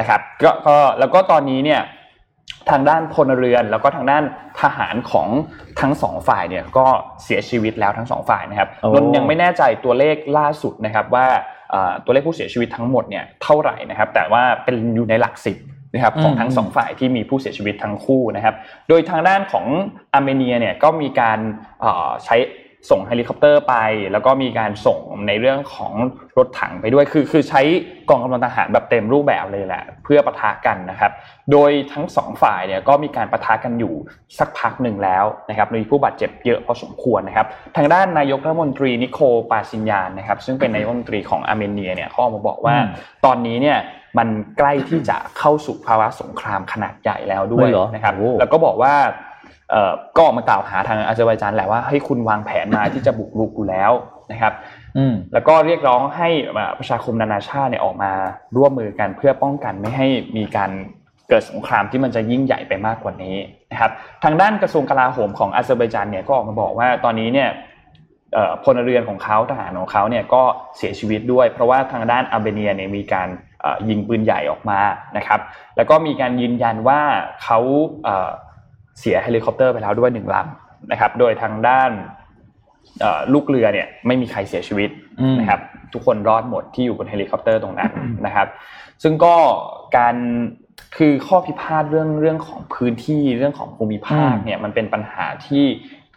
[0.00, 1.82] นะครับก็ก็แล้วก็ตอนนี้เนี่ย
[2.70, 4.24] ทางด้านพลเรือนแล้วก็ทางด้าน
[4.60, 5.28] ทหารของ
[5.80, 6.86] ทั้งสองฝ่ายเนี่ยก็
[7.24, 11.26] เสียชีวิตแล้วทั้งสองฝ่ายนะครับโอ้นนท์ยังไม่แน่ใจตัวเลขล่าสุดนะครับว่า
[11.70, 15.56] เอ่อตัวเลขผู้เสียชีวิตทั้งหมดเนี่ยเท่าไหร่นะครับ แต่ว่าเป็นอยู่ในหลักสิบ
[15.94, 18.54] นะครับของทั้งสองฝ่ายที่มีผู้เสียชีวิตทั้งคู่นะครับ
[18.88, 19.66] โดยทางด้านของ
[20.14, 21.38] อาร์เมเนียเนี่ยก็มีการ
[21.80, 22.36] เอ่อใช้
[22.90, 23.74] ส่งเฮลิคอปเตอร์ไป
[24.12, 25.92] แล้วก็มีการส่งในเรื่องของ
[26.38, 27.62] รถถังไปด้วยคือคือใช้
[28.08, 31.12] กองกำลังทหารแบบเต็มรูปแบบเลยแหละเพื่อปะทะกันนะครับ
[31.52, 33.94] โดยทั้งสองฝ่ายเนี่ยก็มีการปะทะกันอยู่
[34.38, 42.90] สักพักหนึ่งแล้วนะครับมีผู้บาดเจ็บเยอะพอสมควรนะครับ ทางด้านนายกรัฐมนตรีนิโคลปาชินยานนะครับซึ่งเป็นนายกรัฐมนตรีของอาร์เมเนียเนี่ยเขาออกมาบอกว่าอืม
[43.24, 43.78] ตอนนี้เนี่ย
[44.18, 49.27] มันใกล้ที่จะเข้าสู่ภาวะสงครามขนาดใหญ่แล้วด้วยเหรอนะครับโอ้แล้วก็บอกว่าเอ่อ
[50.16, 53.92] ก็ออกมากล่าวหาทางอาเซอร์ไบจานแหละว่าเฮ้ยคุณวางแผนมาที่จะบุกรุกอยู่แล้ว
[54.32, 54.52] นะครับ
[54.96, 58.12] อืมแล้วก็เรียกร้องให้อ่าประชาคมนานาชาติเนี่ยออกมา
[58.56, 60.06] ร่วมมือกันเพื่อป้องกันไม่ให้
[60.36, 60.70] มีการ
[61.28, 63.36] เกิดสงครามที่มันจะยิ่งใหญ่ไปมากกว่านี้
[63.72, 63.90] นะครับ
[64.24, 67.50] ทางด้านกระทรวงกลาโหมของอาเซอร์ไบจานเนี่ยก็ออกมาบอกว่าตอนนี้เนี่ย
[68.34, 70.42] เอ่อพลเรือนของเขาทหารของเขาเนี่ยก็
[70.76, 73.28] เสียชีวิตด้วย เพราะว่าทางด้านอาร์เมเนียเนี่ยมีการ
[73.60, 74.80] เอ่อยิงปืนใหญ่ออกมา
[75.16, 75.40] นะครับ
[75.76, 77.00] แล้วก็มีการยืนยันว่า
[77.42, 77.58] เขา
[78.98, 81.90] เอ่อเสียเฮลิคอปเตอร์ไปแล้วด้วยหนึ่งลำนะครับ โดยทางด้าน
[83.00, 84.90] เอ่อลูกเรือเนี่ยไม่มีใครเสียชีวิต
[85.20, 85.60] อืมนะครับ
[85.92, 87.90] ทุกคนรอดหมดที่อยู่บนเฮลิคอปเตอร์ตรงนั้น
[88.26, 88.46] นะครับ
[89.02, 89.34] ซึ่งก็
[89.96, 90.16] การ
[90.96, 95.64] คือข้อพิพาทเรื่องเรื่องของพื้นที่เรื่องของภูมิภาคอืมเนี่ยมันเป็นปัญหาที่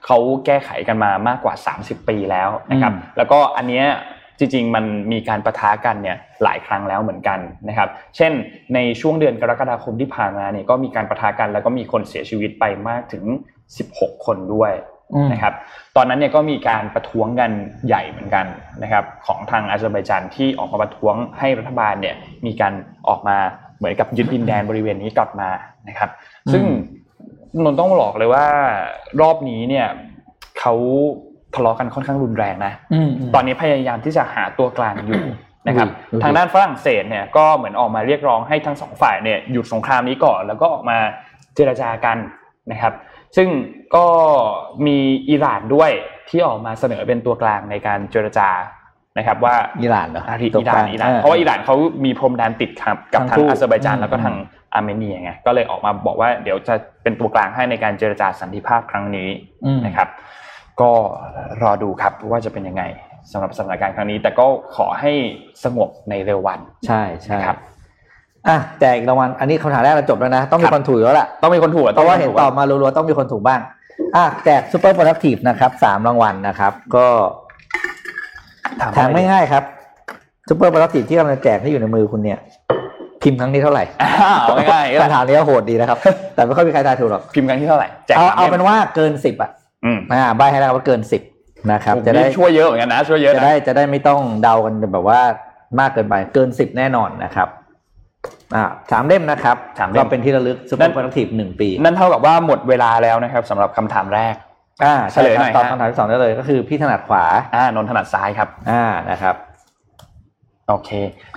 [0.06, 3.86] เขาแก้ไขกันมามากกว่า 30 ปีแล้วนะครับอืมแล้วก็อันเนี้ย
[4.42, 7.40] จริงๆ มันมีการประทะกันเนี่ยหลายครั้งแล้วเหมือนกัน
[7.70, 8.32] นะครับ เช่น
[8.74, 13.24] ในช่วงเดือนกรกฎาคมที่ผ่านมาเนี่ยก็มีการประทะกันแล้วก็มีคนเสียชีวิตไปมากถึง
[13.76, 14.72] 16 คนด้วย
[15.14, 15.54] อืมนะครับ
[15.96, 17.52] ตอนนั้นเนี่ยก็มีการประท้วงกัน
[17.88, 18.46] ใหญ่เหมือนกัน
[18.84, 22.16] นะครับ ของทางอาเซอร์ไบจานที่ออกมาประท้วงให้รัฐบาลเนี่ย
[22.46, 22.74] มีการ
[23.08, 23.38] ออกมา
[23.78, 25.50] เหมือนกับยึดดินแดนบริเวณนี้กลับมา
[25.88, 26.10] นะครับ
[26.54, 26.64] ซึ่ง
[27.64, 28.46] นนท์ต้องบอกเลยว่า
[29.22, 29.88] รอบนี้เนี่ย
[30.60, 30.74] เขา
[31.56, 35.22] ทะเลาะกันค่อนข้างรุนแรงนะอืมตอนนี้พยายามที่จะหาตัวกลางอยู่
[35.68, 40.98] นะครับอุ้ยทางด้านฝรั่งเศสเนี่ยก็เหมือนออกมาเรียกร้องให้ทั้งสองฝ่ายเนี่ยหยุดสงครามนี้ก่อน แล้วก็ออกมา
[41.56, 42.18] เจรจากัน
[42.72, 42.94] นะครับ
[43.36, 43.48] ซึ่ง
[43.96, 44.06] ก็
[44.88, 44.98] มี
[45.30, 45.92] อิหร่านด้วย
[46.30, 48.50] ที่ออกมาเสนอเป็นตัวกลางในการเจรจา
[49.18, 51.76] นะครับ ว่าอิหร่านเหรออ่าที่ตัวอิหร่านกลงอิหร่านเพราะว่าอิหร่านเขา
[52.06, 54.36] มีพรมแดนติดครับกับทั้ทางงคู่ทางอาเซอร์ไบจานอืมแล้วก็ทาง
[54.74, 56.74] อาร์เมเนียไงก็เลยออกมาบอกว่าเดี๋ยวจะ
[57.04, 59.30] เป็นตัวกลางให้ในการเจรจาสันติภาพครั้งนี้
[59.66, 60.08] อืมนะครับ
[60.82, 60.92] ก็
[61.62, 62.84] รอดูครับว่าจะเป็นยังไง
[63.32, 64.46] สำหรับสถานการณ์ครั้งนี้ แต่ก็
[64.76, 65.12] ขอให้
[65.64, 67.58] สงบในเร็ววันใช่ใช่นะครับ
[68.48, 73.60] อะแจกอีกรางวัลอันนี้คำถามแรกเราจบแล้วนะ ต้องมีครับคนถูกอยู่แล้วล่ะต้องมีคนถูกเพราะว่าเห็นถูกตอบมารัวๆต้องมีคนถูกบ้าง
[74.16, 77.08] อะแจก Super Productive นะครับสามรางวัลนะครับ ก็
[78.82, 79.64] ถามถามอะไรดีง่ายๆครับ
[80.50, 82.40] Super Productive ที่กำลังแจกที่อยู่ในมือคุณเนี่ย
[83.22, 85.98] พิมพ์ครั้งนี้เท่าไหร่อ้าวง่ายๆคำถามนี้โหดดีนะครับ
[86.36, 89.52] แต่ไม่ค่อยมีใครทายถูกหรอกพิมพ์ครั้งที่เท่าไหร่แจกสามเล่มเอาเป็นว่าเกินสิบอะ
[89.86, 91.22] อืมอ่าใบ้ให้แล้วว่าเกินสิบ
[91.72, 95.22] นะครับผมจะได้นี่ช่วยเยอะเหมือนกันนะช่วยเยอะจะนะได้จะได้ไม่ต้องเดากันแบบว่า
[95.80, 97.48] มากเกินไปเกินสิบแน่นอนนะครับ
[98.56, 104.36] อ่าสามเล่มนะครับสามเล่มก็เป็นที่ระลึก Super Productive หนึ่งปี นั่นเท่ากับว่าหมดเวลาแล้วนะครับสำหรับคำถามแรก
[104.84, 107.24] อ่าใช่เฉลยหน่รับตอบฮะคำถามที่สองได้เลย ก็คือพี่ถนัดขวา
[107.56, 109.36] อ่านนท์ถนัดซ้ายครับ อ่านะครับ
[110.70, 110.90] โอเค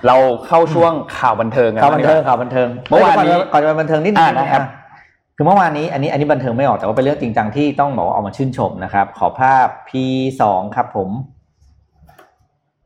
[0.07, 0.17] เรา
[0.47, 4.63] เข้าช่วงข่าวบันเทิงกันข่าวบันเทิงดีกข่าวบันเทิงเมื่อวานนี้ก่อนจะไปบันเทิงนิดนึงอ่านะครับ
[5.37, 10.43] คือเมื่อวานนี้อันนี้อันนี้บันเทิงไม่ออกแต่ว่าเป็นเรื่องจริงจังที่ต้องบอกว่าออกมาชื่นชมนะครับ ขอภาพ P2
[10.76, 11.11] ครับผม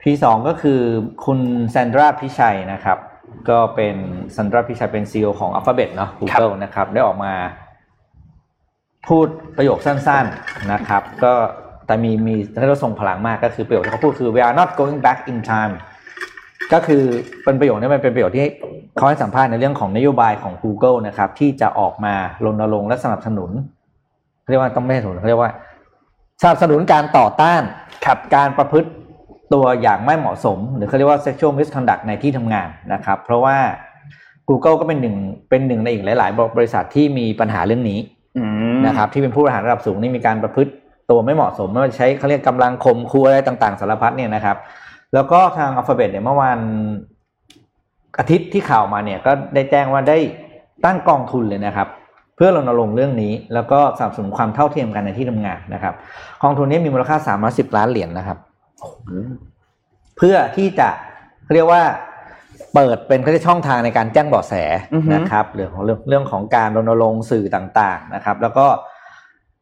[0.03, 0.81] P2 ก็คือ
[1.25, 1.39] คุณ
[1.71, 2.99] แซนดราพิชัยนะครับ
[3.49, 3.97] ก็เป็น
[4.37, 7.33] ซันดราพิชัยเป็นซีอของ Alphabet เนาะ Google นะครับ ได้ออกมา
[9.09, 9.27] พูด
[9.57, 11.33] ประโยคสั้นๆนะครับ ก็
[11.87, 15.75] แต่มีมีให้เราส่งพลังมากก็คือประโยคที่เขาพูดคือ we are not going back in time
[16.73, 17.03] ก็คือ
[17.45, 18.47] เป็นประโยคนี้มันเป็นประโยคที่
[18.97, 22.15] เขาให้สัมภาษณ์ในเรื่องของนโยบายของ Google นะครับ ที่จะออกมา
[22.45, 23.51] รณรงค์และสนับสนุน
[24.43, 25.51] เขาเรียกว่าต้องไม่ใช่สนับสนุนเขาเรียกว่า
[26.43, 27.63] สนับสนุนการต่อต้าน
[28.05, 28.89] ครับการประพฤติ
[29.53, 33.57] ตัวอย่างไม่เหมาะสม หรือเขาเรียกว่า sexual misconduct ในที่ทำงานนะครับ เพราะว่า
[34.49, 35.17] Google ก็เป็นหนึ่ง
[35.51, 37.99] เป็นหนึ่งในอีกหลาย ๆ บริษัทที่มีปัญหาเรื่องนี้
[38.39, 38.45] อื
[38.75, 40.73] มนะครับที่เป็นผู้บริหารระดับสูงนี่มีการประพฤติ
[41.11, 44.57] ตัวไม่เหมาะสมไม่ว่าจะใช้เขาเรียกกำลังข่มขู่อะไรต่าง ๆ สารพัดเนี่ยนะครับ
[45.15, 46.61] แล้วก็ทาง Alphabet เนี่ยเมื่อวัน
[48.19, 50.19] อาทิตย์ที่ข่าวมาเนี่ยก็ได้แจ้งว่าได้
[50.85, 51.89] ตั้งกองทุนเลยนะครับ
[52.37, 55.95] เพื่อรณรงค์เรื่องนี้ แล้วก็สนับสนุนความเท่าเทียมกันในที่ทำงานนะครับ
[56.43, 57.17] กองทุนนี้มีมูลค่า
[57.49, 58.39] 310ล้านเหรียญนะครับ
[60.17, 60.89] เพื่อที่จะ
[61.45, 61.83] เขาเรียกว่า
[62.75, 64.55] เปิดเป็นเขาเรียกช่องทางในการแจ้งเบาะแส
[64.95, 68.67] อือฮึนะครับเรื่องของเรื่องเรื่องของการรณรงค์สื่อต่างๆนะครับ แล้วก็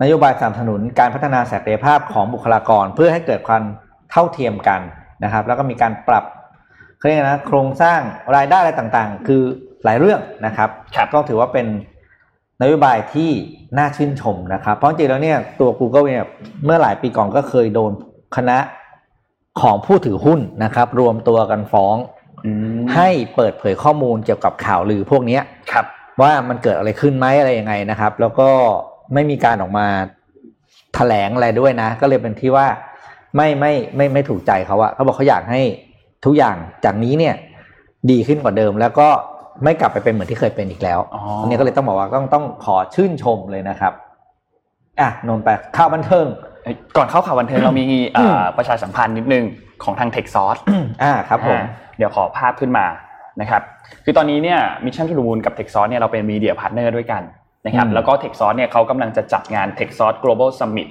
[0.02, 3.62] นโยบายสนับสนุนการพัฒนาศักยภาพของบุคลากร เพื่อให้เกิดความ
[4.10, 4.80] เท่าเทียมกัน
[5.24, 6.24] นะครับ แล้วก็มีการปรับ
[6.98, 8.00] เขาเรียกนะโครงสร้าง
[8.36, 9.42] รายได้อะไรต่างๆ คือ
[9.84, 11.66] หลายเรื่องนะครับครับก็ถือว่าเป็น
[12.62, 13.30] นโยบายที่
[13.78, 16.26] น่าชื่นชมนะครับ เพราะจริงๆแล้วเนี่ยตัว Google เนี่ย
[16.64, 17.92] เมื่อหลายปีก่อนก็เคยโดน
[18.36, 18.58] คณะ
[19.60, 21.96] ของผู้ถือหุ้นนะครับ รวมตัวกันฟ้อง
[22.46, 25.42] อืมให้เปิดเผยข้อมูลเกี่ยวกับข่าวลือพวกเนี้ย
[25.72, 25.86] ครับ
[26.22, 28.48] ว่ามันเกิดอะไรขึ้นไหมอะไรยังไงนะครับ แล้วก็
[29.14, 29.86] ไม่มีการออกมา
[30.94, 32.66] แถลงอะไรด้วยนะ ก็เลยเป็นที่ว่า
[33.36, 35.60] ไม่ไม่ไม่ไม่ถูกใจเขาอะเขาบอกเขาอยากให้
[36.24, 37.34] ทุกอย่างจากนี้เนี่ย
[38.10, 39.08] ดีขึ้นกว่าเดิมแล้วก็
[39.64, 43.92] ไม่กลับไปเป็นเหมือนที่เคยเป็นอีกแล้วอ๋ออันนี้ก็เลยต้องบอกว่าต้องต้องขอชื่นชมเลยนะครับ
[45.00, 46.26] อะนนท์ไปข่าวบันเทิง
[46.62, 49.44] เอ้ยก่อนเข้าข่าวบันเทิงเรามีอืมอ่าประชาสัมพันธ์นิดนึง
[49.84, 50.60] ของทาง Tech Source
[51.02, 51.66] อ่าครับผมอ่า
[51.96, 52.86] เดี๋ยวขอภาพขึ้นมา
[53.40, 53.62] นะครับ
[54.04, 57.22] คือตอนนี้เนี่ยมิชชั่นทูดูมูลกับ Tech Source เนี่ยเราเป็น media partner ด้วยกัน
[57.66, 60.88] นะครับอืมแล้วก็ Tech Source เนี่ยเขากำลังจะจัดงาน Techsauce Global Summit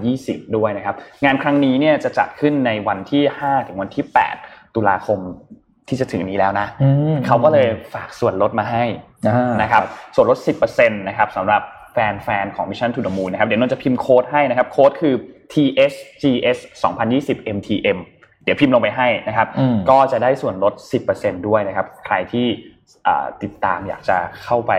[0.00, 0.94] 2020 ด้วยนะครับ
[1.24, 4.04] งานครั้งนี้เนี่ยจะจัดขึ้นในวันที่ 5 ถึงวันที่
[4.38, 5.18] 8 ตุลาคม
[5.88, 8.84] ที่จะถึงนี้แล้วนะอืมเขาก็เลยฝากส่วนลดมาให้
[9.28, 9.82] อ่านะครับ
[10.14, 11.62] ส่วนลด 10%นะครับสำหรับ
[11.92, 15.14] แฟนๆของ Mission to the Moon นะครับเดี๋ยวนนท์จะพิมพ์โค้ดให้นะครับโค้ดคือ
[15.52, 16.58] TSGS
[17.06, 17.98] 2020 MTM
[18.44, 20.74] เดี๋ยวพิมพ์ลงไปให้นะครับอืมก็จะได้ส่วนลด
[21.10, 22.46] 10%ด้วยนะครับ ใครที่
[23.06, 24.72] อ่าติดตามอยากจะเข้าไป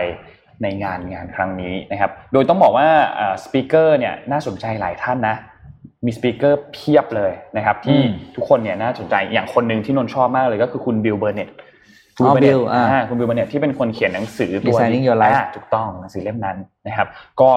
[0.64, 2.88] ในงานงานครั้งนี้นะครับ โดยต้องบอกว่า
[3.44, 5.36] speaker เนี่ยน่าสนใจหลายท่านนะ
[6.04, 11.50] มี speaker เพียบเลยนะครับที่อืมทุกคนเนี่ยน่าสนใจอย่างคนหนึ่งที่นนท์ชอบมากเลยก็คือคุณ Bill Burnett
[12.18, 16.56] อ๋อ Bill อ่าอ่าคุณ Bill Burnett ที่เป็นคนเขียนหนังสือตัว Designing Your Life อ่าถูกต้องหนังสือเล่มนั้น
[16.86, 17.08] นะครับ
[17.40, 17.50] ก็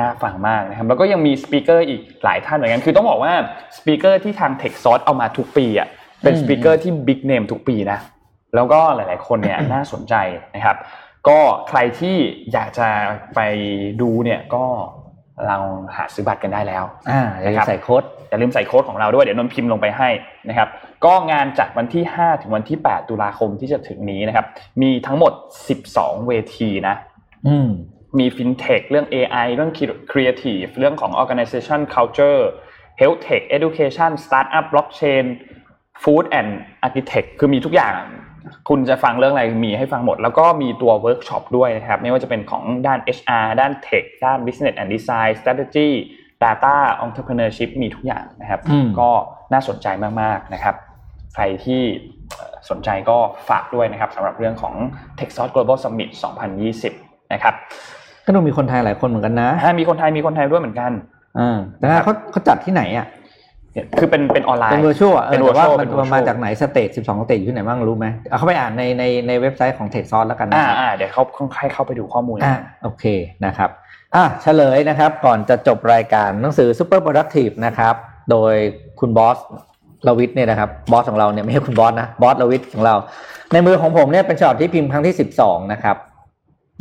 [0.00, 3.32] น่าฟังมากนะครับแล้วก็ยังมี speaker อีกหลายท่านเหมือนกันคือต้องบอกว่า
[3.76, 5.88] สปีกเกอร์ที่ทาง Tech Source เอามาทุกปีอะ
[6.22, 7.98] เป็นอืม speaker ที่ big name ทุกปีนะ
[8.54, 10.14] แล้วก็หลาย ๆ คนเนี่ยน่าสนใจ
[10.54, 10.76] นะครับ
[11.30, 12.16] ก็ใครที่
[12.52, 12.88] อยากจะ
[13.34, 13.40] ไป
[14.00, 14.64] ดูเนี่ยก็
[15.48, 15.64] ลอง
[15.96, 20.08] หาซื้อบัตรกันได้แล้วอ่าอย่าลืมใส่โค้ดอย่าลืมใส่โค้ดของเราด้วยเดี๋ยวนนท์พิมพ์ลงไปให้
[20.48, 20.68] นะครับ
[21.04, 24.46] ก็งานจัดวันที่ 5 ถึงวันที่ 8 ตุลาคมที่จะถึงนี้นะครับ
[24.82, 25.32] มีทั้งหมด
[25.80, 26.96] 12 เวทีนะ
[27.46, 27.68] อืม
[28.18, 29.72] มี FinTech เรื่อง AI เรื่อง
[30.10, 32.40] Creative เรื่องของ Organization Culture
[33.00, 35.24] Health Tech Education Startup Blockchain
[36.02, 36.50] Food and
[36.86, 37.94] Architect คือมีทุกอย่าง
[38.68, 45.88] คุณจะฟังเรื่องอะไรมีให้ฟังหมด แล้วก็มีตัวเวิร์กช็อปด้วยนะครับไม่ว่าจะเป็นของด้าน HR ด้าน Tech ด้าน Business and Design Strategy
[46.44, 49.10] Data Entrepreneurship มีทุกอย่างนะครับอืมก็
[49.52, 49.86] น่าสนใจ
[50.20, 50.74] มากๆนะครับ
[51.34, 51.82] ใครที่
[52.36, 53.16] เอ่อสนใจก็
[53.48, 54.74] ฝากด้วยนะครับสำหรับเรื่องของ
[55.18, 56.08] Techsauce Global Summit
[56.70, 57.54] 2020 นะครับ
[58.26, 60.92] ก็ดูมีคนไทยหลายคนเหมือนกันนะอ่ามีคนไทยมีคนไทยด้วยเหมือนกัน
[61.38, 63.06] อ่าแต่เขาเขาจัดที่ไหนอะเนี่ย
[63.98, 71.22] คือเป็นเป็นออนไลน์เป็น virtual อะเอเป็อนแต่ว่า virtual มันเป็นมันมา virtual จากไหนสเตจ12สเตจอยู่ที่ไหนบ้างรู้ไหมเอาเข้าไปอ่านในในในเว็บไซต์ของ Tech Source แล้วกันนะอ่าครับอ่าเดี๋ยวเขา
[71.58, 73.04] ให้เข้าไปดูข้อมูลอ่าโอเค
[73.46, 73.70] นะครับ
[74.14, 77.94] อะเฉลยนะครับ ก่อนจะจบรายการหนังสือ Super Productive นะครับ
[78.30, 78.54] โดย
[79.00, 79.38] คุณบอส
[80.06, 82.94] ลวิทย์เนี่ยนะครับบอสของเราเนี่ยไม่ใช่คุณบอสนะบอสลวิทย์ของเรา
[83.52, 85.96] ในมือของผมเนี่ยเป็นฉบับที่พิมพ์ครั้งที่12นะครับ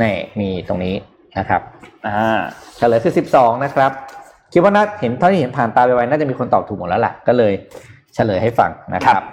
[0.01, 0.95] นี่มีตรงนี้
[1.37, 1.61] นะครับ
[2.07, 2.39] อ่า
[2.77, 3.91] เฉลยคือ12นะครับ
[4.57, 7.53] คิดว่าน่าเห็นเท่าที่เห็นผ่านตาไปไวๆน่าจะมีคนตอบถูกหมดแล้วล่ะก็เลย
[8.15, 9.23] เฉลยให้ฟังนะครับ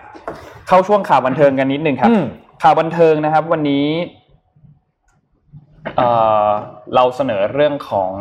[0.68, 2.24] เข้าช่วงข่าวบันเทิงกันนิดนึงครับอืม
[2.62, 3.86] ข่าวบันเทิงนะครับ วันนี้
[5.96, 6.08] เอ่
[6.46, 6.48] อ
[6.94, 8.12] เราเสนอเรื่องของ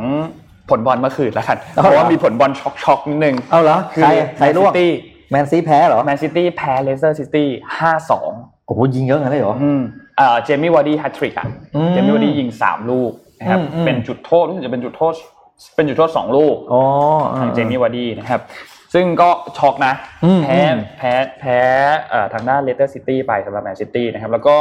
[0.70, 4.92] ผลบอลเมื่อคืนแล้วกันเอาเหรอเพราะว่ามีผลบอลช็อกช็อกๆนิดนึงเอาเหรอคือใครใครร่วงแมนร่ซิวงตี้
[5.32, 7.48] แมนซิตี้แพ้เหรอแมนซิตี้แพ้เลสเตอร์ซิตี้
[7.80, 8.32] ห้าสอง
[8.66, 9.82] โอ้โหยิงเยอะงั้นเลยเหรออืม
[10.18, 15.14] เอ่อเจมี่วาร์ดี้แฮตทริกอะอืมเจมี่วาร์ดี้ยิงสามลูกนะครับอืมอืมเป็นจุดโทษรู้สึกจะเป็นจุดโทษ
[15.76, 16.82] เป็นจุดโทษสองลูกอ๋อ
[17.40, 18.42] ทางเจมี่วาร์ดี้นะครับ
[18.94, 19.94] ซึ่งก็ช็อกนะ
[20.26, 21.60] อืมแพ้อืมแพ้แพ้
[22.10, 24.56] เอ่อทางด้านเลสเตอร์ซิตี้ไปสำหรับแมนซิตี้นะครับ แล้วก็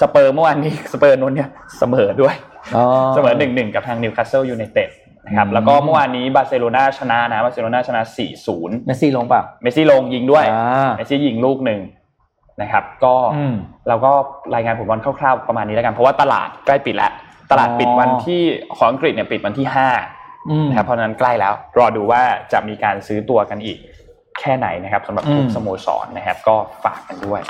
[0.00, 2.34] สเปอร์เมื่อวานนี้สเปอร์นั้นเนี่ยเสมอด้วย
[2.76, 2.84] อ๋อ
[3.14, 4.90] เสมอหนึ่งหนึ่งกับทางนิวคาสเซิลยูไนเต็ด
[5.26, 8.00] นะครับอืมแล้วก็เมื่อวานนี้บาร์เซโลนาชนะนะบาร์เซโลนาชนะ
[8.44, 11.80] 4-0 เมสซี่ลงเปล่าเมสซี่ลงยิงด้วยอ่าเมสซี่ยิงลูกหนึ่ง
[12.62, 13.54] นะครับ ก็อืม
[13.88, 14.12] เราก็
[14.54, 17.12] รายงานผลบอลคร่าวๆประมาณนี้แล้วกัน เพราะว่าตลาดใกล้ปิดแล้ว
[17.50, 18.42] ตลาดปิดวันที่
[18.76, 20.21] ของอังกฤษเนี่ยปิดวันที่ห้าอืม
[20.68, 22.22] นะครับเพราะฉะนั้นใกล้แล้วรอดูว่า
[22.52, 23.78] จะมีการซื้อตัวกันอีก
[24.40, 27.40] แค่ไหนนะครับสำหรับทุกอืมสโมสรนะครับ ก็ฝากกันด้วย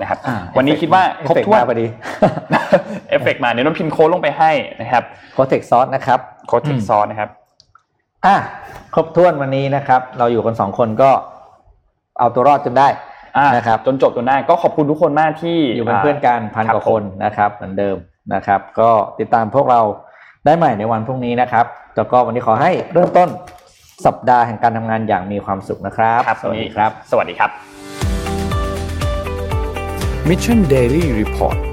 [0.00, 1.86] นะครับอ่าวันนี้คิดว่าเอคฟรบเฟกต์ถ้วนมาพอดี
[3.08, 7.30] เอฟเฟกต์มาเดี๋ยวน้องพิมพ์โค้ดลงไปให้นะครับโคเทคซอสนะครับโค้ดเทคซอนนะครับ
[8.26, 8.36] อะ
[8.94, 11.10] ครบถ้วนวันนี้นะครับ เราอยู่กันสองคนก็
[12.18, 12.88] เอาตัวรอดจนได้
[13.36, 17.96] อ่านะครับจนจบจนได้ก็ขอบคุณทุกคนมากที่อยู่เป็นเพื่อนกันพันครับกว่าคนนะครับ เหมือนเดิม
[18.34, 19.80] นะครับ ก็ติดตามพวกเรา
[20.46, 21.66] ได้ใหม่ในวันพรุ่งนี้นะครับ
[22.00, 23.28] แล้วก็วันนี้ขอให้เริ่มต้น
[24.06, 27.50] สัปดาห์แห่งการทำงานอย่างมีความสุขนะครับครับสวัสดีครับ สวัสดีครับ
[30.28, 31.69] Mission Daily Report